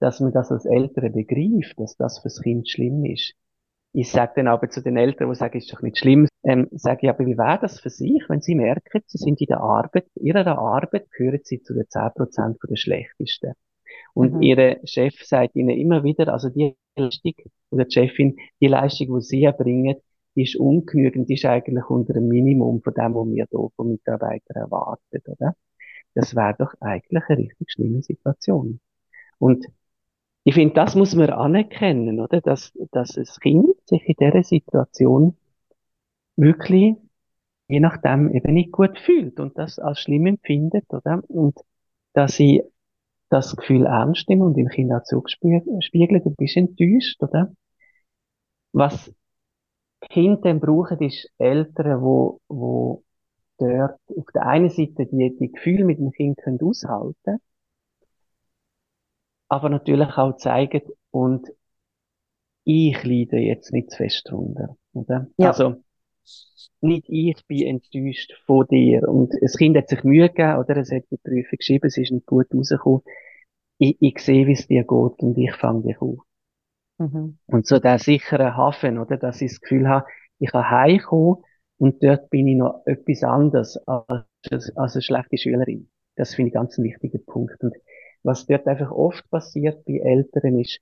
dass 0.00 0.20
man 0.20 0.32
das 0.32 0.50
als 0.52 0.66
Eltern 0.66 1.12
begreift, 1.12 1.78
dass 1.78 1.96
das 1.96 2.20
fürs 2.20 2.40
Kind 2.42 2.68
schlimm 2.68 3.04
ist. 3.04 3.34
Ich 3.94 4.10
sage 4.10 4.32
dann 4.36 4.48
aber 4.48 4.70
zu 4.70 4.82
den 4.82 4.96
Eltern, 4.96 5.28
die 5.30 5.34
sagen, 5.36 5.58
ist 5.58 5.72
doch 5.72 5.82
nicht 5.82 5.98
schlimm, 5.98 6.28
ähm, 6.44 6.68
sage 6.72 7.00
ich, 7.02 7.10
aber 7.10 7.26
wie 7.26 7.36
wäre 7.38 7.58
das 7.60 7.80
für 7.80 7.90
sich, 7.90 8.24
wenn 8.28 8.40
sie 8.40 8.54
merken, 8.54 9.02
sie 9.06 9.18
sind 9.18 9.40
in 9.40 9.46
der 9.48 9.60
Arbeit, 9.60 10.06
ihrer 10.16 10.58
Arbeit 10.58 11.10
gehören 11.12 11.40
sie 11.44 11.62
zu 11.62 11.74
den 11.74 11.88
10% 11.88 12.58
der 12.68 12.76
Schlechtesten. 12.76 13.52
Und 14.14 14.34
Mhm. 14.34 14.42
ihre 14.42 14.80
Chef 14.84 15.14
sagt 15.24 15.56
ihnen 15.56 15.70
immer 15.70 16.04
wieder, 16.04 16.32
also 16.32 16.48
die 16.50 16.76
Leistung, 16.96 17.34
oder 17.70 17.84
die 17.84 17.92
Chefin, 17.92 18.36
die 18.60 18.68
Leistung, 18.68 19.14
die 19.14 19.22
sie 19.22 19.44
erbringen, 19.44 19.96
die 20.34 20.42
ist 20.42 20.56
ungenügend, 20.56 21.28
die 21.28 21.34
ist 21.34 21.44
eigentlich 21.44 21.88
unter 21.90 22.14
dem 22.14 22.28
Minimum 22.28 22.82
von 22.82 22.94
dem, 22.94 23.14
was 23.14 23.26
wir 23.28 23.46
hier 23.50 23.70
von 23.76 23.88
Mitarbeitern 23.88 24.56
erwarten, 24.56 25.22
oder? 25.26 25.54
Das 26.14 26.34
wäre 26.34 26.54
doch 26.58 26.74
eigentlich 26.80 27.24
eine 27.28 27.38
richtig 27.38 27.70
schlimme 27.72 28.02
Situation. 28.02 28.80
Und 29.38 29.66
ich 30.44 30.54
finde, 30.54 30.74
das 30.74 30.94
muss 30.94 31.14
man 31.14 31.30
anerkennen, 31.30 32.20
oder? 32.20 32.40
Dass, 32.40 32.72
dass 32.92 33.12
das 33.14 33.40
Kind 33.40 33.66
sich 33.86 34.02
in 34.06 34.16
dieser 34.18 34.42
Situation 34.42 35.36
wirklich, 36.36 36.96
je 37.68 37.80
nachdem, 37.80 38.30
eben 38.34 38.54
nicht 38.54 38.72
gut 38.72 38.98
fühlt 38.98 39.40
und 39.40 39.56
das 39.58 39.78
als 39.78 40.00
schlimm 40.00 40.26
empfindet, 40.26 40.86
oder? 40.92 41.22
Und 41.28 41.58
dass 42.14 42.34
sie 42.36 42.62
das 43.32 43.56
Gefühl 43.56 43.86
ernst 43.86 44.28
nehmen 44.28 44.42
und 44.42 44.54
dem 44.54 44.68
Kind 44.68 44.92
auch 44.92 45.02
zurückspiegeln, 45.04 46.22
du 46.22 46.34
bist 46.36 46.56
enttäuscht, 46.56 47.22
oder? 47.22 47.52
Was 48.72 49.12
Kinder 50.00 50.40
dann 50.42 50.60
brauchen, 50.60 51.00
ist 51.00 51.30
Eltern, 51.38 52.02
wo, 52.02 52.40
wo 52.48 53.02
dort 53.58 53.98
auf 54.16 54.26
der 54.34 54.46
einen 54.46 54.68
Seite 54.68 55.06
die, 55.06 55.36
die 55.38 55.52
Gefühle 55.52 55.84
mit 55.84 55.98
dem 55.98 56.10
Kind 56.10 56.38
können 56.38 56.58
aushalten 56.60 57.38
aber 59.52 59.68
natürlich 59.68 60.16
auch 60.16 60.36
zeigen, 60.36 60.80
und 61.10 61.46
ich 62.64 63.04
leide 63.04 63.36
jetzt 63.36 63.70
nicht 63.70 63.90
zu 63.90 63.98
fest 63.98 64.30
drunter, 64.30 64.78
oder? 64.94 65.26
Ja. 65.36 65.48
Also, 65.48 65.76
nicht 66.80 67.08
ich 67.08 67.36
bin 67.46 67.66
enttäuscht 67.66 68.32
von 68.46 68.66
dir. 68.68 69.08
Und 69.08 69.32
das 69.40 69.56
Kind 69.56 69.76
hat 69.76 69.88
sich 69.88 70.02
Mühe 70.04 70.28
gegeben, 70.28 70.58
oder? 70.58 70.76
Es 70.76 70.90
hat 70.90 71.04
die 71.10 71.16
Prüfung 71.16 71.58
geschrieben, 71.58 71.86
es 71.86 71.96
ist 71.96 72.10
nicht 72.10 72.26
gut 72.26 72.46
rausgekommen. 72.52 73.02
Ich, 73.78 73.96
ich 74.00 74.18
sehe, 74.18 74.46
wie 74.46 74.52
es 74.52 74.66
dir 74.66 74.82
geht 74.82 74.88
und 75.22 75.38
ich 75.38 75.54
fange 75.54 75.82
dich 75.82 76.00
auf. 76.00 76.18
Mhm. 76.98 77.38
Und 77.46 77.66
so 77.66 77.78
der 77.78 77.98
sichere 77.98 78.56
Hafen, 78.56 78.98
oder? 78.98 79.16
Dass 79.16 79.40
ich 79.40 79.50
das 79.50 79.60
Gefühl 79.60 79.88
habe, 79.88 80.06
ich 80.38 80.50
kann 80.50 80.70
heimkommen 80.70 81.36
und 81.78 82.02
dort 82.02 82.30
bin 82.30 82.48
ich 82.48 82.56
noch 82.56 82.82
etwas 82.84 83.22
anderes 83.22 83.76
als, 83.86 84.76
als 84.76 84.94
eine 84.94 85.02
schlechte 85.02 85.38
Schülerin. 85.38 85.90
Das 86.16 86.34
finde 86.34 86.48
ich 86.48 86.54
ganz 86.54 86.78
ein 86.78 86.84
wichtiger 86.84 87.18
Punkt. 87.18 87.62
Und 87.62 87.74
was 88.22 88.46
dort 88.46 88.66
einfach 88.66 88.90
oft 88.90 89.28
passiert 89.30 89.84
bei 89.84 89.94
Eltern 89.94 90.58
ist, 90.58 90.80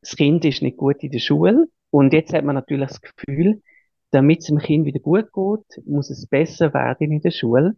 das 0.00 0.16
Kind 0.16 0.44
ist 0.44 0.62
nicht 0.62 0.76
gut 0.76 1.02
in 1.02 1.10
der 1.10 1.18
Schule 1.18 1.66
und 1.90 2.12
jetzt 2.12 2.32
hat 2.32 2.44
man 2.44 2.54
natürlich 2.54 2.88
das 2.88 3.00
Gefühl, 3.00 3.62
damit 4.10 4.40
es 4.40 4.46
dem 4.46 4.58
Kind 4.58 4.86
wieder 4.86 5.00
gut 5.00 5.32
geht, 5.32 5.86
muss 5.86 6.10
es 6.10 6.26
besser 6.26 6.72
werden 6.74 7.12
in 7.12 7.20
der 7.20 7.30
Schule. 7.30 7.76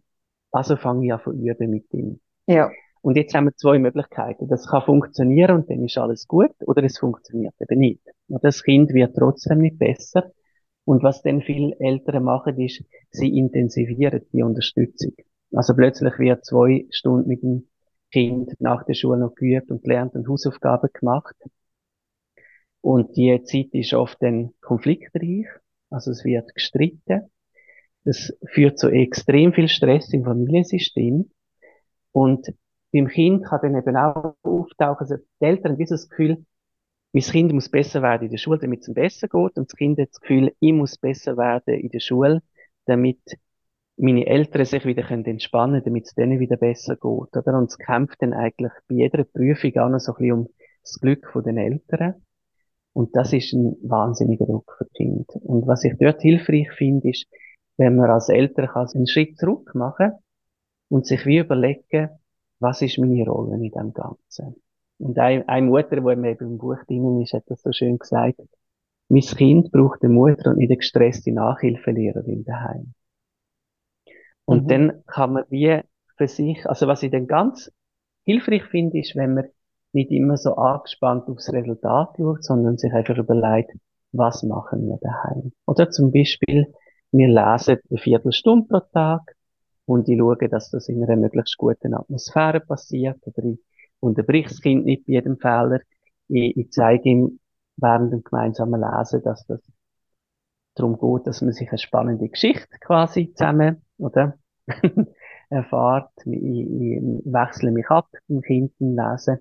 Also 0.51 0.75
fange 0.75 1.05
ich 1.05 1.13
an 1.13 1.21
zu 1.23 1.31
üben 1.31 1.69
mit 1.69 1.93
ihm. 1.93 2.19
Ja. 2.47 2.69
Und 3.01 3.17
jetzt 3.17 3.33
haben 3.33 3.45
wir 3.45 3.55
zwei 3.55 3.79
Möglichkeiten. 3.79 4.47
Das 4.47 4.67
kann 4.67 4.83
funktionieren 4.83 5.55
und 5.55 5.69
dann 5.69 5.83
ist 5.83 5.97
alles 5.97 6.27
gut, 6.27 6.51
oder 6.67 6.83
es 6.83 6.99
funktioniert 6.99 7.55
eben 7.59 7.79
nicht. 7.79 8.01
Und 8.27 8.43
das 8.43 8.63
Kind 8.63 8.93
wird 8.93 9.15
trotzdem 9.15 9.59
nicht 9.59 9.79
besser. 9.79 10.31
Und 10.85 11.03
was 11.03 11.21
dann 11.21 11.41
viele 11.41 11.75
Eltern 11.79 12.23
machen, 12.23 12.59
ist, 12.59 12.83
sie 13.09 13.37
intensivieren 13.37 14.21
die 14.31 14.43
Unterstützung. 14.43 15.13
Also 15.53 15.73
plötzlich 15.75 16.17
wird 16.19 16.45
zwei 16.45 16.85
Stunden 16.91 17.27
mit 17.27 17.41
dem 17.43 17.67
Kind 18.11 18.53
nach 18.59 18.83
der 18.83 18.93
Schule 18.93 19.19
noch 19.19 19.35
geübt 19.35 19.71
und 19.71 19.83
gelernt 19.83 20.15
und 20.15 20.27
Hausaufgaben 20.27 20.89
gemacht. 20.93 21.35
Und 22.81 23.15
die 23.15 23.41
Zeit 23.43 23.73
ist 23.73 23.93
oft 23.93 24.21
dann 24.21 24.53
konfliktreich. 24.61 25.45
Also 25.91 26.11
es 26.11 26.25
wird 26.25 26.53
gestritten. 26.55 27.29
Das 28.03 28.33
führt 28.47 28.79
zu 28.79 28.89
extrem 28.89 29.53
viel 29.53 29.67
Stress 29.67 30.11
im 30.13 30.23
Familiensystem. 30.23 31.29
Und 32.11 32.53
beim 32.91 33.07
Kind 33.07 33.45
kann 33.45 33.59
dann 33.61 33.75
eben 33.75 33.95
auch 33.95 34.35
auftauchen, 34.41 34.99
also 34.99 35.17
die 35.17 35.45
Eltern 35.45 35.73
haben 35.73 35.77
dieses 35.77 36.09
Gefühl, 36.09 36.45
mein 37.13 37.23
Kind 37.23 37.53
muss 37.53 37.69
besser 37.69 38.01
werden 38.01 38.25
in 38.25 38.31
der 38.31 38.37
Schule, 38.37 38.59
damit 38.59 38.81
es 38.81 38.87
ihm 38.87 38.93
besser 38.93 39.27
geht. 39.27 39.57
Und 39.57 39.69
das 39.69 39.75
Kind 39.75 39.99
hat 39.99 40.09
das 40.09 40.21
Gefühl, 40.21 40.55
ich 40.59 40.73
muss 40.73 40.97
besser 40.97 41.37
werden 41.37 41.75
in 41.75 41.89
der 41.89 41.99
Schule, 41.99 42.41
damit 42.85 43.19
meine 43.97 44.25
Eltern 44.25 44.65
sich 44.65 44.85
wieder 44.85 45.09
entspannen 45.11 45.73
können, 45.73 45.83
damit 45.83 46.07
es 46.07 46.15
denen 46.15 46.39
wieder 46.39 46.57
besser 46.57 46.95
geht. 46.95 47.03
Oder? 47.03 47.57
Und 47.57 47.69
es 47.69 47.77
kämpft 47.77 48.21
dann 48.21 48.33
eigentlich 48.33 48.71
bei 48.87 48.95
jeder 48.95 49.23
Prüfung 49.25 49.75
auch 49.77 49.89
noch 49.89 49.99
so 49.99 50.13
ein 50.13 50.17
bisschen 50.17 50.31
um 50.31 50.49
das 50.83 50.99
Glück 50.99 51.27
von 51.31 51.43
den 51.43 51.57
Eltern. 51.57 52.15
Und 52.93 53.15
das 53.15 53.33
ist 53.33 53.53
ein 53.53 53.77
wahnsinniger 53.83 54.45
Druck 54.45 54.75
für 54.77 54.85
die 54.85 55.03
Kinder. 55.03 55.25
Und 55.43 55.67
was 55.67 55.83
ich 55.83 55.93
dort 55.99 56.21
hilfreich 56.21 56.71
finde, 56.71 57.09
ist, 57.09 57.25
wenn 57.77 57.95
man 57.95 58.09
als 58.09 58.29
Eltern 58.29 58.67
kann 58.67 58.87
einen 58.93 59.07
Schritt 59.07 59.37
zurück 59.37 59.73
machen 59.75 60.11
und 60.89 61.05
sich 61.05 61.25
wie 61.25 61.39
überlegen, 61.39 62.09
was 62.59 62.81
ist 62.81 62.99
meine 62.99 63.25
Rolle 63.25 63.55
in 63.55 63.71
dem 63.71 63.93
Ganzen. 63.93 64.55
Und 64.97 65.17
eine, 65.17 65.47
eine 65.47 65.67
Mutter, 65.67 65.95
die 65.95 66.15
mir 66.15 66.39
im 66.39 66.57
Buch 66.57 66.77
drin 66.87 67.21
ist, 67.21 67.33
hat 67.33 67.43
das 67.47 67.61
so 67.61 67.71
schön 67.71 67.97
gesagt, 67.97 68.39
mein 69.09 69.21
Kind 69.21 69.71
braucht 69.71 70.03
eine 70.03 70.13
Mutter 70.13 70.51
und 70.51 70.57
nicht 70.57 70.69
eine 70.69 70.77
gestresste 70.77 71.31
Nachhilfelehrerin 71.31 72.43
daheim. 72.43 72.93
Und 74.45 74.65
mhm. 74.65 74.67
dann 74.67 75.03
kann 75.07 75.33
man 75.33 75.43
wie 75.49 75.81
für 76.17 76.27
sich, 76.27 76.65
also 76.67 76.87
was 76.87 77.03
ich 77.03 77.11
dann 77.11 77.27
ganz 77.27 77.71
hilfreich 78.25 78.63
finde, 78.65 78.99
ist, 78.99 79.15
wenn 79.15 79.33
man 79.33 79.45
nicht 79.93 80.11
immer 80.11 80.37
so 80.37 80.55
angespannt 80.55 81.27
aufs 81.27 81.51
Resultat 81.51 82.15
schaut, 82.17 82.43
sondern 82.43 82.77
sich 82.77 82.93
einfach 82.93 83.17
überlegt, 83.17 83.71
was 84.11 84.43
machen 84.43 84.87
wir 84.87 84.97
daheim. 85.01 85.51
Oder 85.65 85.89
zum 85.89 86.11
Beispiel, 86.11 86.73
wir 87.11 87.27
lesen 87.27 87.77
eine 87.89 87.99
Viertelstunde 87.99 88.67
pro 88.67 88.79
Tag 88.93 89.21
und 89.85 90.07
ich 90.07 90.17
schaue, 90.17 90.49
dass 90.49 90.69
das 90.69 90.87
in 90.87 91.03
einer 91.03 91.17
möglichst 91.17 91.57
guten 91.57 91.93
Atmosphäre 91.93 92.61
passiert 92.61 93.17
oder 93.25 93.43
ich 93.43 93.59
unterbricht 93.99 94.51
das 94.51 94.61
Kind 94.61 94.85
nicht 94.85 95.05
bei 95.05 95.13
jedem 95.13 95.37
Fehler. 95.37 95.81
Ich, 96.27 96.57
ich 96.57 96.71
zeige 96.71 97.09
ihm 97.09 97.39
während 97.77 98.13
dem 98.13 98.23
gemeinsamen 98.23 98.81
Lesen, 98.81 99.21
dass 99.23 99.45
das 99.45 99.61
darum 100.75 100.97
geht, 100.97 101.27
dass 101.27 101.41
man 101.41 101.51
sich 101.51 101.69
eine 101.69 101.77
spannende 101.77 102.29
Geschichte 102.29 102.77
quasi 102.79 103.33
zusammen, 103.33 103.81
oder? 103.97 104.37
erfahrt. 105.51 106.11
Ich, 106.25 106.33
ich 106.33 107.01
wechsle 107.25 107.71
mich 107.71 107.89
ab 107.89 108.07
beim 108.27 108.41
Kind 108.41 108.73
beim 108.79 108.95
Lesen 108.95 109.39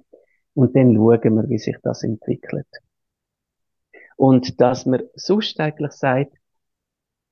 und 0.61 0.77
dann 0.77 0.95
schauen 0.95 1.35
wir, 1.37 1.49
wie 1.49 1.59
sich 1.59 1.77
das 1.83 2.03
entwickelt. 2.03 2.67
Und 4.19 4.61
dass 4.61 4.85
man 4.85 5.05
sonst 5.15 5.59
eigentlich 5.59 5.93
sagt, 5.93 6.37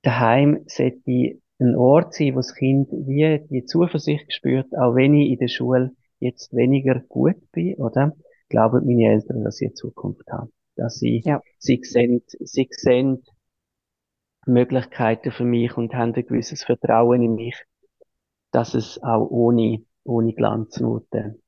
daheim 0.00 0.64
sollte 0.66 1.38
ein 1.60 1.76
Ort 1.76 2.14
sein, 2.14 2.32
wo 2.32 2.38
das 2.38 2.54
Kind 2.54 2.88
wie 2.90 3.46
die 3.50 3.66
Zuversicht 3.66 4.32
spürt, 4.32 4.74
auch 4.74 4.94
wenn 4.94 5.12
ich 5.12 5.32
in 5.32 5.38
der 5.40 5.48
Schule 5.48 5.90
jetzt 6.20 6.54
weniger 6.54 7.00
gut 7.00 7.36
bin, 7.52 7.74
oder? 7.74 8.16
Glauben 8.48 8.86
meine 8.86 9.12
Eltern, 9.12 9.44
dass 9.44 9.56
sie 9.56 9.66
eine 9.66 9.74
Zukunft 9.74 10.26
haben. 10.32 10.50
Dass 10.76 10.94
sie, 10.94 11.20
ja. 11.22 11.42
sie 11.58 11.80
sehen, 11.82 12.22
sie 12.26 12.66
sehen 12.70 13.24
Möglichkeiten 14.46 15.32
für 15.32 15.44
mich 15.44 15.76
und 15.76 15.92
haben 15.92 16.14
ein 16.14 16.24
gewisses 16.24 16.64
Vertrauen 16.64 17.22
in 17.22 17.34
mich, 17.34 17.62
dass 18.52 18.72
es 18.72 19.02
auch 19.02 19.28
ohne, 19.28 19.84
ohne 20.04 20.32
Glanznoten 20.32 21.42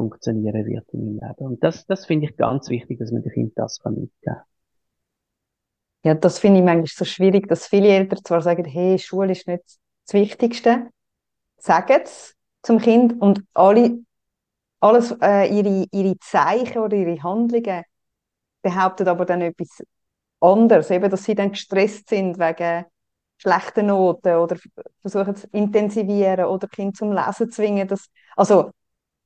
funktionieren 0.00 0.64
wird 0.66 0.88
in 0.94 1.16
meinem 1.16 1.28
Leben. 1.28 1.46
Und 1.46 1.62
das, 1.62 1.84
das 1.86 2.06
finde 2.06 2.26
ich 2.26 2.36
ganz 2.36 2.70
wichtig, 2.70 2.98
dass 2.98 3.12
man 3.12 3.22
dem 3.22 3.32
Kind 3.32 3.52
das 3.56 3.80
kann 3.80 3.94
mitgeben 3.94 4.40
Ja, 6.04 6.14
das 6.14 6.38
finde 6.38 6.60
ich 6.60 6.64
manchmal 6.64 6.86
so 6.86 7.04
schwierig, 7.04 7.46
dass 7.48 7.66
viele 7.66 7.88
Eltern 7.88 8.24
zwar 8.24 8.40
sagen, 8.40 8.64
hey, 8.64 8.98
Schule 8.98 9.32
ist 9.32 9.46
nicht 9.46 9.62
das 10.06 10.14
Wichtigste, 10.14 10.88
sagen 11.58 12.00
es 12.02 12.34
zum 12.62 12.78
Kind 12.78 13.20
und 13.20 13.44
alle, 13.52 13.98
alles, 14.80 15.12
äh, 15.22 15.46
ihre, 15.54 15.86
ihre 15.92 16.18
Zeichen 16.20 16.78
oder 16.78 16.96
ihre 16.96 17.22
Handlungen 17.22 17.84
behaupten 18.62 19.08
aber 19.08 19.26
dann 19.26 19.42
etwas 19.42 19.82
anderes, 20.40 20.90
eben, 20.90 21.10
dass 21.10 21.24
sie 21.24 21.34
dann 21.34 21.52
gestresst 21.52 22.08
sind 22.08 22.38
wegen 22.38 22.86
schlechten 23.38 23.86
Noten 23.86 24.36
oder 24.36 24.56
versuchen 25.00 25.36
zu 25.36 25.46
intensivieren 25.52 26.46
oder 26.46 26.68
Kind 26.68 26.96
zum 26.96 27.12
Lesen 27.12 27.50
zwingen. 27.50 27.88
Das, 27.88 28.08
also 28.36 28.70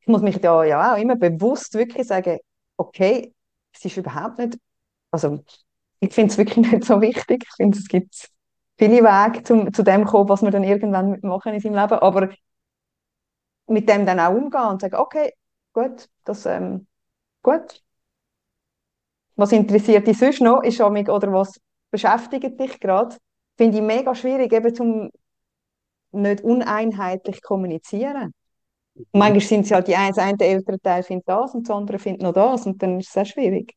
ich 0.05 0.09
muss 0.09 0.20
mich 0.20 0.38
da 0.38 0.62
ja 0.64 0.92
auch 0.92 0.98
immer 0.98 1.16
bewusst 1.16 1.72
wirklich 1.74 2.07
sagen, 2.07 2.38
okay, 2.76 3.34
es 3.72 3.86
ist 3.86 3.96
überhaupt 3.96 4.38
nicht, 4.38 4.59
also 5.11 5.42
ich 6.00 6.12
finde 6.12 6.30
es 6.32 6.38
wirklich 6.38 6.57
nicht 6.72 6.84
so 6.84 7.00
wichtig. 7.00 7.44
Ich 7.48 7.57
finde, 7.57 7.78
es 7.78 7.88
gibt 7.88 8.30
viele 8.78 9.02
Wege 9.02 9.42
zum, 9.42 9.72
zu 9.72 9.82
dem 9.82 10.05
kommen, 10.05 10.28
was 10.28 10.42
wir 10.42 10.50
dann 10.50 10.62
irgendwann 10.62 11.18
machen 11.22 11.55
in 11.55 11.61
seinem 11.61 11.76
Leben, 11.76 11.94
aber 11.94 12.28
mit 13.66 13.88
dem 13.88 14.05
dann 14.05 14.20
auch 14.20 14.34
umgehen 14.34 14.68
und 14.68 14.82
sagen, 14.82 14.96
okay, 14.96 15.32
gut, 15.72 16.11
das, 16.24 16.44
ähm, 16.44 16.86
gut. 17.42 17.82
Was 19.36 19.52
interessiert 19.52 20.07
dich 20.07 20.18
sonst 20.18 20.42
noch, 20.42 20.62
ist 20.62 20.80
mich, 20.90 21.09
oder 21.09 21.32
was 21.32 21.59
beschäftigt 21.90 22.61
dich 22.61 22.78
gerade? 22.78 23.16
Finde 23.57 23.78
ich 23.78 23.82
mega 23.82 24.14
schwierig, 24.14 24.52
eben 24.52 24.74
zum 24.74 25.11
nicht 26.12 26.42
uneinheitlich 26.44 27.42
kommunizieren. 27.42 28.34
Und 28.95 29.07
manchmal 29.12 29.40
sind 29.40 29.64
es 29.64 29.72
halt 29.72 29.88
die 29.88 29.97
eine, 29.97 30.11
das 30.11 30.18
eine 30.18 30.38
ältere 30.40 30.80
Teil 30.80 31.03
findet 31.03 31.28
das 31.28 31.55
und 31.55 31.68
das 31.68 31.76
andere 31.76 31.99
findet 31.99 32.22
noch 32.22 32.32
das 32.32 32.66
und 32.66 32.82
dann 32.82 33.01
ist 33.01 33.09
es 33.09 33.12
sehr 33.12 33.24
schwierig. 33.24 33.74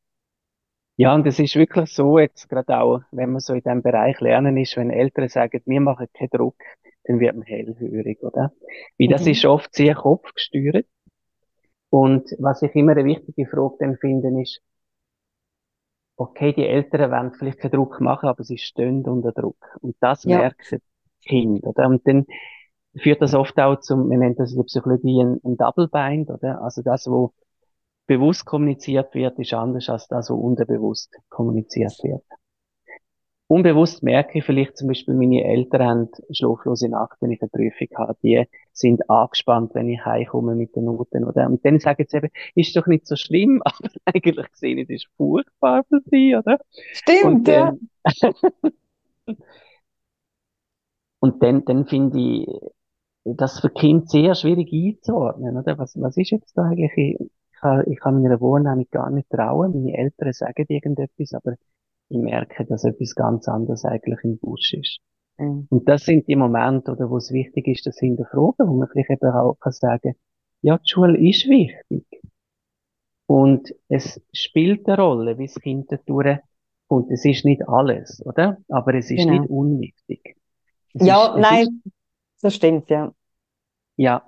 Ja, 0.99 1.13
und 1.13 1.27
es 1.27 1.37
ist 1.37 1.55
wirklich 1.55 1.93
so, 1.93 2.17
jetzt 2.17 2.49
gerade 2.49 2.79
auch, 2.79 3.01
wenn 3.11 3.31
man 3.31 3.39
so 3.39 3.53
in 3.53 3.61
diesem 3.61 3.83
Bereich 3.83 4.19
lernen 4.19 4.57
ist, 4.57 4.75
wenn 4.77 4.89
Eltern 4.89 5.29
sagen, 5.29 5.61
wir 5.65 5.81
machen 5.81 6.07
keinen 6.11 6.29
Druck, 6.29 6.57
dann 7.03 7.19
wird 7.19 7.35
man 7.35 7.45
hellhörig, 7.45 8.21
oder? 8.23 8.51
Weil 8.97 9.07
das 9.07 9.25
mhm. 9.25 9.31
ist 9.31 9.45
oft 9.45 9.73
sehr 9.75 9.93
kopfgesteuert. 9.93 10.87
Und 11.89 12.29
was 12.39 12.63
ich 12.63 12.73
immer 12.75 12.93
eine 12.93 13.05
wichtige 13.05 13.47
Frage 13.47 13.75
dann 13.79 13.97
finde, 13.97 14.41
ist, 14.41 14.61
okay, 16.17 16.51
die 16.53 16.65
Eltern 16.65 17.11
wollen 17.11 17.31
vielleicht 17.33 17.59
keinen 17.59 17.71
Druck 17.71 18.01
machen, 18.01 18.27
aber 18.27 18.43
sie 18.43 18.57
stehen 18.57 19.07
unter 19.07 19.31
Druck. 19.31 19.63
Und 19.81 19.95
das 19.99 20.23
ja. 20.23 20.39
merkt 20.39 20.71
das 20.71 20.81
Kind, 21.25 21.63
oder? 21.63 21.87
Und 21.87 22.05
dann 22.07 22.25
führt 22.99 23.21
das 23.21 23.33
oft 23.33 23.57
auch 23.59 23.79
zum, 23.79 24.09
wir 24.09 24.17
nennen 24.17 24.35
das 24.35 24.51
in 24.51 24.57
der 24.57 24.65
Psychologie 24.65 25.21
ein, 25.21 25.39
ein 25.43 25.57
Double 25.57 25.87
Bind, 25.87 26.29
oder? 26.29 26.61
Also 26.61 26.81
das, 26.81 27.07
wo 27.07 27.33
bewusst 28.07 28.45
kommuniziert 28.45 29.13
wird, 29.13 29.37
ist 29.39 29.53
anders 29.53 29.89
als 29.89 30.07
das, 30.07 30.29
wo 30.29 30.35
unterbewusst 30.35 31.15
kommuniziert 31.29 31.93
wird. 32.03 32.23
Unbewusst 33.49 34.03
merke 34.03 34.39
ich 34.39 34.43
vielleicht 34.43 34.75
zum 34.75 34.89
Beispiel, 34.89 35.13
meine 35.13 35.45
Eltern 35.45 35.87
haben 35.87 36.09
schlaflose 36.31 36.89
Nacht, 36.89 37.17
wenn 37.21 37.31
ich 37.31 37.41
eine 37.41 37.49
Prüfung 37.49 37.87
habe. 37.97 38.17
Die 38.21 38.45
sind 38.73 39.09
angespannt, 39.09 39.73
wenn 39.73 39.87
ich 39.87 40.03
heimkomme 40.03 40.53
mit 40.53 40.75
den 40.75 40.83
Noten, 40.83 41.23
oder? 41.23 41.45
Und 41.45 41.63
dann 41.63 41.79
sagen 41.79 42.05
sie 42.09 42.17
eben, 42.17 42.29
ist 42.55 42.75
doch 42.75 42.87
nicht 42.87 43.07
so 43.07 43.15
schlimm, 43.15 43.61
aber 43.65 43.89
eigentlich 44.03 44.51
gesehen, 44.51 44.79
es 44.79 44.89
ist 44.89 45.07
furchtbar 45.15 45.85
für 45.85 46.01
sie, 46.11 46.35
oder? 46.35 46.59
Stimmt, 46.91 47.47
dann, 47.47 47.89
ja. 48.05 48.31
und 51.19 51.41
dann, 51.41 51.63
dann 51.63 51.85
finde 51.85 52.19
ich, 52.19 52.47
das 53.35 53.59
für 53.59 53.69
Kind 53.69 54.09
sehr 54.09 54.35
schwierig 54.35 54.71
einzuordnen, 54.71 55.57
oder? 55.57 55.77
Was, 55.77 55.99
was 55.99 56.17
ist 56.17 56.31
jetzt 56.31 56.57
da 56.57 56.63
eigentlich? 56.63 56.97
Ich, 56.97 57.59
kann, 57.59 57.83
ich 57.89 57.99
kann 57.99 58.21
meiner 58.21 58.39
Wohnung 58.39 58.85
gar 58.91 59.09
nicht 59.09 59.29
trauen. 59.29 59.73
Meine 59.73 59.97
Eltern 59.97 60.33
sagen 60.33 60.65
irgendetwas, 60.67 61.33
aber 61.33 61.55
ich 62.09 62.17
merke, 62.17 62.65
dass 62.65 62.83
etwas 62.83 63.15
ganz 63.15 63.47
anderes 63.47 63.83
eigentlich 63.83 64.19
im 64.23 64.37
Busch 64.37 64.73
ist. 64.73 64.99
Mhm. 65.37 65.67
Und 65.69 65.89
das 65.89 66.05
sind 66.05 66.27
die 66.27 66.35
Momente, 66.35 66.91
oder 66.91 67.09
wo 67.09 67.17
es 67.17 67.31
wichtig 67.31 67.67
ist, 67.67 67.85
das 67.85 67.97
hinterfragen, 67.99 68.67
wo 68.67 68.73
man 68.73 68.87
vielleicht 68.87 69.09
eben 69.09 69.31
auch 69.31 69.55
kann 69.59 69.73
sagen, 69.73 70.15
ja, 70.61 70.77
die 70.77 70.89
Schule 70.89 71.17
ist 71.17 71.47
wichtig. 71.47 72.05
Und 73.27 73.73
es 73.89 74.21
spielt 74.31 74.87
eine 74.87 74.97
Rolle, 74.97 75.37
wie 75.37 75.47
das 75.47 75.55
Kind 75.55 75.91
dadurch 75.91 76.39
kommt. 76.87 77.11
Es 77.11 77.25
ist 77.25 77.45
nicht 77.45 77.67
alles, 77.67 78.25
oder? 78.25 78.57
Aber 78.69 78.93
es 78.95 79.11
ist 79.11 79.25
genau. 79.25 79.39
nicht 79.39 79.49
unwichtig. 79.49 80.37
Es 80.93 81.05
ja, 81.05 81.35
ist, 81.35 81.41
nein, 81.41 81.61
ist, 81.63 81.93
das 82.41 82.55
stimmt, 82.55 82.89
ja. 82.89 83.11
Ja. 83.95 84.23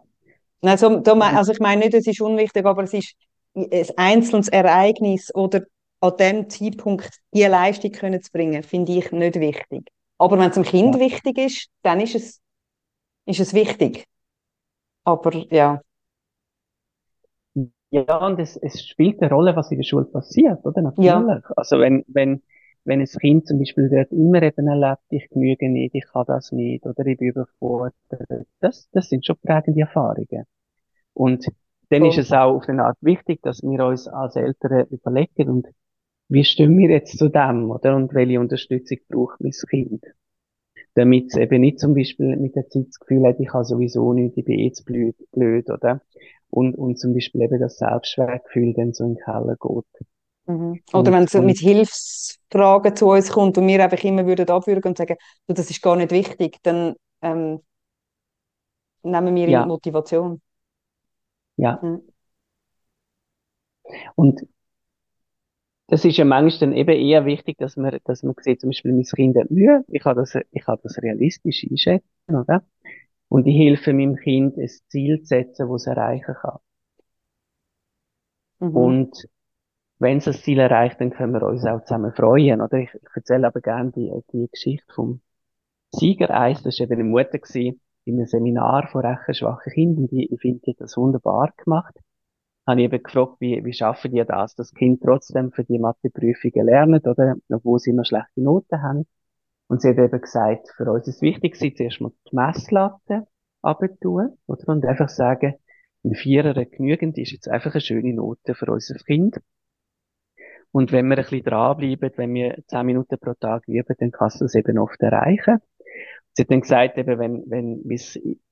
Also, 0.61 1.01
also 1.03 1.51
ich 1.51 1.59
meine 1.59 1.85
nicht, 1.85 1.93
es 1.93 2.07
ist 2.07 2.21
unwichtig, 2.21 2.65
aber 2.65 2.83
es 2.83 2.93
ist 2.93 3.15
ein 3.55 3.85
einzelnes 3.97 4.49
Ereignis 4.49 5.33
oder 5.33 5.61
an 6.01 6.17
dem 6.17 6.49
Zeitpunkt 6.49 7.09
die 7.33 7.43
Leistung 7.43 7.91
können 7.91 8.21
zu 8.21 8.31
bringen, 8.31 8.63
finde 8.63 8.93
ich 8.93 9.11
nicht 9.11 9.39
wichtig. 9.39 9.89
Aber 10.17 10.37
wenn 10.37 10.49
es 10.49 10.55
dem 10.55 10.63
Kind 10.63 10.95
ja. 10.95 11.01
wichtig 11.01 11.37
ist, 11.37 11.67
dann 11.81 12.01
ist 12.01 12.15
es, 12.15 12.41
ist 13.25 13.39
es 13.39 13.53
wichtig. 13.53 14.05
Aber 15.03 15.33
ja. 15.51 15.81
Ja, 17.91 18.17
und 18.17 18.39
es, 18.39 18.55
es 18.57 18.85
spielt 18.85 19.21
eine 19.21 19.31
Rolle, 19.31 19.55
was 19.55 19.71
in 19.71 19.77
der 19.77 19.83
Schule 19.83 20.05
passiert, 20.05 20.63
oder? 20.63 20.81
Natürlich. 20.81 21.07
Ja. 21.07 21.41
Also 21.55 21.79
wenn, 21.79 22.03
wenn, 22.07 22.43
wenn 22.85 23.01
ein 23.01 23.07
Kind 23.07 23.47
zum 23.47 23.59
Beispiel 23.59 23.89
dort 23.89 24.11
immer 24.11 24.41
eben 24.41 24.67
erlebt, 24.67 25.03
ich 25.09 25.29
genüge 25.29 25.69
nicht, 25.69 25.95
ich 25.95 26.05
kann 26.11 26.25
das 26.27 26.51
nicht, 26.51 26.85
oder 26.85 27.05
ich 27.05 27.17
bin 27.17 27.29
überfordert, 27.29 27.95
das, 28.59 28.89
das 28.91 29.09
sind 29.09 29.25
schon 29.25 29.37
prägende 29.41 29.81
Erfahrungen. 29.81 30.45
Und 31.13 31.47
dann 31.89 32.05
ist 32.05 32.17
es 32.17 32.31
auch 32.31 32.55
auf 32.55 32.69
eine 32.69 32.85
Art 32.85 32.97
wichtig, 33.01 33.41
dass 33.41 33.61
wir 33.63 33.85
uns 33.85 34.07
als 34.07 34.35
Eltern 34.35 34.87
überlegen 34.89 35.49
und 35.49 35.67
wie 36.29 36.43
stehen 36.43 36.77
wir 36.77 36.89
jetzt 36.89 37.17
zu 37.17 37.29
dem, 37.29 37.71
oder? 37.71 37.95
Und 37.95 38.13
welche 38.13 38.39
Unterstützung 38.39 38.99
braucht 39.09 39.41
mein 39.41 39.51
Kind? 39.51 40.03
Damit 40.93 41.27
es 41.27 41.37
eben 41.37 41.61
nicht 41.61 41.79
zum 41.79 41.95
Beispiel 41.95 42.35
mit 42.37 42.55
der 42.55 42.67
Zeit 42.69 42.87
das 42.87 42.99
Gefühl 42.99 43.25
hat, 43.25 43.39
ich 43.39 43.51
habe 43.51 43.65
sowieso 43.65 44.13
nichts, 44.13 44.37
ich 44.37 44.45
bin 44.45 44.59
jetzt 44.59 44.85
blöd, 44.85 45.15
blöd 45.31 45.69
oder? 45.69 46.01
Und, 46.51 46.75
und 46.75 46.99
zum 46.99 47.13
Beispiel 47.13 47.41
eben 47.41 47.59
das 47.59 47.77
Selbstwertgefühl 47.77 48.73
dann 48.73 48.93
so 48.93 49.05
in 49.05 49.15
den 49.15 49.23
Keller 49.23 49.57
geht. 49.59 50.07
Mhm. 50.49 50.81
Oder 50.93 51.11
wenn 51.11 51.25
es 51.25 51.33
mit 51.35 51.59
Hilfsfragen 51.59 52.95
zu 52.95 53.09
uns 53.09 53.31
kommt 53.31 53.59
und 53.59 53.67
wir 53.67 53.83
einfach 53.83 54.03
immer 54.03 54.25
würden 54.25 54.49
abwürgen 54.49 54.89
und 54.89 54.97
sagen, 54.97 55.15
du, 55.47 55.53
das 55.53 55.69
ist 55.69 55.81
gar 55.83 55.95
nicht 55.95 56.09
wichtig, 56.09 56.57
dann 56.63 56.95
ähm, 57.21 57.61
nehmen 59.03 59.35
wir 59.35 59.47
ja. 59.47 59.65
Motivation. 59.67 60.41
Ja. 61.55 61.79
Mhm. 61.83 62.01
Und 64.15 64.41
das 65.85 66.03
ist 66.03 66.17
ja 66.17 66.25
manchmal 66.25 66.71
dann 66.71 66.73
eben 66.73 66.99
eher 66.99 67.25
wichtig, 67.25 67.57
dass 67.59 67.77
man, 67.77 67.99
dass 68.05 68.23
man 68.23 68.33
sieht, 68.41 68.61
zum 68.61 68.71
Beispiel 68.71 68.91
mein 68.91 69.03
Kind 69.03 69.37
hat 69.37 69.51
Mühe, 69.51 69.85
ich 69.87 70.01
kann 70.01 70.15
das, 70.15 70.33
ich 70.33 70.63
kann 70.63 70.79
das 70.81 70.97
realistisch 70.99 71.63
einschätzen, 71.69 72.09
oder? 72.27 72.63
Und 73.27 73.45
ich 73.45 73.55
helfe 73.55 73.93
meinem 73.93 74.15
Kind, 74.15 74.57
ein 74.57 74.67
Ziel 74.87 75.19
zu 75.19 75.27
setzen, 75.27 75.69
das 75.69 75.81
es 75.81 75.87
erreichen 75.87 76.33
kann. 76.41 76.57
Mhm. 78.59 78.75
Und 78.75 79.29
wenn 79.99 80.17
es 80.17 80.25
das 80.25 80.41
Ziel 80.43 80.59
erreicht, 80.59 80.99
dann 80.99 81.11
können 81.11 81.33
wir 81.33 81.43
uns 81.43 81.65
auch 81.65 81.83
zusammen 81.83 82.13
freuen, 82.13 82.61
oder? 82.61 82.77
Ich, 82.77 82.93
ich 82.93 83.15
erzähle 83.15 83.47
aber 83.47 83.61
gerne 83.61 83.91
die, 83.91 84.11
die 84.33 84.49
Geschichte 84.51 84.91
vom 84.93 85.21
Siegereis, 85.91 86.63
das 86.63 86.79
war 86.79 86.85
eben 86.85 87.01
eine 87.01 87.03
Mutter 87.03 87.39
gewesen, 87.39 87.81
in 88.05 88.15
einem 88.15 88.27
Seminar 88.27 88.87
von 88.87 89.05
rechenschwachen 89.05 89.73
Kindern, 89.73 90.07
die, 90.07 90.33
ich 90.33 90.41
finde, 90.41 90.61
die 90.65 90.71
hat 90.71 90.81
das 90.81 90.97
wunderbar 90.97 91.53
gemacht 91.57 91.95
habe 92.69 92.81
ich 92.81 92.85
eben 92.85 93.03
gefragt, 93.03 93.37
wie, 93.39 93.63
wie 93.65 93.73
schaffen 93.73 94.11
die 94.11 94.23
das, 94.25 94.55
dass 94.55 94.73
Kind 94.73 95.01
trotzdem 95.01 95.51
für 95.51 95.63
die 95.63 95.79
Matheprüfungen 95.79 96.65
lernen, 96.65 97.01
oder, 97.01 97.35
obwohl 97.49 97.79
sie 97.79 97.89
immer 97.89 98.05
schlechte 98.05 98.41
Noten 98.41 98.81
haben. 98.81 99.07
Und 99.67 99.81
sie 99.81 99.89
hat 99.89 99.97
eben 99.97 100.21
gesagt, 100.21 100.69
für 100.77 100.91
uns 100.91 101.07
ist 101.07 101.15
es 101.15 101.21
wichtig, 101.21 101.55
sie 101.55 101.73
zuerst 101.73 102.01
mal 102.01 102.11
die 102.29 102.35
Messlatte 102.35 103.27
abtun, 103.61 104.37
oder, 104.47 104.67
und 104.67 104.85
einfach 104.85 105.09
sagen, 105.09 105.55
ein 106.03 106.13
Vierer 106.15 106.53
genügend 106.65 107.17
ist 107.17 107.31
jetzt 107.31 107.49
einfach 107.49 107.73
eine 107.73 107.81
schöne 107.81 108.13
Note 108.13 108.55
für 108.55 108.71
unser 108.71 108.95
Kind. 108.95 109.37
Und 110.71 110.91
wenn 110.91 111.07
wir 111.07 111.17
ein 111.17 111.23
bisschen 111.23 111.43
dranbleiben, 111.43 112.11
wenn 112.15 112.33
wir 112.33 112.57
zehn 112.67 112.85
Minuten 112.85 113.17
pro 113.19 113.33
Tag 113.33 113.67
üben, 113.67 113.95
dann 113.97 114.11
kannst 114.11 114.41
du 114.41 114.45
es 114.45 114.55
eben 114.55 114.77
oft 114.77 115.01
erreichen. 115.01 115.59
Sie 116.33 116.43
hat 116.43 116.51
dann 116.51 116.61
gesagt, 116.61 116.97
eben, 116.97 117.19
wenn, 117.19 117.43
wenn 117.47 117.81
wir 117.83 117.99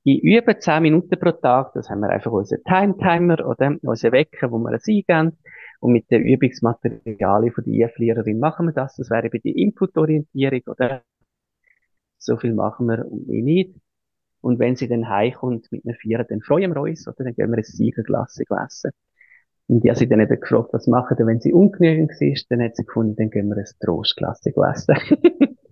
in 0.04 0.18
über 0.20 0.58
10 0.58 0.82
Minuten 0.82 1.18
pro 1.18 1.32
Tag, 1.32 1.72
das 1.74 1.88
haben 1.88 2.00
wir 2.00 2.10
einfach 2.10 2.32
unseren 2.32 2.62
Time-Timer 2.64 3.46
oder 3.46 3.76
unseren 3.82 4.12
Wecker, 4.12 4.50
wo 4.50 4.58
wir 4.58 4.72
es 4.74 4.86
eingeben. 4.88 5.38
Und 5.80 5.92
mit 5.92 6.10
den 6.10 6.22
Übungsmaterialien 6.22 7.52
von 7.52 7.64
der 7.64 7.72
IF-Lehrerin 7.72 8.40
machen 8.40 8.66
wir 8.66 8.72
das. 8.72 8.96
Das 8.96 9.10
wäre 9.10 9.26
eben 9.26 9.40
die 9.42 9.62
Input-Orientierung, 9.62 10.62
oder? 10.66 11.02
So 12.18 12.36
viel 12.36 12.52
machen 12.52 12.86
wir 12.88 13.06
und 13.10 13.28
mehr 13.28 13.42
nicht. 13.42 13.74
Und 14.40 14.58
wenn 14.58 14.76
sie 14.76 14.88
dann 14.88 15.08
heimkommt 15.08 15.70
mit 15.70 15.86
einer 15.86 15.94
Vierer, 15.94 16.24
dann 16.24 16.42
freuen 16.42 16.74
wir 16.74 16.82
uns, 16.82 17.06
oder? 17.08 17.24
Dann 17.24 17.34
gehen 17.34 17.50
wir 17.50 17.58
ein 17.58 17.64
Siegerglas 17.64 18.38
essen. 18.38 18.90
Und 19.68 19.84
die 19.84 19.90
hat 19.90 19.98
sie 19.98 20.08
dann 20.08 20.20
eben 20.20 20.40
gefragt, 20.40 20.70
was 20.72 20.86
machen 20.86 21.18
wir, 21.18 21.26
wenn 21.26 21.40
sie 21.40 21.52
ungenügend 21.52 22.10
ist? 22.20 22.50
Dann 22.50 22.62
hat 22.62 22.76
sie 22.76 22.84
gefunden, 22.84 23.16
dann 23.16 23.30
gehen 23.30 23.48
wir 23.48 23.56
ein 23.56 23.66
Trostglas 23.80 24.40
essen. 24.44 24.96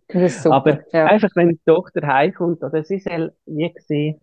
Aber 0.52 0.80
ja. 0.92 1.06
einfach, 1.06 1.30
wenn 1.34 1.48
die 1.48 1.60
Tochter 1.64 2.06
heimkommt, 2.06 2.62
oder 2.62 2.84
sie 2.84 2.98
soll 2.98 3.32
wie 3.46 3.72
gesehen, 3.72 4.20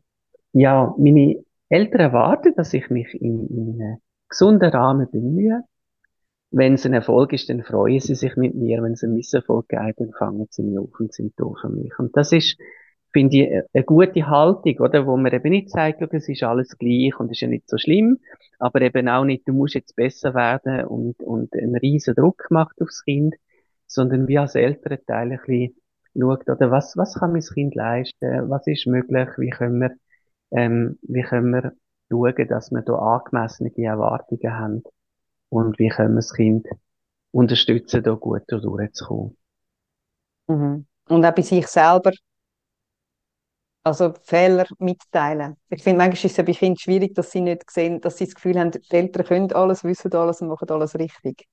ja, 0.53 0.93
meine 0.97 1.43
Eltern 1.69 2.01
erwarten, 2.01 2.53
dass 2.55 2.74
ich 2.74 2.89
mich 2.89 3.13
in, 3.15 3.47
in 3.47 3.82
einem 3.82 3.97
gesunden 4.30 4.69
Rahmen 4.69 5.09
bemühe. 5.11 5.63
Wenn 6.51 6.76
es 6.76 6.86
ein 6.86 6.93
Erfolg 6.93 7.34
ist, 7.34 7.49
dann 7.49 7.63
freuen 7.63 7.99
sie 7.99 8.13
sich 8.13 8.36
mit 8.36 8.53
mir. 8.53 8.84
Wenn 8.84 8.93
es 8.93 9.03
ein 9.03 9.13
Misserfolg 9.13 9.69
gibt, 9.69 9.99
dann 9.99 10.11
fangen 10.11 10.47
sie 10.51 10.61
mich 10.61 10.78
auf 10.78 10.99
und 10.99 11.11
sind 11.11 11.34
da 11.38 11.45
für 11.59 11.69
mich. 11.69 11.97
Und 11.97 12.15
das 12.15 12.32
ist, 12.32 12.59
finde 13.14 13.38
ich, 13.38 13.64
eine 13.74 13.84
gute 13.84 14.28
Haltung, 14.28 14.80
oder? 14.80 15.05
Wo 15.05 15.16
man 15.16 15.32
eben 15.32 15.49
nicht 15.51 15.70
sagt, 15.70 16.01
es 16.01 16.28
ist 16.28 16.43
alles 16.43 16.78
gleich 16.78 17.18
und 17.20 17.28
es 17.28 17.38
ist 17.38 17.41
ja 17.41 17.47
nicht 17.47 17.70
so 17.70 17.78
schlimm, 17.78 18.20
aber 18.59 18.82
eben 18.82 19.07
auch 19.07 19.24
nicht, 19.24 19.47
du 19.47 19.53
musst 19.53 19.76
jetzt 19.76 19.95
besser 19.95 20.34
werden 20.34 20.86
und, 20.86 21.22
und 21.22 21.53
einen 21.53 21.76
riesen 21.76 22.16
Druck 22.16 22.47
macht 22.49 22.82
aufs 22.82 23.03
Kind, 23.03 23.36
sondern 23.88 24.28
wir 24.28 24.41
als 24.41 24.55
Elternteil 24.55 25.32
ein 25.32 25.39
bisschen 25.45 25.76
schaut, 26.20 26.49
oder 26.49 26.72
was, 26.72 26.97
was 26.97 27.16
kann 27.16 27.32
mein 27.32 27.41
Kind 27.41 27.76
leisten, 27.76 28.49
was 28.49 28.68
ist 28.68 28.88
möglich, 28.88 29.30
wie 29.38 29.49
können 29.49 29.80
wir, 29.80 29.91
ähm, 30.51 30.97
wie 31.03 31.22
können 31.22 31.51
wir 31.51 31.74
schauen, 32.11 32.47
dass 32.47 32.72
wir 32.72 32.82
da 32.82 32.95
angemessene 32.95 33.72
Erwartungen 33.78 34.57
haben 34.57 34.84
und 35.49 35.78
wie 35.80 35.89
können 35.89 36.14
wir 36.14 36.18
das 36.18 36.34
Kind 36.34 36.68
unterstützen, 37.32 38.03
da 38.03 38.14
gut 38.14 38.43
durchzukommen. 38.47 39.38
Mhm. 40.47 40.86
Und 41.09 41.26
auch 41.26 41.36
bei 41.36 41.41
sich 41.41 41.68
selber, 41.68 42.11
also 43.84 44.14
Fehler 44.24 44.66
mitteilen. 44.80 45.58
Ich 45.70 45.84
finde, 45.84 45.98
manchmal 45.98 46.26
ist 46.26 46.40
es 46.40 46.46
bei 46.46 46.54
Kindern 46.54 46.78
schwierig, 46.78 47.16
dass 47.16 47.32
sie 47.32 47.42
nicht 47.42 47.70
sehen, 47.70 48.00
dass 48.02 48.18
sie 48.18 48.26
das 48.26 48.36
Gefühl 48.36 48.60
haben, 48.60 48.72
die 48.72 48.80
Eltern 48.90 49.26
können 49.26 49.52
alles, 49.54 49.84
wissen 49.84 50.14
alles 50.14 50.42
und 50.42 50.48
machen 50.48 50.70
alles 50.70 50.98
richtig. 50.98 51.46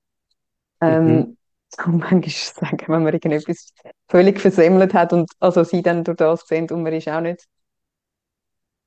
Ähm, 0.81 1.07
mhm. 1.07 1.37
Und 1.87 1.99
manchmal 1.99 2.23
sagen, 2.29 2.85
wenn 2.89 3.05
man 3.05 3.15
irgendetwas 3.15 3.73
völlig 4.09 4.41
versemmelt 4.41 4.93
hat 4.93 5.13
und 5.13 5.31
also 5.39 5.63
sie 5.63 5.83
dann 5.83 6.03
durch 6.03 6.17
das 6.17 6.45
sehen 6.49 6.69
und 6.69 6.83
man 6.83 6.93
ist 6.93 7.09
auch 7.09 7.21
nicht 7.21 7.47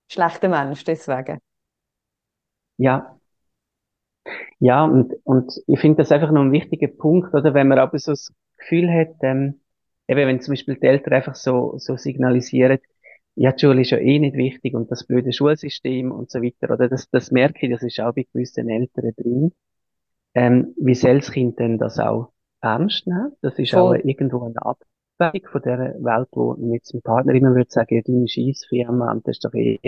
schlechter 0.09 0.49
Mensch 0.49 0.83
deswegen. 0.83 1.39
Ja. 2.77 3.17
Ja, 4.59 4.83
und, 4.85 5.13
und 5.23 5.53
ich 5.67 5.79
finde 5.79 5.97
das 5.97 6.11
einfach 6.11 6.31
noch 6.31 6.41
ein 6.41 6.51
wichtiger 6.51 6.87
Punkt, 6.87 7.33
oder? 7.33 7.53
Wenn 7.53 7.67
man 7.67 7.79
aber 7.79 7.97
so 7.99 8.11
das 8.11 8.31
Gefühl 8.57 8.89
hat, 8.91 9.15
ähm, 9.21 9.59
eben 10.07 10.27
wenn 10.27 10.41
zum 10.41 10.53
Beispiel 10.53 10.75
die 10.75 10.87
Eltern 10.87 11.13
einfach 11.13 11.35
so, 11.35 11.75
so 11.77 11.97
signalisieren, 11.97 12.79
ja, 13.35 13.51
die 13.51 13.65
Schule 13.65 13.81
ist 13.81 13.91
ja 13.91 13.97
eh 13.97 14.19
nicht 14.19 14.35
wichtig 14.35 14.73
und 14.75 14.91
das 14.91 15.05
blöde 15.05 15.33
Schulsystem 15.33 16.11
und 16.11 16.29
so 16.31 16.41
weiter, 16.41 16.73
oder? 16.73 16.89
Das, 16.89 17.09
das 17.09 17.31
merke 17.31 17.65
ich, 17.65 17.71
das 17.71 17.83
ist 17.83 17.99
auch 17.99 18.13
bei 18.13 18.25
gewissen 18.31 18.69
Eltern 18.69 19.11
drin. 19.17 19.51
Ähm, 20.35 20.73
wie 20.77 20.95
soll 20.95 21.19
das 21.19 21.31
Kind 21.31 21.59
denn 21.59 21.77
das 21.77 21.99
auch 21.99 22.33
ernst 22.63 23.05
nehmen. 23.07 23.33
Das 23.41 23.59
ist 23.59 23.71
Voll. 23.71 23.81
auch 23.99 24.05
irgendwo 24.05 24.45
eine 24.45 24.55
Abwägung 24.65 25.49
von 25.51 25.61
der 25.61 25.95
Welt, 25.99 26.29
wo 26.31 26.55
jetzt 26.73 26.93
ein 26.93 27.01
Partner 27.01 27.33
immer 27.33 27.53
würde 27.53 27.69
sagen, 27.69 28.01
deine 28.05 28.27
Scheissfirma, 28.27 29.11
und 29.11 29.27
das 29.27 29.35
ist 29.37 29.45
doch 29.45 29.53
eh, 29.53 29.79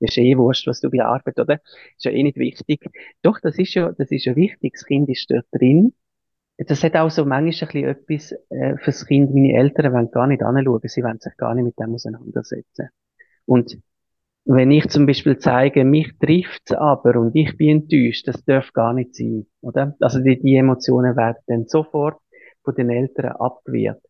das 0.00 0.10
ist 0.10 0.18
eh 0.18 0.36
wurscht, 0.36 0.66
was 0.66 0.80
du 0.80 0.90
bearbeitest, 0.90 1.40
oder? 1.40 1.60
Ist 1.96 2.04
ja 2.04 2.10
eh 2.10 2.22
nicht 2.22 2.36
wichtig. 2.36 2.84
Doch, 3.22 3.38
das 3.40 3.58
ist 3.58 3.74
ja, 3.74 3.92
das 3.92 4.10
ist 4.10 4.24
ja 4.24 4.34
wichtig. 4.34 4.74
Das 4.74 4.84
Kind 4.84 5.08
ist 5.08 5.30
dort 5.30 5.46
drin. 5.52 5.92
Das 6.66 6.82
hat 6.84 6.94
auch 6.96 7.10
so 7.10 7.24
manchmal 7.24 7.84
ein 7.84 8.04
bisschen 8.06 8.32
etwas, 8.32 8.32
äh, 8.50 8.76
fürs 8.78 9.06
Kind. 9.06 9.34
Meine 9.34 9.54
Eltern 9.54 9.92
wollen 9.92 10.10
gar 10.10 10.26
nicht 10.26 10.42
anschauen. 10.42 10.80
Sie 10.84 11.02
wollen 11.02 11.18
sich 11.18 11.36
gar 11.36 11.54
nicht 11.54 11.64
mit 11.64 11.78
dem 11.78 11.94
auseinandersetzen. 11.94 12.90
Und 13.46 13.78
wenn 14.44 14.70
ich 14.70 14.88
zum 14.88 15.06
Beispiel 15.06 15.38
zeige, 15.38 15.84
mich 15.84 16.18
trifft's 16.18 16.72
aber 16.72 17.20
und 17.20 17.34
ich 17.34 17.56
bin 17.56 17.82
enttäuscht, 17.82 18.26
das 18.26 18.44
darf 18.44 18.72
gar 18.72 18.92
nicht 18.94 19.14
sein, 19.14 19.46
oder? 19.60 19.96
Also 20.00 20.20
die, 20.20 20.40
die 20.40 20.56
Emotionen 20.56 21.16
werden 21.16 21.38
dann 21.46 21.66
sofort 21.66 22.20
von 22.62 22.74
den 22.74 22.90
Eltern 22.90 23.32
abgewehrt. 23.32 24.02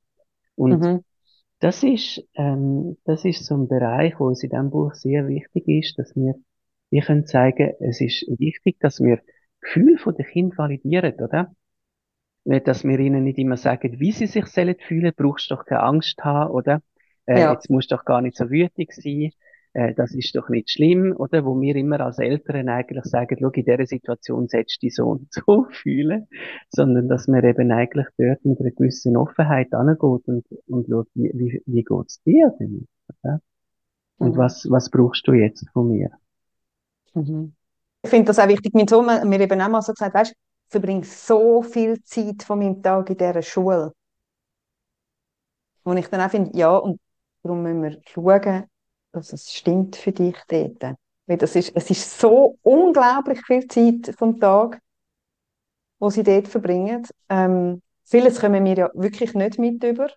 Und 0.55 0.81
mhm. 0.81 1.01
das 1.61 1.83
ist, 1.83 2.23
ähm, 2.35 2.97
das 3.05 3.25
ist 3.25 3.45
so 3.45 3.55
ein 3.57 3.69
Bereich, 3.69 4.19
wo 4.19 4.31
es 4.31 4.43
in 4.43 4.51
diesem 4.51 4.71
Buch 4.71 4.95
sehr 4.95 5.27
wichtig 5.29 5.69
ist, 5.69 5.99
dass 5.99 6.15
wir, 6.15 6.35
wir 6.91 7.03
können 7.03 7.27
zeigen, 7.27 7.75
es 7.81 8.01
ist 8.01 8.27
wichtig, 8.39 8.79
dass 8.81 9.01
wir 9.01 9.21
Gefühl 9.61 9.99
von 9.99 10.15
den 10.15 10.27
Kind 10.27 10.57
validieren, 10.57 11.15
oder? 11.15 11.53
Nicht, 12.51 12.69
dass 12.69 12.85
wir 12.85 12.99
ihnen 12.99 13.25
nicht 13.25 13.39
immer 13.39 13.57
sagen, 13.57 14.01
wie 14.01 14.13
sie 14.13 14.27
sich 14.27 14.47
sollen 14.47 14.77
fühlen, 14.79 15.13
brauchst 15.17 15.51
doch 15.51 15.65
keine 15.65 15.83
Angst 15.83 16.23
haben, 16.25 16.51
oder? 16.51 16.83
Äh, 17.27 17.41
ja. 17.41 17.53
Jetzt 17.53 17.71
musst 17.71 17.91
du 17.91 17.97
doch 17.97 18.05
gar 18.05 18.21
nicht 18.21 18.37
so 18.37 18.51
wütig 18.51 18.93
sein 18.93 19.31
äh, 19.73 19.95
das 19.95 20.15
ist 20.15 20.35
doch 20.35 20.49
nicht 20.49 20.71
schlimm, 20.71 21.15
oder? 21.17 21.45
Wo 21.45 21.61
wir 21.61 21.77
immer 21.77 22.01
als 22.01 22.19
Eltern 22.19 22.69
eigentlich 22.69 23.05
sagen, 23.05 23.37
schau, 23.41 23.51
in 23.51 23.65
dieser 23.65 23.87
Situation 23.87 24.49
setzt 24.49 24.83
die 24.83 24.91
so 24.91 25.07
und 25.07 25.33
so 25.33 25.67
fühlen, 25.71 26.27
sondern 26.71 27.09
dass 27.09 27.29
man 27.29 27.45
eben 27.45 27.71
eigentlich 27.71 28.07
dort 28.19 28.45
mit 28.45 28.61
einer 28.61 28.71
gewissen 28.71 29.17
Offenheit 29.17 29.73
angeht 29.73 30.01
und, 30.01 30.45
und 30.67 30.89
schaut, 30.89 31.09
wie, 31.15 31.31
wie, 31.35 31.63
wie 31.67 31.85
geht's 31.85 32.23
dir 32.23 32.53
denn? 32.59 32.89
Oder? 33.23 33.41
Und 34.19 34.35
mhm. 34.35 34.39
was, 34.39 34.67
was 34.69 34.91
brauchst 34.91 35.27
du 35.29 35.33
jetzt 35.33 35.69
von 35.73 35.89
mir? 35.89 36.11
Mhm. 37.15 37.55
Ich 38.03 38.11
finde 38.11 38.27
das 38.27 38.39
auch 38.39 38.49
wichtig. 38.49 38.75
Mein 38.75 38.89
Sohn 38.89 39.09
hat 39.09 39.25
mir 39.25 39.41
eben 39.41 39.61
auch 39.61 39.69
mal 39.69 39.83
so 39.83 39.93
gesagt, 39.93 40.15
weißt, 40.15 40.35
verbringe 40.71 41.05
so 41.05 41.63
viel 41.63 42.03
Zeit 42.05 42.43
von 42.43 42.61
meinem 42.61 42.83
Tag 42.83 43.11
in 43.11 43.17
dieser 43.19 43.43
Schule. 43.43 43.93
Und 45.83 45.97
ich 45.97 46.09
dann 46.09 46.21
auch 46.21 46.31
finde, 46.31 46.57
ja, 46.57 46.77
und 46.77 47.01
darum 47.43 47.63
müssen 47.63 47.83
wir 47.83 48.01
schauen, 48.07 48.65
dass 49.13 49.33
es 49.33 49.53
stimmt 49.53 49.97
für 49.97 50.13
dich 50.13 50.37
dort. 50.49 50.97
Weil 51.27 51.37
das 51.39 51.57
ist, 51.57 51.73
es 51.75 51.91
ist 51.91 52.19
so 52.21 52.59
unglaublich 52.63 53.45
viel 53.47 53.67
Zeit 53.67 54.15
vom 54.17 54.39
Tag, 54.41 54.81
wo 55.99 56.11
sie 56.11 56.23
dort 56.23 56.49
verbringen. 56.49 57.07
Ähm, 57.29 57.83
vieles 58.05 58.41
kommen 58.41 58.65
wir 58.65 58.75
ja 58.77 58.91
wirklich 58.95 59.35
nicht 59.35 59.59
mit 59.59 59.83
über. 59.85 60.11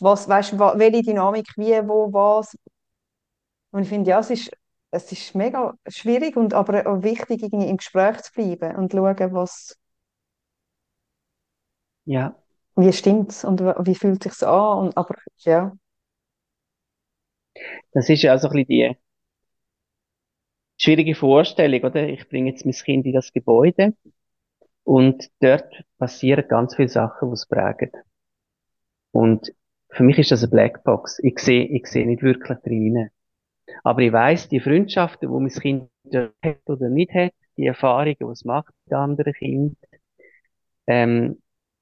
Was, 0.00 0.28
weißt, 0.28 0.58
welche 0.58 1.02
Dynamik, 1.02 1.48
wie, 1.56 1.86
wo, 1.86 2.12
was. 2.12 2.56
Und 3.72 3.82
ich 3.82 3.88
finde, 3.88 4.10
ja, 4.10 4.20
es 4.20 4.30
ist, 4.30 4.50
es 4.92 5.12
ist 5.12 5.34
mega 5.34 5.74
schwierig 5.88 6.36
und 6.36 6.54
aber 6.54 6.86
auch 6.86 7.02
wichtig, 7.02 7.42
irgendwie 7.42 7.68
im 7.68 7.78
Gespräch 7.78 8.22
zu 8.22 8.32
bleiben 8.34 8.76
und 8.76 8.92
zu 8.92 8.98
schauen, 8.98 9.34
was. 9.34 9.76
Ja. 12.04 12.36
Wie 12.76 12.92
stimmt 12.92 13.30
es 13.30 13.44
und 13.44 13.60
wie 13.60 13.94
fühlt 13.94 14.24
es 14.26 14.38
sich 14.38 14.48
an? 14.48 14.78
Und, 14.78 14.96
aber 14.96 15.14
ja. 15.38 15.72
Das 17.92 18.08
ist 18.08 18.22
ja 18.22 18.34
auch 18.34 18.38
so 18.38 18.48
ein 18.48 18.52
bisschen 18.66 18.66
die 18.68 18.96
schwierige 20.76 21.14
Vorstellung, 21.14 21.80
oder? 21.82 22.06
Ich 22.08 22.28
bringe 22.28 22.50
jetzt 22.50 22.66
mein 22.66 22.74
Kind 22.74 23.06
in 23.06 23.12
das 23.14 23.32
Gebäude 23.32 23.94
Und 24.84 25.30
dort 25.40 25.84
passieren 25.98 26.46
ganz 26.48 26.76
viele 26.76 26.88
Sachen, 26.88 27.30
die 27.30 27.34
es 27.34 27.46
prägen. 27.46 27.90
Und 29.12 29.54
für 29.90 30.02
mich 30.02 30.18
ist 30.18 30.32
das 30.32 30.42
eine 30.42 30.50
Blackbox. 30.50 31.18
Ich 31.22 31.38
sehe, 31.38 31.64
ich 31.64 31.86
sehe 31.86 32.06
nicht 32.06 32.22
wirklich 32.22 32.58
drin. 32.58 33.08
Aber 33.84 34.00
ich 34.00 34.12
weiß, 34.12 34.48
die 34.48 34.60
Freundschaften, 34.60 35.28
die 35.28 35.40
mein 35.40 35.48
Kind 35.50 35.90
hat 36.44 36.58
oder 36.68 36.88
nicht 36.88 37.12
hat, 37.14 37.32
die 37.56 37.66
Erfahrungen, 37.66 38.16
die 38.18 38.24
es 38.24 38.44
macht 38.44 38.72
mit 38.86 38.94
anderen 38.94 39.32
Kindern, 39.34 39.76
ähm, 40.86 41.38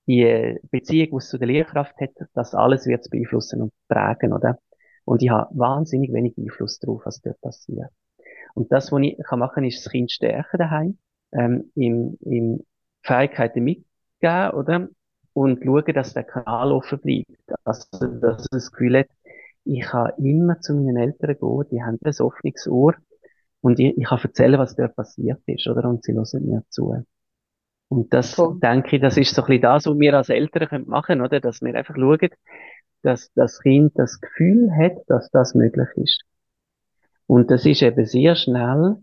die 0.06 0.58
Beziehung, 0.70 1.10
die 1.10 1.16
es 1.16 1.28
zu 1.28 1.38
der 1.38 1.48
Lehrkraft 1.48 1.94
hat, 2.00 2.10
das 2.34 2.54
alles 2.54 2.86
wird 2.86 3.00
es 3.00 3.08
beeinflussen 3.08 3.62
und 3.62 3.72
prägen, 3.88 4.32
oder? 4.32 4.58
Und 5.04 5.22
ich 5.22 5.30
habe 5.30 5.56
wahnsinnig 5.56 6.12
wenig 6.12 6.36
Einfluss 6.36 6.78
darauf, 6.78 7.02
was 7.04 7.20
dort 7.20 7.40
passiert. 7.40 7.90
Und 8.54 8.72
das, 8.72 8.92
was 8.92 9.00
ich 9.02 9.16
kann 9.24 9.38
machen, 9.38 9.64
ist 9.64 9.84
das 9.84 9.92
Kind 9.92 10.10
stärken 10.10 10.58
daheim, 10.58 10.98
ähm, 11.32 11.70
ihm, 11.74 12.18
ihm 12.22 12.60
Fähigkeiten 13.02 13.64
mitgeben, 13.64 14.50
oder? 14.52 14.88
Und 15.32 15.62
schauen, 15.64 15.94
dass 15.94 16.12
der 16.12 16.24
Kanal 16.24 16.72
offen 16.72 16.98
bleibt. 17.00 17.30
Also, 17.64 17.86
dass 18.20 18.46
er 18.46 18.48
das 18.50 18.72
Gefühl 18.72 18.98
hat, 18.98 19.06
ich 19.64 19.82
kann 19.82 20.12
immer 20.18 20.60
zu 20.60 20.74
meinen 20.74 20.96
Eltern 20.96 21.36
gehen, 21.38 21.64
die 21.70 21.82
haben 21.82 21.98
ein 22.02 22.14
offenes 22.20 22.66
Ohr. 22.68 22.94
Und 23.62 23.78
ich, 23.80 23.96
ich 23.98 24.04
kann 24.06 24.20
erzählen, 24.22 24.58
was 24.58 24.76
dort 24.76 24.96
passiert 24.96 25.40
ist, 25.46 25.66
oder? 25.68 25.88
Und 25.88 26.04
sie 26.04 26.14
hören 26.14 26.46
mir 26.46 26.64
zu. 26.70 26.94
Und 27.88 28.12
das, 28.14 28.38
Cool. 28.38 28.60
denke 28.62 28.96
ich, 28.96 29.02
das 29.02 29.16
ist 29.16 29.34
so 29.34 29.42
ein 29.42 29.46
bisschen 29.48 29.62
das, 29.62 29.86
was 29.86 29.98
wir 29.98 30.14
als 30.14 30.28
Eltern 30.28 30.68
können 30.68 30.88
machen 30.88 31.20
oder? 31.20 31.40
Dass 31.40 31.60
wir 31.62 31.74
einfach 31.74 31.96
schauen, 31.96 32.30
dass 33.02 33.32
das 33.34 33.60
Kind 33.60 33.92
das 33.96 34.20
Gefühl 34.20 34.70
hat, 34.76 34.94
dass 35.08 35.30
das 35.30 35.54
möglich 35.54 35.88
ist. 35.96 36.24
Und 37.26 37.50
das 37.50 37.64
ist 37.64 37.80
eben 37.82 38.04
sehr 38.04 38.36
schnell 38.36 38.96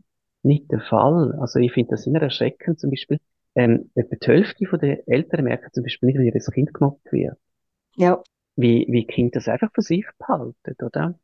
nicht 0.44 0.72
der 0.72 0.82
Fall. 0.82 1.36
Also 1.40 1.60
ich 1.60 1.74
finde 1.74 1.92
das 1.92 2.06
immer 2.06 2.22
erschreckend, 2.22 2.80
zum 2.80 2.92
Beispiel, 2.92 3.20
ähm, 3.56 3.90
etwa 3.96 4.16
die 4.16 4.28
Hälfte 4.28 4.78
den 4.78 5.08
Eltern 5.08 5.44
merken 5.46 5.70
zum 5.74 5.84
Beispiel 5.84 6.08
nicht, 6.08 6.20
wie 6.20 6.28
ihr 6.28 6.54
Kind 6.54 6.74
gemobbt 6.74 7.12
wird. 7.12 7.38
Ja. 7.98 8.24
Wie, 8.58 8.86
wie 8.90 9.06
Kinder 9.08 9.40
das 9.40 9.48
einfach 9.48 9.72
für 9.74 9.82
sich 9.82 10.06
behalten, 10.20 10.76
oder? 10.84 11.16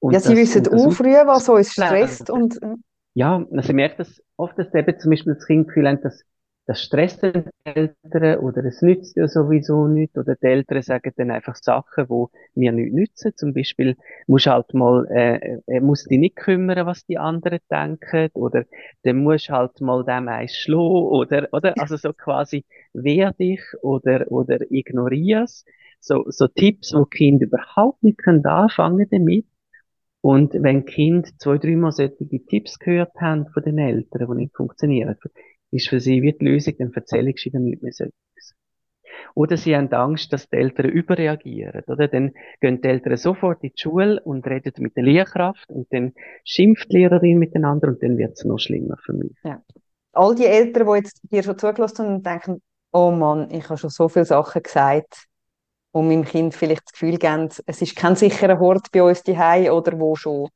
Und 0.00 0.14
Ja, 0.14 0.20
sie 0.20 0.36
das, 0.36 0.36
wissen 0.36 0.66
auch 0.68 0.90
früher, 0.90 1.26
was 1.26 1.48
uns 1.48 1.72
stresst 1.72 2.30
und 2.30 2.60
äh, 2.62 2.76
Ja, 3.14 3.36
also 3.50 3.70
ich 3.70 3.74
merke 3.74 3.96
das 3.98 4.22
oft, 4.36 4.58
dass 4.58 4.74
eben 4.74 4.98
zum 4.98 5.10
Beispiel 5.10 5.34
das 5.34 5.46
Kind 5.46 5.66
das 5.66 5.74
Gefühl 5.74 5.88
hat, 5.88 6.04
dass 6.04 6.22
das 6.66 6.82
stresst 6.82 7.22
den 7.22 7.44
Eltern 7.64 8.38
oder 8.40 8.64
es 8.64 8.82
nützt 8.82 9.16
ja 9.16 9.28
sowieso 9.28 9.86
nicht 9.86 10.18
oder 10.18 10.34
die 10.34 10.46
Eltern 10.46 10.82
sagen 10.82 11.12
dann 11.16 11.30
einfach 11.30 11.54
Sachen, 11.56 12.08
wo 12.08 12.30
mir 12.54 12.72
nicht 12.72 12.92
nützen. 12.92 13.32
Zum 13.36 13.54
Beispiel 13.54 13.96
musst 14.26 14.46
halt 14.48 14.74
mal, 14.74 15.06
äh, 15.10 15.58
er 15.66 15.80
muss 15.80 16.04
dich 16.04 16.18
nicht 16.18 16.34
kümmern, 16.36 16.84
was 16.86 17.06
die 17.06 17.18
anderen 17.18 17.60
denken 17.70 18.30
oder 18.34 18.64
dann 19.04 19.18
musst 19.22 19.48
halt 19.48 19.80
mal 19.80 20.04
dem 20.04 20.26
eins 20.28 20.56
schlagen 20.56 21.06
oder, 21.06 21.48
oder, 21.52 21.80
also 21.80 21.96
so 21.96 22.12
quasi 22.12 22.64
wehr 22.92 23.32
dich 23.32 23.60
oder, 23.82 24.30
oder 24.30 24.58
ignorier's. 24.70 25.64
So, 26.06 26.24
so 26.28 26.46
Tipps, 26.46 26.94
wo 26.94 27.04
Kinder 27.04 27.46
überhaupt 27.46 28.04
nicht 28.04 28.18
können 28.18 28.46
anfangen 28.46 29.08
damit. 29.10 29.46
Und 30.20 30.54
wenn 30.54 30.84
Kinder 30.84 31.28
zwei, 31.38 31.58
dreimal 31.58 31.90
solche 31.90 32.28
Tipps 32.46 32.78
gehört 32.78 33.12
haben 33.20 33.48
von 33.48 33.62
den 33.64 33.78
Eltern, 33.78 34.28
die 34.30 34.36
nicht 34.36 34.56
funktionieren, 34.56 35.16
ist 35.72 35.88
für 35.88 35.98
sie 35.98 36.22
wie 36.22 36.32
die 36.32 36.44
Lösung, 36.44 36.74
dann 36.78 36.92
erzähle 36.92 37.30
ich 37.30 37.44
ihnen 37.46 37.64
nicht 37.64 37.82
mehr 37.82 37.92
so. 37.92 38.04
Oder 39.34 39.56
sie 39.56 39.74
haben 39.74 39.92
Angst, 39.92 40.32
dass 40.32 40.48
die 40.48 40.56
Eltern 40.56 40.90
überreagieren, 40.90 41.82
oder? 41.88 42.06
Dann 42.06 42.32
gehen 42.60 42.80
die 42.80 42.88
Eltern 42.88 43.16
sofort 43.16 43.64
in 43.64 43.70
die 43.70 43.82
Schule 43.82 44.20
und 44.22 44.46
reden 44.46 44.72
mit 44.78 44.96
der 44.96 45.02
Lehrkraft 45.02 45.68
und 45.68 45.92
dann 45.92 46.12
schimpft 46.44 46.92
die 46.92 46.98
Lehrerin 46.98 47.38
miteinander 47.38 47.88
und 47.88 48.00
dann 48.02 48.16
wird 48.16 48.34
es 48.34 48.44
noch 48.44 48.58
schlimmer 48.58 48.96
für 49.04 49.12
mich. 49.12 49.32
all 50.12 50.34
die 50.34 50.46
Eltern, 50.46 50.86
die 50.86 50.94
jetzt 50.94 51.20
dir 51.30 51.42
schon 51.42 51.58
zugelassen 51.58 52.06
haben 52.06 52.14
und 52.16 52.26
denken, 52.26 52.62
oh 52.92 53.10
Mann, 53.10 53.50
ich 53.50 53.68
habe 53.68 53.78
schon 53.78 53.90
so 53.90 54.08
viele 54.08 54.24
Sachen 54.24 54.62
gesagt, 54.62 55.26
wo 55.96 56.02
meinem 56.02 56.26
Kind 56.26 56.54
vielleicht 56.54 56.82
das 56.84 56.92
Gefühl 56.92 57.16
geben, 57.16 57.48
es 57.64 57.80
ist 57.80 57.96
kein 57.96 58.16
sicherer 58.16 58.58
Hort 58.58 58.92
bei 58.92 59.02
uns 59.02 59.22
daheim 59.22 59.72
oder 59.72 59.98
wo 59.98 60.14
schon 60.14 60.50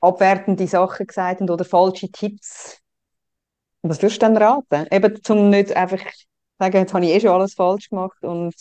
abwertende 0.00 0.66
Sachen 0.66 1.06
gesagt 1.06 1.40
haben 1.42 1.50
oder 1.50 1.66
falsche 1.66 2.10
Tipps. 2.10 2.78
Was 3.82 4.00
würdest 4.00 4.22
du 4.22 4.26
denn 4.26 4.38
raten? 4.38 4.86
Eben, 4.90 5.22
zum 5.22 5.50
nicht 5.50 5.76
einfach 5.76 6.00
sagen, 6.58 6.76
jetzt 6.78 6.94
habe 6.94 7.04
ich 7.04 7.12
eh 7.12 7.20
schon 7.20 7.30
alles 7.30 7.52
falsch 7.52 7.90
gemacht 7.90 8.22
und 8.22 8.54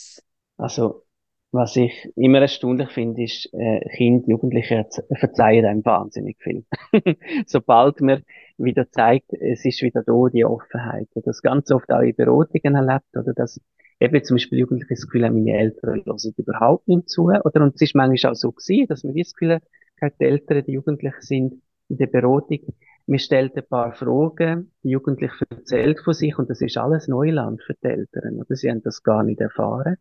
Also, 0.58 1.06
was 1.52 1.78
ich 1.78 2.12
immer 2.18 2.42
erstaunlich 2.42 2.90
finde, 2.90 3.24
ist, 3.24 3.50
äh, 3.54 3.80
Kinder, 3.96 4.28
Jugendliche 4.28 4.76
erz- 4.76 5.02
verzeihen 5.18 5.66
einem 5.66 5.86
wahnsinnig 5.86 6.38
viel. 6.42 6.66
Sobald 7.48 8.02
man 8.02 8.24
wieder 8.58 8.92
zeigt, 8.92 9.32
es 9.34 9.64
ist 9.64 9.82
wieder 9.82 10.04
da, 10.04 10.14
die 10.32 10.44
Offenheit. 10.44 11.08
Und 11.14 11.26
Das 11.26 11.42
ganz 11.42 11.72
oft 11.72 11.90
auch 11.92 12.02
in 12.02 12.14
Beratungen 12.16 12.76
erlebt, 12.76 13.06
oder 13.16 13.34
dass 13.34 13.60
eben 14.00 14.24
zum 14.24 14.36
Beispiel 14.36 14.60
Jugendliche 14.60 14.94
das 14.94 15.06
Gefühl 15.06 15.26
haben, 15.26 15.44
meine 15.44 15.58
Eltern 15.58 16.04
hören 16.06 16.34
überhaupt 16.38 16.88
nicht 16.88 17.10
zu, 17.10 17.24
oder? 17.24 17.64
Und 17.64 17.76
es 17.76 17.82
ist 17.82 17.96
manchmal 17.96 18.32
auch 18.32 18.36
so 18.36 18.52
gewesen, 18.52 18.88
dass 18.88 19.04
man 19.04 19.16
das 19.16 19.34
Gefühl 19.34 19.60
hat, 20.02 20.14
die 20.20 20.26
Eltern, 20.26 20.64
die 20.66 20.74
Jugendlichen 20.74 21.22
sind 21.22 21.62
in 21.90 21.98
der 21.98 22.08
Beratung, 22.08 22.60
man 23.08 23.20
stellt 23.20 23.58
ein 23.58 23.66
paar 23.68 23.94
Fragen, 23.94 24.72
die 24.84 24.90
Jugendliche 24.90 25.44
erzählt 25.50 26.00
von 26.00 26.14
sich, 26.14 26.38
und 26.38 26.50
das 26.50 26.62
ist 26.62 26.78
alles 26.78 27.08
Neuland 27.08 27.62
für 27.64 27.74
die 27.74 27.88
Eltern, 27.88 28.40
oder? 28.40 28.56
Sie 28.56 28.70
haben 28.70 28.84
das 28.84 29.02
gar 29.02 29.24
nicht 29.24 29.42
erfahren. 29.42 29.98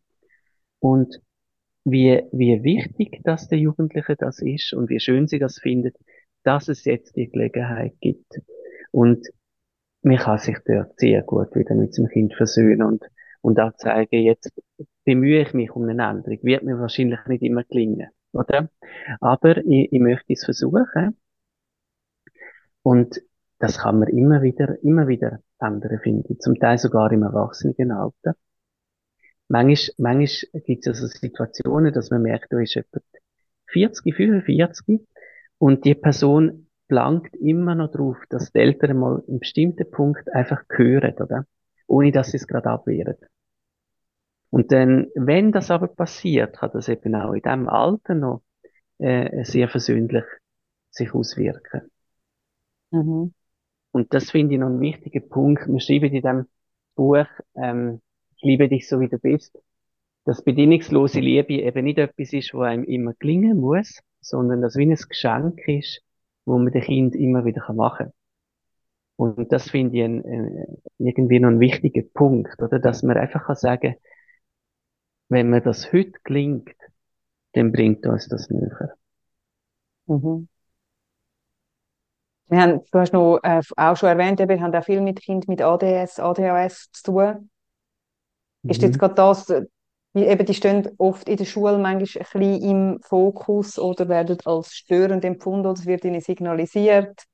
Und 0.78 1.18
wie, 1.84 2.22
wie 2.32 2.62
wichtig 2.62 3.20
das 3.24 3.49
der 3.49 3.59
Jugendliche 3.59 4.14
das 4.14 4.40
ist 4.42 4.74
und 4.74 4.90
wie 4.90 5.01
schön 5.01 5.26
sie 5.26 5.38
das 5.38 5.59
findet, 5.59 5.96
dass 6.44 6.68
es 6.68 6.84
jetzt 6.84 7.16
die 7.16 7.30
Gelegenheit 7.30 7.94
gibt. 8.01 8.40
Und 8.90 9.26
man 10.03 10.18
kann 10.18 10.38
sich 10.38 10.59
dort 10.66 10.99
sehr 10.99 11.22
gut 11.22 11.55
wieder 11.55 11.74
mit 11.74 11.96
dem 11.96 12.09
Kind 12.09 12.34
versöhnen 12.34 12.82
und, 12.82 13.05
und 13.41 13.61
auch 13.61 13.74
zeigen, 13.76 14.22
jetzt 14.22 14.53
bemühe 15.05 15.43
ich 15.43 15.55
mich 15.55 15.70
um 15.70 15.89
eine 15.89 16.03
Änderung. 16.09 16.39
Wird 16.43 16.64
mir 16.64 16.78
wahrscheinlich 16.78 17.20
nicht 17.26 17.43
immer 17.43 17.64
gelingen, 17.64 18.11
oder? 18.32 18.68
Aber 19.20 19.59
ich, 19.59 19.93
ich 19.93 20.01
möchte 20.01 20.32
es 20.32 20.45
versuchen. 20.45 21.16
Und 22.82 23.20
das 23.59 23.78
kann 23.78 23.99
man 23.99 24.09
immer 24.09 24.43
wieder, 24.43 24.82
immer 24.82 25.09
wieder 25.09 25.41
ändern, 25.59 26.01
finde 26.03 26.28
ich. 26.32 26.39
Zum 26.41 26.59
Teil 26.59 26.78
sogar 26.78 27.11
im 27.12 27.22
Erwachsenenalter. 27.22 28.34
Manchmal, 29.49 29.95
manchmal 30.16 30.62
gibt 30.62 30.86
es 30.86 30.89
also 30.89 31.07
Situationen, 31.07 31.93
dass 31.93 32.11
man 32.11 32.22
merkt, 32.22 32.53
da 32.53 32.61
ist 32.61 32.74
jemand 32.74 33.05
40, 33.66 34.14
45 34.14 35.01
und 35.59 35.84
die 35.84 35.95
Person 35.95 36.68
blankt 36.86 37.36
immer 37.36 37.74
noch 37.74 37.91
drauf, 37.91 38.16
dass 38.30 38.53
die 38.53 38.59
Eltern 38.59 38.99
mal 38.99 39.22
einen 39.26 39.41
bestimmten 39.41 39.91
Punkt 39.91 40.32
einfach 40.32 40.62
hören, 40.70 41.14
oder? 41.14 41.47
Ohne 41.89 42.12
dass 42.12 42.30
sie 42.30 42.36
es 42.36 42.47
gerade 42.47 42.70
abwehren. 42.70 43.16
Und 44.51 44.72
dann, 44.72 45.09
wenn 45.14 45.53
das 45.53 45.70
aber 45.70 45.89
passiert, 45.89 46.59
kann 46.59 46.70
das 46.72 46.89
eben 46.89 47.14
auch 47.14 47.32
in 47.32 47.43
diesem 47.43 47.68
Alter 47.68 48.14
noch 48.14 48.43
äh, 48.99 49.45
sehr 49.45 49.68
versöhnlich 49.68 50.24
sich 50.91 51.12
auswirken. 51.14 51.91
mhm. 52.91 53.34
Und 53.91 54.14
das 54.14 54.30
finde 54.30 54.55
ich 54.55 54.61
noch 54.61 54.68
einen 54.68 54.80
wichtigen 54.80 55.28
Punkt. 55.28 55.66
Wir 55.66 55.80
schreiben 55.80 56.07
in 56.07 56.22
diesem 56.22 56.47
Buch, 56.95 57.26
ähm, 57.57 58.01
ich 58.36 58.43
liebe 58.43 58.68
dich 58.68 58.89
so 58.89 59.01
wie 59.01 59.09
du 59.09 59.18
bist, 59.18 59.59
dass 60.24 60.45
bedingungslose 60.45 61.20
Liebe 61.20 61.55
eben 61.55 61.84
nicht 61.84 61.99
etwas 61.99 62.32
ist, 62.32 62.53
wo 62.55 62.61
einem 62.61 62.84
immer 62.84 63.14
gelingen 63.14 63.59
muss, 63.59 64.01
sondern 64.20 64.61
dass 64.61 64.76
wie 64.76 64.82
ein 64.82 64.95
Geschenk 64.95 65.66
ist, 65.66 66.03
wo 66.45 66.59
man 66.59 66.72
dem 66.72 66.82
Kind 66.82 67.14
immer 67.14 67.45
wieder 67.45 67.72
machen 67.72 68.07
kann. 68.07 68.12
Und 69.18 69.52
das 69.52 69.70
finde 69.70 69.98
ich 69.98 70.04
ein, 70.04 70.24
ein, 70.24 70.78
irgendwie 70.98 71.40
noch 71.40 71.50
ein 71.50 71.60
wichtiger 71.60 72.02
Punkt, 72.14 72.62
oder? 72.62 72.78
Dass 72.78 73.02
man 73.02 73.18
einfach 73.18 73.46
kann 73.46 73.56
sagen, 73.56 73.96
wenn 75.30 75.48
mir 75.48 75.62
das 75.62 75.90
heute 75.90 76.12
gelingt, 76.22 76.74
dann 77.54 77.72
bringt 77.72 78.06
uns 78.06 78.28
das 78.28 78.50
näher. 78.50 78.96
Mhm. 80.06 80.48
Wir 82.48 82.60
haben, 82.60 82.80
du 82.92 82.98
hast 82.98 83.12
noch 83.14 83.38
äh, 83.42 83.62
auch 83.76 83.96
schon 83.96 84.08
erwähnt, 84.10 84.38
wir 84.38 84.60
haben 84.60 84.74
auch 84.74 84.84
viel 84.84 85.00
mit 85.00 85.20
Kindern 85.22 85.46
mit 85.48 85.62
ADS, 85.62 86.18
ADHS 86.18 86.90
zu 86.92 87.02
tun. 87.12 87.50
Ist 88.66 88.82
jetzt 88.82 88.98
Mhm. 88.98 88.98
gerade 88.98 89.14
das, 89.14 89.46
die, 89.46 90.24
eben, 90.24 90.46
die 90.46 90.54
stehen 90.54 90.88
oft 90.98 91.28
in 91.28 91.36
der 91.36 91.44
Schule 91.44 91.78
manchmal 91.78 91.98
ein 91.98 92.40
bisschen 92.40 92.62
im 92.62 93.00
Fokus 93.02 93.78
oder 93.78 94.08
werden 94.08 94.38
als 94.44 94.72
störend 94.74 95.24
empfunden 95.24 95.66
oder 95.66 95.78
es 95.78 95.86
wird 95.86 96.04
ihnen 96.04 96.20
signalisiert. 96.20 97.24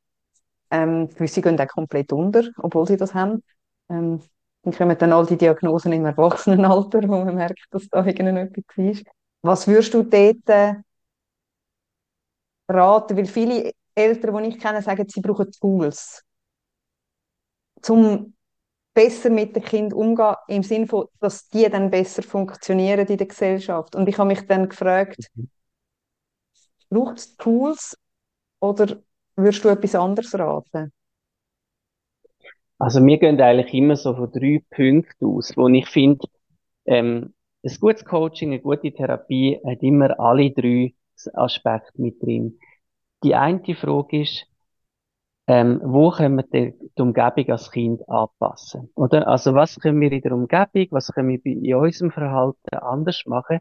Ähm, 0.75 1.09
gewisse 1.09 1.41
gehen 1.41 1.61
auch 1.61 1.68
komplett 1.68 2.12
unter, 2.12 2.43
obwohl 2.59 2.87
sie 2.87 2.97
das 2.97 3.14
haben. 3.14 3.43
Ähm, 3.89 4.20
dann 4.62 4.75
kommen 4.75 4.99
dann 4.99 5.12
all 5.12 5.27
die 5.27 5.37
Diagnosen 5.37 5.93
im 5.93 6.05
Erwachsenenalter, 6.07 7.03
wo 7.05 7.25
man 7.25 7.35
merkt, 7.37 7.66
dass 7.70 7.89
da 7.89 8.05
irgendetwas 8.05 8.64
ist. 8.77 9.07
Was 9.43 9.68
würdest 9.68 9.95
du 9.95 10.03
dort 10.03 10.49
äh, 10.49 10.75
raten? 12.68 13.16
Weil 13.16 13.27
viele 13.27 13.72
Eltern, 13.95 14.43
die 14.43 14.49
ich 14.51 14.59
kenne, 14.59 14.83
sagen, 14.83 15.07
sie 15.09 15.20
brauchen 15.20 15.51
Tools, 15.53 16.22
um 17.89 18.35
besser 18.95 19.31
mit 19.31 19.57
den 19.57 19.62
Kindern 19.64 19.99
umgehen, 19.99 20.37
im 20.49 20.62
Sinne 20.62 20.87
von, 20.87 21.07
dass 21.20 21.49
die 21.49 21.68
dann 21.68 21.91
besser 21.91 22.22
funktionieren 22.22 23.07
in 23.07 23.18
der 23.18 23.27
Gesellschaft. 23.27 23.95
Und 23.97 24.09
ich 24.09 24.18
habe 24.18 24.29
mich 24.29 24.47
dann 24.47 24.68
gefragt, 24.68 25.18
braucht 26.89 27.18
es 27.18 27.37
Tools 27.37 27.97
oder 28.61 29.03
würdest 29.37 29.64
du 29.64 29.68
etwas 29.68 29.95
anderes 29.95 30.39
raten? 30.39 30.93
Also 32.78 33.05
wir 33.05 33.18
gehen 33.18 33.41
eigentlich 33.41 33.72
immer 33.74 33.97
so 33.97 34.14
von 34.14 34.30
drei 34.32 34.62
Punkten 34.70 35.26
aus, 35.26 35.57
wo 35.57 35.68
ich 35.68 35.89
finde, 35.89 36.26
ähm, 36.87 37.35
ein 37.64 37.76
gutes 37.80 38.05
Coaching, 38.05 38.51
eine 38.51 38.61
gute 38.61 38.93
Therapie 38.93 39.59
hat 39.64 39.82
immer 39.82 40.18
alle 40.20 40.51
drei 40.51 40.95
Aspekte 41.32 42.01
mit 42.01 42.22
drin. 42.22 42.59
Die 43.22 43.35
eine 43.35 43.74
Frage 43.74 44.22
ist, 44.22 44.47
ähm, 45.47 45.80
wo 45.82 46.11
können 46.11 46.37
wir 46.37 46.43
die, 46.45 46.74
die 46.97 47.03
Umgebung 47.03 47.49
als 47.51 47.70
Kind 47.70 48.07
anpassen? 48.09 48.91
Oder? 48.95 49.28
Also 49.28 49.55
was 49.55 49.78
können 49.78 50.01
wir 50.01 50.12
in 50.12 50.20
der 50.20 50.32
Umgebung, 50.32 50.87
was 50.91 51.12
können 51.12 51.28
wir 51.28 51.45
in 51.45 51.74
unserem 51.74 52.11
Verhalten 52.11 52.74
anders 52.76 53.22
machen, 53.26 53.61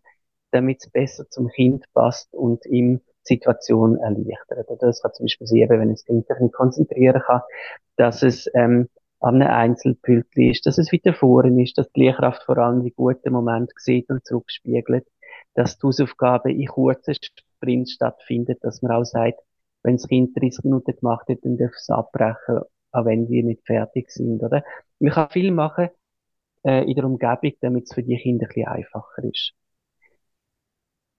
damit 0.51 0.79
es 0.81 0.89
besser 0.89 1.29
zum 1.29 1.49
Kind 1.49 1.85
passt 1.93 2.33
und 2.33 2.65
ihm 2.65 3.01
Situation 3.23 3.97
erleichtert. 3.97 4.69
Oder 4.69 4.87
das 4.87 5.01
kann 5.01 5.13
zum 5.13 5.25
Beispiel 5.25 5.47
sein, 5.47 5.69
wenn 5.69 5.95
Kind 5.95 6.27
sich 6.27 6.39
nicht 6.39 6.53
konzentrieren 6.53 7.21
kann, 7.25 7.41
dass 7.95 8.23
es 8.23 8.49
ähm, 8.53 8.89
an 9.19 9.41
einem 9.41 9.51
Einzelpültchen 9.51 10.51
ist, 10.51 10.65
dass 10.65 10.77
es 10.77 10.91
wieder 10.91 11.13
vorne 11.13 11.63
ist, 11.63 11.77
dass 11.77 11.91
die 11.93 12.01
Lehrkraft 12.01 12.43
vor 12.43 12.57
allem 12.57 12.83
die 12.83 12.91
guten 12.91 13.31
Momente 13.31 13.73
sieht 13.77 14.09
und 14.09 14.25
zurückspiegelt, 14.25 15.07
dass 15.55 15.77
die 15.77 15.87
Hausaufgaben 15.87 16.51
in 16.51 16.67
kurzen 16.67 17.15
Sprints 17.15 17.93
stattfindet, 17.93 18.59
dass 18.61 18.81
man 18.81 18.91
auch 18.91 19.05
sagt, 19.05 19.39
wenn 19.83 19.95
das 19.95 20.07
Kind 20.07 20.35
30 20.35 20.65
Minuten 20.65 20.95
gemacht 20.95 21.27
hat, 21.29 21.39
dann 21.43 21.57
darf 21.57 21.71
es 21.75 21.89
abbrechen, 21.89 22.61
auch 22.91 23.05
wenn 23.05 23.29
wir 23.29 23.43
nicht 23.43 23.65
fertig 23.65 24.11
sind, 24.11 24.41
oder? 24.43 24.63
Man 24.99 25.11
kann 25.11 25.29
viel 25.29 25.51
machen 25.51 25.89
äh, 26.63 26.83
in 26.83 26.95
der 26.95 27.05
Umgebung, 27.05 27.53
damit 27.61 27.85
es 27.85 27.93
für 27.93 28.03
die 28.03 28.17
Kinder 28.17 28.45
ein 28.45 28.47
bisschen 28.47 28.67
einfacher 28.67 29.23
ist. 29.23 29.53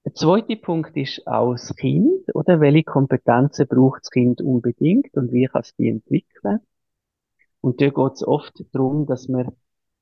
Der 0.05 0.13
zweite 0.13 0.57
Punkt 0.57 0.97
ist 0.97 1.27
auch 1.27 1.53
das 1.53 1.75
Kind, 1.77 2.35
oder? 2.35 2.61
Welche 2.61 2.85
Kompetenzen 2.85 3.67
braucht 3.67 4.03
das 4.03 4.11
Kind 4.11 4.43
unbedingt 4.43 5.15
und 5.17 5.33
wie 5.33 5.47
kann 5.47 5.63
es 5.63 5.75
die 5.77 5.89
entwickeln? 5.89 6.61
Und 7.63 7.81
da 7.81 7.89
geht 7.89 8.13
es 8.13 8.27
oft 8.27 8.53
darum, 8.73 9.07
dass 9.07 9.29
man 9.29 9.53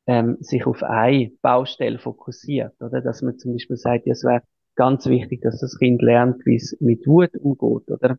ähm, 0.07 0.38
sich 0.40 0.66
auf 0.66 0.82
eine 0.82 1.30
Baustelle 1.40 2.00
fokussiert, 2.00 2.74
oder? 2.80 3.00
Dass 3.00 3.22
man 3.22 3.38
zum 3.38 3.53
Beispiel 3.53 3.76
sagt, 3.76 4.07
ja, 4.07 4.12
es 4.12 4.24
wäre 4.24 4.42
ganz 4.74 5.07
wichtig, 5.07 5.42
dass 5.42 5.61
das 5.61 5.78
Kind 5.78 6.03
lernt, 6.03 6.44
wie 6.46 6.57
es 6.57 6.76
mit 6.80 7.07
Wut 7.07 7.36
umgeht, 7.36 7.88
oder? 7.88 8.18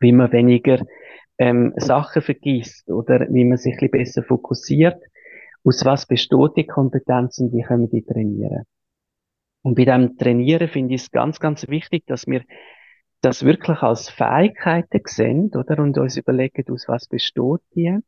Wie 0.00 0.12
man 0.12 0.32
weniger 0.32 0.80
ähm, 1.36 1.74
Sachen 1.76 2.22
vergisst, 2.22 2.88
oder 2.88 3.26
wie 3.30 3.44
man 3.44 3.58
sich 3.58 3.74
ein 3.74 3.90
bisschen 3.90 3.90
besser 3.90 4.22
fokussiert. 4.22 5.02
Aus 5.62 5.84
was 5.84 6.06
besteht 6.06 6.56
die 6.56 6.66
Kompetenz 6.66 7.38
und 7.38 7.52
wie 7.52 7.62
können 7.62 7.82
wir 7.82 8.00
die 8.00 8.06
trainieren? 8.06 8.64
Und 9.66 9.74
bei 9.74 9.84
dem 9.84 10.16
Trainieren 10.16 10.68
finde 10.68 10.94
ich 10.94 11.02
es 11.02 11.10
ganz, 11.10 11.40
ganz 11.40 11.66
wichtig, 11.66 12.06
dass 12.06 12.28
wir 12.28 12.44
das 13.20 13.44
wirklich 13.44 13.82
als 13.82 14.08
Fähigkeiten 14.08 15.00
sehen, 15.06 15.50
oder? 15.56 15.82
Und 15.82 15.98
uns 15.98 16.16
überlegen, 16.16 16.72
aus 16.72 16.86
was 16.86 17.08
besteht 17.08 17.62
die? 17.74 17.98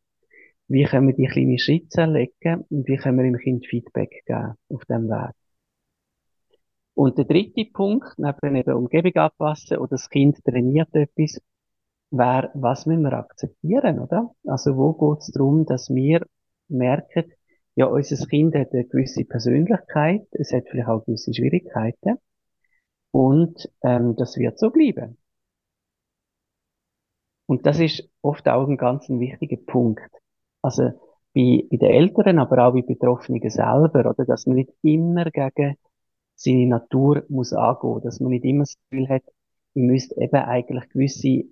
Wie 0.68 0.84
können 0.84 1.08
wir 1.08 1.16
die 1.16 1.26
kleinen 1.26 1.58
Schritte 1.58 2.02
erlegen? 2.02 2.64
Und 2.70 2.86
wie 2.86 2.96
können 2.96 3.18
wir 3.18 3.24
dem 3.24 3.38
Kind 3.38 3.66
Feedback 3.66 4.22
geben 4.24 4.54
auf 4.68 4.84
dem 4.84 5.08
Weg? 5.08 5.34
Und 6.94 7.18
der 7.18 7.24
dritte 7.24 7.64
Punkt, 7.72 8.06
neben 8.18 8.54
eben 8.54 8.74
Umgebung 8.74 9.16
anpassen 9.16 9.78
oder 9.78 9.96
das 9.96 10.08
Kind 10.10 10.38
trainiert 10.44 10.94
etwas, 10.94 11.40
wäre, 12.12 12.52
was 12.54 12.86
müssen 12.86 13.02
wir 13.02 13.14
akzeptieren, 13.14 13.98
oder? 13.98 14.32
Also 14.46 14.76
wo 14.76 14.92
geht 14.92 15.22
es 15.22 15.32
darum, 15.32 15.66
dass 15.66 15.90
wir 15.90 16.24
merken, 16.68 17.32
ja, 17.78 17.86
unser 17.86 18.26
Kind 18.26 18.56
hat 18.56 18.72
eine 18.72 18.86
gewisse 18.86 19.24
Persönlichkeit, 19.24 20.26
es 20.32 20.52
hat 20.52 20.64
vielleicht 20.68 20.88
auch 20.88 21.04
gewisse 21.04 21.32
Schwierigkeiten. 21.32 22.18
Und 23.12 23.70
ähm, 23.84 24.16
das 24.16 24.36
wird 24.36 24.58
so 24.58 24.70
bleiben. 24.70 25.16
Und 27.46 27.66
das 27.66 27.78
ist 27.78 28.10
oft 28.20 28.48
auch 28.48 28.66
ein 28.66 28.78
ganz 28.78 29.08
wichtiger 29.08 29.58
Punkt. 29.64 30.10
Also 30.60 30.90
bei, 31.32 31.68
bei 31.70 31.76
den 31.76 31.90
Eltern, 31.90 32.40
aber 32.40 32.66
auch 32.66 32.72
bei 32.72 32.82
Betroffenen 32.82 33.48
selber, 33.48 34.10
oder, 34.10 34.24
dass 34.24 34.46
man 34.46 34.56
nicht 34.56 34.72
immer 34.82 35.26
gegen 35.30 35.76
seine 36.34 36.66
Natur 36.66 37.26
muss 37.28 37.52
angehen, 37.52 38.00
dass 38.02 38.18
man 38.18 38.30
nicht 38.30 38.44
immer 38.44 38.64
das 38.64 38.76
Gefühl 38.90 39.08
hat, 39.08 39.22
ich 39.74 39.82
müsste 39.84 40.20
eben 40.20 40.34
eigentlich 40.34 40.88
gewisse 40.88 41.44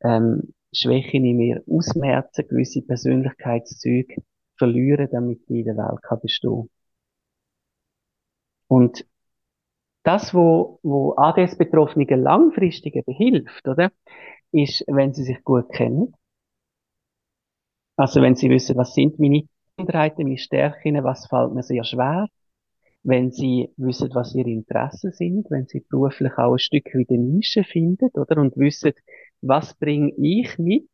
ähm, 0.00 0.54
Schwächen 0.72 1.26
in 1.26 1.36
mir 1.36 1.62
ausmerzen, 1.68 2.48
gewisse 2.48 2.80
Persönlichkeitszüge 2.80 4.22
verlieren, 4.56 5.08
damit 5.10 5.42
ich 5.48 5.50
in 5.50 5.64
der 5.64 5.76
Welt 5.76 6.02
kann 6.02 6.20
bestehen 6.20 6.68
Und 8.68 9.06
das, 10.04 10.34
wo, 10.34 10.78
wo 10.82 11.14
ADS-Betroffenen 11.16 12.22
langfristig 12.22 12.94
eben 12.96 13.12
hilft, 13.12 13.66
oder, 13.68 13.90
ist, 14.52 14.84
wenn 14.86 15.12
sie 15.12 15.24
sich 15.24 15.42
gut 15.44 15.68
kennen. 15.72 16.14
Also, 17.96 18.22
wenn 18.22 18.34
sie 18.34 18.50
wissen, 18.50 18.76
was 18.76 18.94
sind 18.94 19.18
meine 19.18 19.42
Minderheiten, 19.76 20.24
meine 20.24 20.38
Stärken, 20.38 21.02
was 21.04 21.26
fällt 21.26 21.52
mir 21.54 21.62
sehr 21.62 21.84
schwer. 21.84 22.28
Wenn 23.02 23.30
sie 23.32 23.70
wissen, 23.76 24.10
was 24.14 24.34
ihre 24.34 24.50
Interessen 24.50 25.12
sind, 25.12 25.50
wenn 25.50 25.66
sie 25.66 25.80
beruflich 25.88 26.32
auch 26.38 26.54
ein 26.54 26.58
Stück 26.58 26.86
wieder 26.94 27.16
Nische 27.16 27.64
finden, 27.64 28.10
oder, 28.14 28.40
und 28.40 28.56
wissen, 28.56 28.92
was 29.40 29.74
bringe 29.74 30.12
ich 30.18 30.58
mit, 30.58 30.88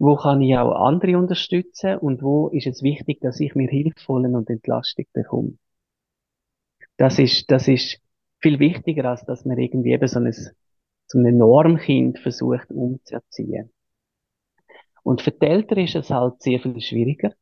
wo 0.00 0.16
kann 0.16 0.40
ich 0.40 0.56
auch 0.56 0.72
andere 0.72 1.18
unterstützen 1.18 1.98
und 1.98 2.22
wo 2.22 2.48
ist 2.48 2.66
es 2.66 2.82
wichtig, 2.82 3.20
dass 3.20 3.38
ich 3.38 3.54
mir 3.54 3.68
Hilfvollen 3.68 4.34
und 4.34 4.48
Entlastung 4.48 5.04
bekomme. 5.12 5.58
Das 6.96 7.18
ist, 7.18 7.50
das 7.50 7.68
ist 7.68 8.00
viel 8.40 8.58
wichtiger, 8.58 9.04
als 9.04 9.26
dass 9.26 9.44
man 9.44 9.58
irgendwie 9.58 9.92
eben 9.92 10.08
so 10.08 10.18
ein, 10.18 10.32
so 10.32 11.18
ein 11.18 11.36
Normkind 11.36 12.18
versucht 12.18 12.70
umzuerziehen. 12.70 13.70
Und 15.02 15.20
für 15.20 15.32
die 15.32 15.46
Eltern 15.46 15.80
ist 15.80 15.94
es 15.94 16.08
halt 16.08 16.40
sehr 16.40 16.60
viel 16.60 16.80
schwieriger. 16.80 17.34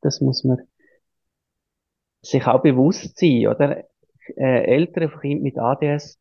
Das 0.00 0.22
muss 0.22 0.44
man 0.44 0.58
sich 2.22 2.46
auch 2.46 2.62
bewusst 2.62 3.18
sein, 3.18 3.48
oder? 3.48 3.84
Äh, 4.34 4.64
Eltern 4.64 5.10
von 5.10 5.20
Kindern 5.20 5.42
mit 5.42 5.58
ADS 5.58 6.18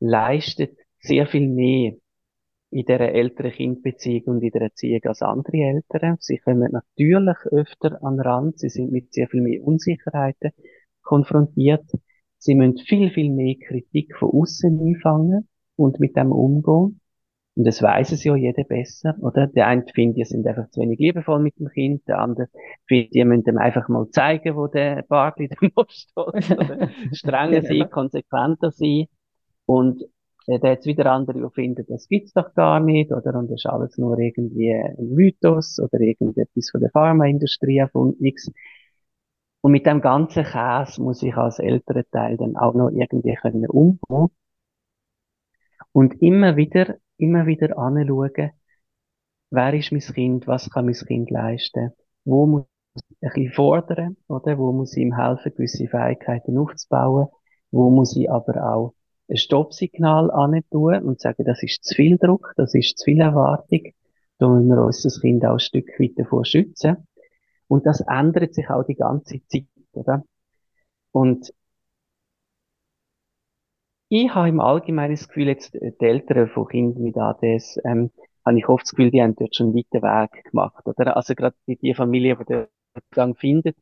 leisten 0.00 0.76
sehr 0.98 1.28
viel 1.28 1.48
mehr 1.48 1.94
in 2.76 2.84
dieser 2.84 3.00
älteren 3.00 3.52
Kindbeziehung 3.52 4.36
und 4.36 4.42
in 4.42 4.50
der 4.50 4.62
Erziehung 4.62 5.00
als 5.04 5.22
andere 5.22 5.56
Eltern. 5.56 6.16
Sie 6.20 6.36
kommen 6.36 6.70
natürlich 6.70 7.38
öfter 7.50 8.02
an 8.04 8.18
den 8.18 8.20
Rand, 8.20 8.58
sie 8.58 8.68
sind 8.68 8.92
mit 8.92 9.14
sehr 9.14 9.28
viel 9.28 9.40
mehr 9.40 9.64
Unsicherheiten 9.64 10.50
konfrontiert. 11.02 11.90
Sie 12.36 12.54
müssen 12.54 12.76
viel, 12.76 13.10
viel 13.10 13.32
mehr 13.32 13.54
Kritik 13.66 14.14
von 14.16 14.30
außen 14.30 14.78
einfangen 14.78 15.48
und 15.76 16.00
mit 16.00 16.16
dem 16.16 16.32
umgehen. 16.32 17.00
Und 17.54 17.66
das 17.66 17.80
weiß 17.80 18.12
es 18.12 18.24
ja 18.24 18.36
jeder 18.36 18.64
besser, 18.64 19.16
oder? 19.22 19.46
Der 19.46 19.68
eine 19.68 19.86
findet, 19.94 20.18
die 20.18 20.24
sind 20.24 20.46
einfach 20.46 20.68
zu 20.68 20.82
wenig 20.82 20.98
liebevoll 20.98 21.40
mit 21.40 21.58
dem 21.58 21.70
Kind, 21.70 22.06
der 22.06 22.18
andere 22.18 22.48
findet, 22.84 23.14
die 23.14 23.24
müssen 23.24 23.44
dem 23.44 23.56
einfach 23.56 23.88
mal 23.88 24.10
zeigen, 24.10 24.54
wo 24.54 24.66
der 24.66 25.02
der 25.04 25.70
Most 25.74 26.10
steht, 26.10 26.58
oder 26.58 26.90
strenger 27.12 27.62
sein, 27.62 27.88
konsequenter 27.88 28.70
sein. 28.70 29.06
Und 29.64 30.04
äh, 30.46 30.58
da 30.58 30.68
jetzt 30.68 30.86
wieder 30.86 31.10
andere, 31.12 31.40
die 31.40 31.54
finden, 31.54 31.84
das 31.88 32.08
gibt's 32.08 32.32
doch 32.32 32.54
gar 32.54 32.80
nicht, 32.80 33.12
oder? 33.12 33.34
Und 33.38 33.50
das 33.50 33.60
ist 33.60 33.66
alles 33.66 33.98
nur 33.98 34.18
irgendwie 34.18 34.72
ein 34.74 35.14
Mythos 35.14 35.78
oder 35.80 36.00
irgendetwas 36.00 36.70
von 36.70 36.80
der 36.80 36.90
Pharmaindustrie 36.90 37.84
von 37.92 38.16
X. 38.20 38.50
Und 39.60 39.72
mit 39.72 39.84
dem 39.86 40.00
ganzen 40.00 40.44
Käse 40.44 41.02
muss 41.02 41.22
ich 41.22 41.36
als 41.36 41.58
älterer 41.58 42.04
Teil 42.10 42.36
dann 42.38 42.56
auch 42.56 42.74
noch 42.74 42.88
irgendwie 42.90 43.34
können 43.34 43.66
umgehen. 43.68 44.28
Und 45.92 46.22
immer 46.22 46.56
wieder, 46.56 46.96
immer 47.16 47.46
wieder 47.46 47.76
anschauen, 47.78 48.52
wer 49.50 49.74
ist 49.74 49.92
mein 49.92 50.00
Kind, 50.00 50.46
was 50.46 50.70
kann 50.70 50.86
mein 50.86 50.94
Kind 50.94 51.30
leisten, 51.30 51.92
wo 52.24 52.46
muss 52.46 52.64
ich 53.20 53.28
ein 53.28 53.32
bisschen 53.34 53.52
fordern, 53.54 54.16
oder? 54.28 54.58
Wo 54.58 54.72
muss 54.72 54.96
ich 54.96 55.02
ihm 55.02 55.16
helfen, 55.16 55.52
gewisse 55.54 55.88
Fähigkeiten 55.88 56.58
aufzubauen, 56.58 57.28
wo 57.72 57.90
muss 57.90 58.16
ich 58.16 58.30
aber 58.30 58.72
auch 58.74 58.94
ein 59.28 59.36
Stoppsignal 59.36 60.30
tun 60.70 61.02
und 61.02 61.20
sagen, 61.20 61.44
das 61.44 61.62
ist 61.62 61.84
zu 61.84 61.94
viel 61.94 62.18
Druck, 62.18 62.52
das 62.56 62.74
ist 62.74 62.98
zu 62.98 63.04
viel 63.04 63.20
Erwartung. 63.20 63.92
Da 64.38 64.48
müssen 64.48 64.68
wir 64.68 64.84
uns 64.84 65.02
das 65.02 65.20
Kind 65.20 65.44
auch 65.44 65.54
ein 65.54 65.58
Stück 65.58 65.88
weit 65.98 66.12
davor 66.16 66.44
schützen. 66.44 67.06
Und 67.68 67.86
das 67.86 68.00
ändert 68.00 68.54
sich 68.54 68.68
auch 68.70 68.84
die 68.84 68.94
ganze 68.94 69.40
Zeit, 69.48 69.66
oder? 69.92 70.24
Und 71.12 71.52
ich 74.08 74.32
habe 74.34 74.48
im 74.48 74.60
Allgemeinen 74.60 75.14
das 75.14 75.26
Gefühl, 75.26 75.48
jetzt 75.48 75.74
die 75.74 75.94
Eltern 75.98 76.48
von 76.48 76.68
Kindern 76.68 77.02
mit 77.02 77.16
ADS, 77.16 77.80
ähm, 77.84 78.10
habe 78.44 78.58
ich 78.58 78.68
oft 78.68 78.84
das 78.84 78.92
Gefühl, 78.92 79.10
die 79.10 79.20
haben 79.20 79.34
dort 79.34 79.56
schon 79.56 79.68
einen 79.68 79.76
weiten 79.76 80.02
Weg 80.02 80.44
gemacht, 80.44 80.86
oder? 80.86 81.16
Also 81.16 81.34
gerade 81.34 81.56
die, 81.66 81.76
die 81.76 81.94
Familie, 81.94 82.36
die 82.36 82.44
den 82.44 82.66
Gang 83.10 83.36
findet, 83.36 83.76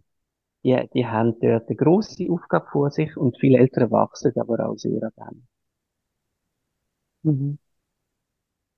die, 0.64 0.88
die 0.94 1.06
haben 1.06 1.38
dort 1.40 1.68
eine 1.68 1.76
grosse 1.76 2.26
Aufgabe 2.30 2.66
vor 2.72 2.90
sich 2.90 3.16
und 3.16 3.38
viele 3.38 3.58
Eltern 3.58 3.90
wachsen 3.92 4.32
aber 4.40 4.68
auch 4.68 4.76
sehr 4.76 5.02
an 5.16 5.46
dem. 7.24 7.32
Mhm. 7.32 7.56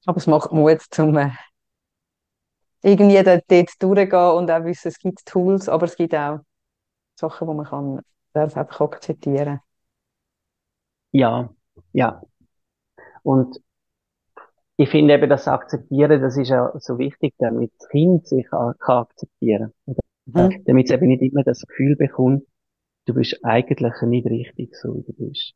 Aber 0.06 0.16
es 0.18 0.26
macht 0.26 0.52
Mut, 0.52 0.80
zum 0.90 1.16
äh, 1.16 1.30
irgendwie 2.82 3.22
dort, 3.22 3.44
dort 3.50 3.82
durchgehen 3.82 4.30
und 4.36 4.50
auch 4.50 4.64
wissen, 4.64 4.88
es 4.88 4.98
gibt 4.98 5.26
Tools, 5.26 5.68
aber 5.68 5.84
es 5.86 5.96
gibt 5.96 6.14
auch 6.14 6.40
Sachen, 7.16 7.48
die 7.48 7.54
man 7.54 7.66
kann 7.66 8.02
selbst 8.34 8.56
einfach 8.58 8.80
akzeptieren 8.82 9.60
Ja, 11.12 11.50
ja. 11.92 12.22
Und 13.22 13.58
ich 14.78 14.88
finde 14.88 15.12
eben, 15.14 15.28
das 15.28 15.48
Akzeptieren, 15.48 16.20
das 16.22 16.36
ist 16.38 16.48
ja 16.48 16.72
so 16.78 16.98
wichtig, 16.98 17.34
damit 17.38 17.72
das 17.78 17.88
Kind 17.90 18.26
sich 18.26 18.46
kann 18.48 18.74
akzeptieren 18.80 19.72
kann. 19.84 19.96
Mhm. 20.26 20.64
Damit 20.64 20.86
es 20.86 20.92
eben 20.92 21.08
nicht 21.08 21.22
immer 21.22 21.42
das 21.42 21.62
Gefühl 21.62 21.96
bekommt, 21.96 22.44
du 23.06 23.14
bist 23.14 23.38
eigentlich 23.44 23.94
nicht 24.02 24.26
richtig 24.26 24.74
so, 24.76 24.96
wie 24.96 25.02
du 25.02 25.12
bist. 25.28 25.54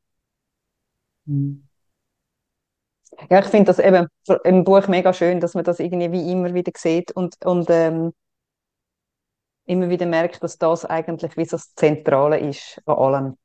Mhm. 1.27 1.65
Ja, 3.29 3.41
ich 3.41 3.47
finde 3.47 3.67
das 3.67 3.79
eben 3.79 4.07
im 4.45 4.65
Buch 4.65 4.87
mega 4.89 5.13
schön, 5.13 5.41
dass 5.41 5.55
man 5.55 5.65
das 5.65 5.81
irgendwie 5.81 6.13
wie 6.13 6.31
immer 6.31 6.55
wieder 6.55 6.73
sieht 6.77 7.11
und, 7.13 7.35
und 7.45 7.69
ähm, 7.69 8.13
immer 9.67 9.89
wieder 9.91 10.07
merkt, 10.07 10.43
dass 10.43 10.59
das 10.59 10.85
eigentlich 10.85 11.37
wie 11.37 11.45
so 11.45 11.57
das 11.57 11.75
Zentrale 11.75 12.39
ist 12.39 12.81
an 12.87 12.97
allem. 12.97 13.37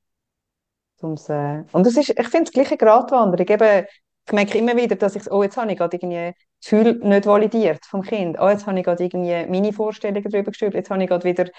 Äh, 1.01 1.63
und 1.71 1.85
das 1.85 1.97
ist, 1.97 2.09
ich 2.09 2.27
finde 2.27 2.45
es 2.45 2.51
gleiche 2.51 2.77
Gratwanderung. 2.77 3.47
Eben, 3.47 3.85
ich 4.27 4.33
merke 4.33 4.57
immer 4.57 4.75
wieder, 4.75 4.95
dass 4.95 5.15
ich, 5.15 5.31
oh, 5.31 5.43
jetzt 5.43 5.57
habe 5.57 5.71
ich 5.71 5.77
gerade 5.77 5.97
irgendwie 5.97 6.33
das 6.59 6.69
Gefühl 6.69 6.99
nicht 7.03 7.25
validiert 7.27 7.85
vom 7.85 8.01
Kind. 8.01 8.37
Oh, 8.39 8.49
jetzt 8.49 8.65
habe 8.65 8.77
ich 8.79 8.83
gerade 8.83 9.03
irgendwie 9.03 9.45
meine 9.51 9.71
Vorstellungen 9.71 10.23
darüber 10.23 10.51
gestellt. 10.51 10.73
Jetzt 10.73 10.89
habe 10.89 11.03
ich 11.03 11.09
gerade 11.09 11.23
wieder 11.23 11.43
eine 11.43 11.51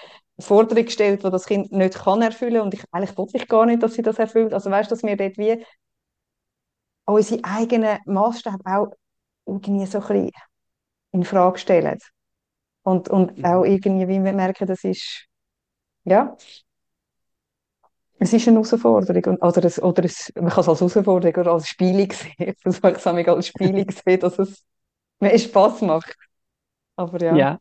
Forderung 0.45 0.83
gestellt, 0.83 1.23
die 1.23 1.29
das 1.29 1.45
Kind 1.45 1.71
nicht 1.71 1.95
kann 1.95 2.21
erfüllen 2.21 2.61
und 2.61 2.73
ich, 2.73 2.83
eigentlich 2.91 3.17
wollte 3.17 3.37
ich 3.37 3.47
gar 3.47 3.65
nicht, 3.65 3.81
dass 3.83 3.93
sie 3.93 4.01
das 4.01 4.19
erfüllt. 4.19 4.53
Also 4.53 4.69
weißt 4.69 4.91
du, 4.91 4.95
dass 4.95 5.03
wir 5.03 5.15
dort 5.15 5.37
wie 5.37 5.63
unsere 7.05 7.43
eigenen 7.45 7.99
Maßstäbe 8.05 8.57
auch 8.65 8.87
irgendwie 9.45 9.85
so 9.85 9.99
ein 9.99 10.07
bisschen 10.07 10.31
in 11.13 11.23
Frage 11.23 11.59
stellen. 11.59 11.97
Und, 12.83 13.09
und 13.09 13.37
mhm. 13.37 13.45
auch 13.45 13.63
irgendwie, 13.63 14.07
wie 14.07 14.23
wir 14.23 14.33
merken, 14.33 14.67
das 14.67 14.83
ist, 14.83 15.25
ja, 16.03 16.35
es 18.19 18.33
ist 18.33 18.47
eine 18.47 18.55
Herausforderung. 18.57 19.37
Oder, 19.37 19.65
es, 19.65 19.81
oder 19.81 20.03
es, 20.03 20.31
man 20.35 20.49
kann 20.49 20.61
es 20.61 20.69
als 20.69 20.79
Herausforderung 20.79 21.35
oder 21.35 21.51
als 21.51 21.67
Spielung 21.67 22.11
sehen. 22.11 22.33
Ich 22.39 22.59
versuche 22.59 22.91
es 22.91 23.05
als 23.05 23.47
Spielung 23.47 23.85
sehen, 24.05 24.19
dass 24.19 24.39
es 24.39 24.65
mir 25.19 25.37
Spaß 25.37 25.81
macht. 25.81 26.15
Aber 26.95 27.23
ja. 27.23 27.35
Ja. 27.35 27.59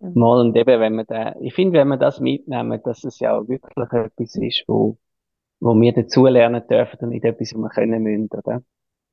Mal 0.00 0.40
und 0.40 0.56
eben, 0.56 0.80
wenn 0.80 0.94
man 0.94 1.06
da, 1.06 1.34
ich 1.40 1.54
finde, 1.54 1.78
wenn 1.78 1.88
man 1.88 1.98
das 1.98 2.20
mitnehmen, 2.20 2.80
dass 2.84 3.02
es 3.04 3.18
ja 3.18 3.36
auch 3.36 3.48
wirklich 3.48 3.92
etwas 3.92 4.36
ist, 4.36 4.64
wo, 4.66 4.98
wo 5.58 5.74
wir 5.74 5.92
dazulernen 5.94 6.62
dürfen 6.68 6.98
und 7.00 7.08
nicht 7.10 7.24
etwas, 7.24 7.54
was 7.54 7.60
wir 7.60 7.68
können 7.70 8.02
müssen, 8.02 8.28
oder? 8.30 8.62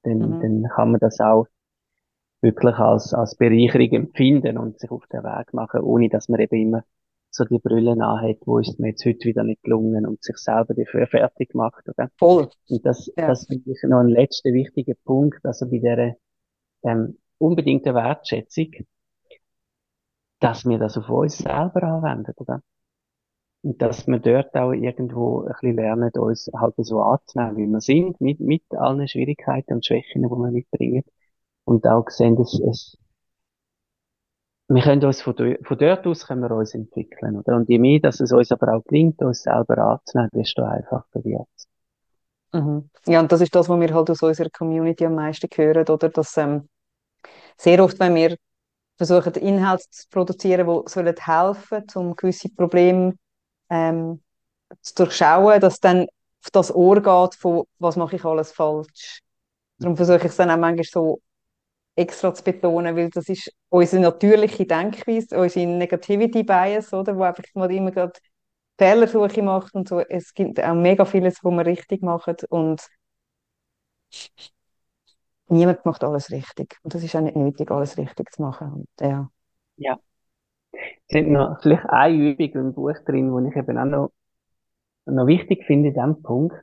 Dann, 0.03 0.17
mhm. 0.17 0.41
dann 0.41 0.69
kann 0.75 0.91
man 0.91 0.99
das 0.99 1.21
auch 1.21 1.47
wirklich 2.41 2.75
als, 2.75 3.13
als 3.13 3.35
Bereicherung 3.35 3.91
empfinden 3.91 4.57
und 4.57 4.77
sich 4.77 4.91
auf 4.91 5.07
den 5.07 5.23
Weg 5.23 5.53
machen, 5.53 5.79
ohne 5.81 6.09
dass 6.09 6.27
man 6.27 6.41
eben 6.41 6.61
immer 6.61 6.83
so 7.35 7.45
die 7.45 7.59
Brille 7.59 7.91
anhat, 7.91 8.37
wo 8.45 8.59
ist 8.59 8.79
mir 8.79 8.89
jetzt 8.89 9.05
heute 9.05 9.25
wieder 9.25 9.43
nicht 9.43 9.63
gelungen 9.63 10.05
und 10.05 10.23
sich 10.23 10.37
selber 10.37 10.73
dafür 10.73 11.07
fertig 11.07 11.55
macht, 11.55 11.87
oder? 11.89 12.09
Voll. 12.17 12.49
Und 12.69 12.85
das, 12.85 13.11
ja. 13.17 13.27
das 13.27 13.47
finde 13.47 13.71
ich 13.71 13.79
noch 13.83 13.99
ein 13.99 14.09
letzter 14.09 14.51
wichtiger 14.51 14.93
Punkt, 15.03 15.43
also 15.45 15.69
bei 15.69 15.79
der 15.79 16.15
ähm, 16.83 17.17
unbedingten 17.39 17.95
Wertschätzung, 17.95 18.71
dass 20.39 20.65
wir 20.65 20.77
das 20.77 20.97
auf 20.97 21.09
uns 21.09 21.39
selber 21.39 21.83
anwenden, 21.83 22.33
oder? 22.37 22.61
Und 23.63 23.81
dass 23.81 24.07
wir 24.07 24.19
dort 24.19 24.53
auch 24.55 24.73
irgendwo 24.73 25.41
ein 25.43 25.53
bisschen 25.53 25.77
lernen, 25.77 26.11
uns 26.17 26.51
halt 26.53 26.75
so 26.77 26.99
anzunehmen, 26.99 27.57
wie 27.57 27.67
wir 27.67 27.79
sind, 27.79 28.19
mit, 28.19 28.41
mit 28.41 28.63
allen 28.71 29.07
Schwierigkeiten 29.07 29.75
und 29.75 29.85
Schwächen, 29.85 30.21
die 30.21 30.29
wir 30.29 30.51
mitbringen. 30.51 31.03
Und 31.63 31.87
auch 31.87 32.09
sehen, 32.09 32.35
dass 32.35 32.59
es, 32.59 32.97
wir 34.75 34.83
können 34.83 35.03
uns 35.03 35.21
von, 35.21 35.35
von 35.35 35.77
dort 35.77 36.07
aus 36.07 36.27
können 36.27 36.41
wir 36.41 36.51
uns 36.51 36.73
entwickeln, 36.73 37.37
oder? 37.37 37.55
Und 37.55 37.69
je 37.69 37.79
mehr, 37.79 37.99
dass 37.99 38.19
es 38.19 38.31
uns 38.31 38.51
aber 38.51 38.73
auch 38.73 38.83
gelingt, 38.85 39.21
uns 39.21 39.43
selber 39.43 39.77
anzunehmen, 39.77 40.29
desto 40.33 40.63
einfacher 40.63 41.05
wird. 41.23 41.47
Mhm. 42.53 42.89
Ja, 43.05 43.19
und 43.19 43.31
das 43.31 43.41
ist 43.41 43.53
das, 43.55 43.67
was 43.67 43.79
wir 43.79 43.93
halt 43.93 44.09
aus 44.09 44.21
unserer 44.21 44.49
Community 44.49 45.05
am 45.05 45.15
meisten 45.15 45.49
hören, 45.53 45.87
oder? 45.87 46.09
Dass, 46.09 46.37
ähm, 46.37 46.69
sehr 47.57 47.83
oft, 47.83 47.99
wenn 47.99 48.15
wir 48.15 48.37
versuchen, 48.97 49.33
Inhalte 49.33 49.85
zu 49.89 50.07
produzieren, 50.09 50.67
die 50.67 50.89
sollen 50.89 51.15
helfen, 51.17 51.85
um 51.95 52.15
gewisse 52.15 52.49
Probleme 52.49 53.15
ähm, 53.69 54.21
zu 54.81 54.95
durchschauen, 54.95 55.59
dass 55.59 55.79
dann 55.79 56.03
auf 56.43 56.51
das 56.51 56.73
Ohr 56.73 57.01
geht 57.01 57.35
von, 57.35 57.63
was 57.79 57.95
mache 57.95 58.15
ich 58.15 58.25
alles 58.25 58.51
falsch. 58.51 59.21
Darum 59.79 59.95
versuche 59.95 60.17
ich 60.17 60.25
es 60.25 60.35
dann 60.35 60.51
auch 60.51 60.57
manchmal 60.57 60.85
so 60.85 61.19
extra 61.95 62.33
zu 62.33 62.43
betonen, 62.43 62.95
weil 62.95 63.09
das 63.09 63.29
ist 63.29 63.51
unsere 63.69 64.01
natürliche 64.01 64.65
Denkweise, 64.65 65.39
unsere 65.39 65.67
Negativity 65.67 66.43
Bias, 66.43 66.93
oder, 66.93 67.15
wo 67.15 67.23
einfach 67.23 67.43
mal 67.53 67.71
immer 67.71 67.91
gerade 67.91 68.13
Fehlersuche 68.77 69.43
macht 69.43 69.75
und 69.75 69.87
so. 69.87 69.99
Es 69.99 70.33
gibt 70.33 70.59
auch 70.59 70.73
mega 70.73 71.05
vieles, 71.05 71.43
wo 71.43 71.51
wir 71.51 71.65
richtig 71.65 72.01
machen 72.01 72.35
und 72.49 72.87
niemand 75.47 75.85
macht 75.85 76.03
alles 76.03 76.31
richtig. 76.31 76.77
Und 76.83 76.93
das 76.93 77.03
ist 77.03 77.15
auch 77.15 77.21
nicht 77.21 77.35
nötig, 77.35 77.69
alles 77.71 77.97
richtig 77.97 78.31
zu 78.31 78.41
machen. 78.41 78.73
Und, 78.73 78.87
ja. 78.99 79.29
Ja. 79.77 79.99
Es 80.71 80.81
sind 81.09 81.31
noch 81.31 81.61
vielleicht 81.61 81.85
eine 81.85 82.15
Übung 82.15 82.51
im 82.53 82.73
Buch 82.73 82.97
drin, 83.05 83.35
die 83.35 83.49
ich 83.49 83.55
eben 83.55 83.77
auch 83.77 83.85
noch, 83.85 84.11
noch 85.05 85.27
wichtig 85.27 85.65
finde 85.65 85.89
in 85.89 85.93
diesem 85.93 86.23
Punkt, 86.23 86.55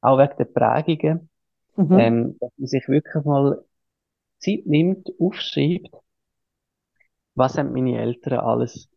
auch 0.00 0.18
wegen 0.18 0.36
der 0.38 0.44
Prägungen, 0.44 1.28
mhm. 1.76 1.98
ähm, 1.98 2.36
dass 2.38 2.52
man 2.56 2.66
sich 2.68 2.88
wirklich 2.88 3.24
mal 3.24 3.64
Zeit 4.38 4.66
nimmt, 4.66 5.08
aufschreibt, 5.18 5.90
was 7.34 7.56
haben 7.58 7.72
meine 7.72 7.98
Eltern 7.98 8.40
alles 8.40 8.88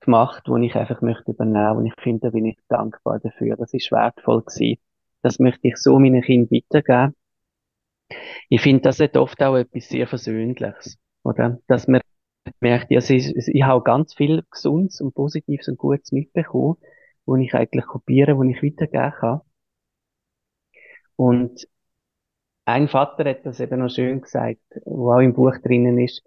gemacht, 0.00 0.44
wo 0.46 0.56
ich 0.56 0.74
einfach 0.74 1.02
möchte 1.02 1.32
übernehmen 1.32 1.78
und 1.78 1.86
ich 1.86 1.94
finde, 2.00 2.28
da 2.28 2.30
bin 2.30 2.46
ich 2.46 2.58
dankbar 2.68 3.20
dafür. 3.20 3.56
Das 3.56 3.74
ist 3.74 3.90
wertvoll 3.92 4.42
gewesen. 4.42 4.80
Das 5.22 5.38
möchte 5.38 5.68
ich 5.68 5.76
so 5.76 5.98
meinen 5.98 6.22
Kindern 6.22 6.50
weitergeben. 6.50 7.14
Ich 8.48 8.60
finde, 8.62 8.82
das 8.82 9.00
hat 9.00 9.16
oft 9.16 9.42
auch 9.42 9.56
etwas 9.56 9.88
sehr 9.88 10.06
Versöhnliches, 10.06 10.98
oder? 11.24 11.58
Dass 11.66 11.88
man 11.88 12.00
merkt, 12.60 12.92
also 12.92 13.14
ich, 13.14 13.34
ich 13.36 13.62
habe 13.62 13.82
ganz 13.82 14.14
viel 14.14 14.44
Gesundes 14.50 15.00
und 15.00 15.14
Positives 15.14 15.68
und 15.68 15.78
Gutes 15.78 16.12
mitbekommen, 16.12 16.76
wo 17.26 17.36
ich 17.36 17.54
eigentlich 17.54 17.86
kopiere, 17.86 18.36
wo 18.36 18.42
ich 18.44 18.62
weitergeben 18.62 19.12
kann. 19.12 19.40
Und 21.16 21.66
ein 22.66 22.88
Vater 22.88 23.28
hat 23.30 23.46
das 23.46 23.60
eben 23.60 23.80
noch 23.80 23.90
schön 23.90 24.20
gesagt, 24.20 24.60
wo 24.84 25.12
auch 25.12 25.20
im 25.20 25.34
Buch 25.34 25.56
drinnen 25.62 25.98
ist. 25.98 26.22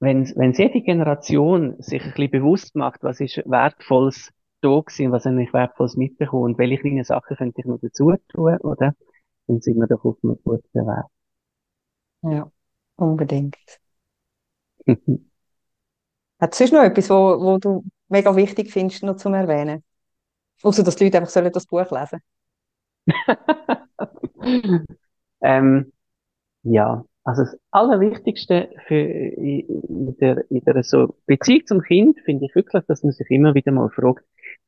Wenn, 0.00 0.24
wenn 0.36 0.52
jede 0.52 0.82
Generation 0.82 1.76
sich 1.82 2.02
ein 2.02 2.10
bisschen 2.12 2.30
bewusst 2.30 2.74
macht, 2.76 3.02
was 3.02 3.20
ist 3.20 3.36
wertvolles 3.44 4.32
da 4.62 4.80
gewesen, 4.80 5.12
was 5.12 5.26
eigentlich 5.26 5.52
wertvolles 5.52 5.96
mitbekommen 5.96 6.44
und 6.44 6.58
welche 6.58 6.78
kleinen 6.78 7.04
Sachen 7.04 7.36
könnte 7.36 7.60
ich 7.60 7.66
noch 7.66 7.78
dazu 7.80 8.14
tun, 8.28 8.56
oder? 8.58 8.94
Dann 9.46 9.60
sind 9.60 9.76
wir 9.78 9.86
doch 9.86 10.04
auf 10.04 10.16
einem 10.22 10.38
guten 10.42 10.86
Weg. 10.86 11.04
Ja, 12.22 12.50
unbedingt. 12.96 13.56
Hat 16.40 16.52
es 16.52 16.58
sonst 16.58 16.72
noch 16.72 16.82
etwas, 16.82 17.10
wo, 17.10 17.14
wo 17.40 17.58
du 17.58 17.84
mega 18.08 18.34
wichtig 18.36 18.72
findest, 18.72 19.02
noch 19.02 19.16
zu 19.16 19.28
erwähnen? 19.30 19.82
Außer, 20.62 20.84
dass 20.84 20.96
die 20.96 21.04
Leute 21.04 21.18
einfach 21.18 21.30
sollen 21.30 21.52
das 21.52 21.66
Buch 21.66 21.90
lesen 21.90 22.20
ähm, 25.42 25.92
ja, 26.62 27.04
also 27.24 27.42
das 27.44 27.58
Allerwichtigste 27.72 28.70
für 28.86 28.96
in 28.96 30.16
der, 30.20 30.50
in 30.50 30.62
der 30.64 30.82
so 30.84 31.16
Beziehung 31.26 31.66
zum 31.66 31.82
Kind 31.82 32.20
finde 32.24 32.46
ich 32.46 32.54
wirklich, 32.54 32.84
dass 32.86 33.02
man 33.02 33.12
sich 33.12 33.30
immer 33.30 33.54
wieder 33.54 33.72
mal 33.72 33.90
fragt, 33.90 34.24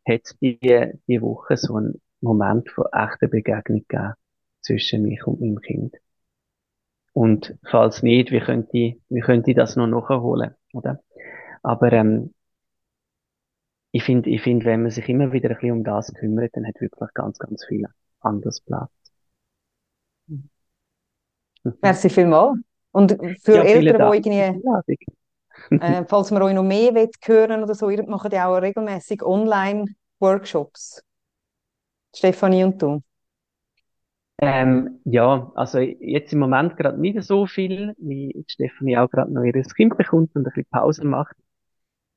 hat 0.09 0.22
es 0.24 0.37
die, 0.41 0.59
die 1.09 1.22
Woche 1.22 1.57
so 1.57 1.76
einen 1.76 2.01
Moment 2.20 2.70
von 2.70 2.87
echter 2.93 3.29
Begegnung 3.29 3.85
gegeben 3.89 4.14
zwischen 4.62 5.03
mich 5.03 5.26
und 5.26 5.41
meinem 5.41 5.61
Kind? 5.61 5.97
Und 7.12 7.59
falls 7.68 8.03
nicht, 8.03 8.31
wie 8.31 8.41
könnte 8.41 8.70
ich, 8.79 9.01
wie 9.09 9.20
könnte 9.20 9.51
ich 9.51 9.57
das 9.57 9.76
noch 9.76 9.87
nachholen, 9.87 10.55
oder? 10.72 11.01
Aber, 11.62 11.93
ähm, 11.93 12.35
ich 13.93 14.03
finde, 14.05 14.31
ich 14.31 14.41
finde, 14.43 14.64
wenn 14.64 14.81
man 14.83 14.91
sich 14.91 15.09
immer 15.11 15.33
wieder 15.33 15.51
ein 15.51 15.57
bisschen 15.57 15.72
um 15.72 15.85
das 15.85 16.12
kümmert, 16.14 16.57
dann 16.57 16.66
hat 16.66 16.81
wirklich 16.81 17.11
ganz, 17.14 17.39
ganz 17.39 17.64
viel 17.66 17.87
anders 18.20 18.61
Platz. 18.62 18.91
Merci 21.82 22.09
vielmals. 22.11 22.59
Und 22.92 23.16
für 23.42 23.56
ja, 23.56 23.62
Eltern, 23.62 24.12
die 24.12 24.28
irgendwie, 24.28 25.76
äh, 25.76 26.04
falls 26.06 26.30
man 26.30 26.42
euch 26.42 26.54
noch 26.54 26.62
mehr 26.62 26.92
hören 27.24 27.62
oder 27.62 27.74
so, 27.74 27.90
ihr 27.90 28.02
macht 28.09 28.32
ja 28.32 28.48
auch 28.48 28.56
regelmäßig 28.56 29.22
Online-Workshops. 29.22 31.02
Stefanie 32.14 32.64
und 32.64 32.80
du. 32.80 33.02
Ähm, 34.40 35.00
ja, 35.04 35.50
also 35.56 35.78
jetzt 35.78 36.32
im 36.32 36.38
Moment 36.38 36.76
gerade 36.76 37.00
nicht 37.00 37.20
so 37.22 37.46
viel, 37.46 37.94
wie 37.98 38.44
Stefanie 38.46 38.96
auch 38.96 39.11
gerade 39.11 39.32
noch 39.32 39.42
ihr 39.42 39.52
Kind 39.52 39.96
bekommt 39.96 40.34
und 40.34 40.42
ein 40.42 40.44
bisschen 40.44 40.66
Pause 40.70 41.04
macht. 41.04 41.34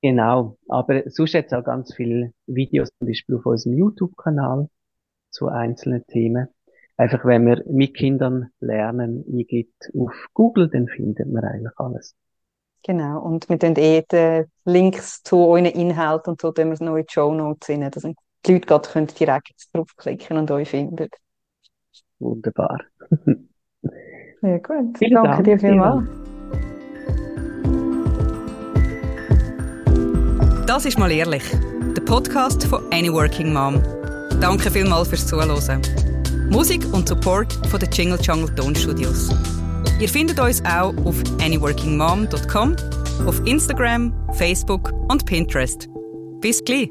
Genau, 0.03 0.57
aber 0.67 1.03
sonst 1.09 1.33
jetzt 1.33 1.53
auch 1.53 1.63
ganz 1.63 1.93
viele 1.93 2.33
Videos, 2.47 2.89
zum 2.97 3.07
Beispiel 3.07 3.35
auf 3.37 3.45
unserem 3.45 3.77
YouTube-Kanal 3.77 4.67
zu 5.29 5.47
einzelnen 5.47 6.05
Themen. 6.07 6.47
Einfach, 7.01 7.25
wenn 7.25 7.45
man 7.45 7.63
mit 7.65 7.95
Kindern 7.95 8.51
lernen 8.59 9.25
eingibt 9.27 9.91
auf 9.97 10.13
Google, 10.35 10.69
dann 10.69 10.87
findet 10.87 11.27
man 11.31 11.43
eigentlich 11.43 11.73
alles. 11.77 12.15
Genau, 12.83 13.23
und 13.23 13.49
wir 13.49 13.57
tun 13.57 13.73
eh 13.77 14.03
die 14.11 14.43
Links 14.65 15.23
zu 15.23 15.37
euren 15.37 15.65
Inhalten 15.65 16.29
und 16.29 16.41
so, 16.41 16.51
tun 16.51 16.69
wir 16.69 16.85
noch 16.85 16.95
in 16.97 17.05
die 17.07 17.11
Show 17.11 17.33
Notes 17.33 17.69
rein, 17.69 17.89
dass 17.89 18.03
die 18.03 18.53
Leute 18.53 18.67
gerade 18.67 19.05
direkt 19.19 19.51
draufklicken 19.73 20.37
und 20.37 20.51
euch 20.51 20.69
finden. 20.69 21.09
Wunderbar. 22.19 22.79
Sehr 24.41 24.59
gut. 24.59 24.95
Vielen 24.99 25.23
Danke 25.23 25.29
Dank, 25.29 25.43
dir 25.43 25.59
vielmals. 25.59 26.07
Das 30.67 30.85
ist 30.85 30.99
mal 30.99 31.11
ehrlich. 31.11 31.43
Der 31.97 32.03
Podcast 32.03 32.63
von 32.65 32.83
Any 32.93 33.11
Working 33.11 33.51
Mom. 33.51 33.81
Danke 34.39 34.69
vielmals 34.69 35.07
fürs 35.07 35.25
Zuhören. 35.25 35.81
Musik 36.51 36.85
und 36.91 37.07
Support 37.07 37.53
von 37.69 37.79
den 37.79 37.89
Jingle 37.91 38.19
Jungle 38.21 38.53
Tonstudios. 38.55 39.29
Ihr 40.01 40.09
findet 40.09 40.37
uns 40.37 40.61
auch 40.65 40.93
auf 41.05 41.15
anyworkingmom.com, 41.41 42.75
auf 43.25 43.41
Instagram, 43.45 44.13
Facebook 44.33 44.91
und 45.09 45.25
Pinterest. 45.25 45.87
Bis 46.41 46.61
gleich! 46.63 46.89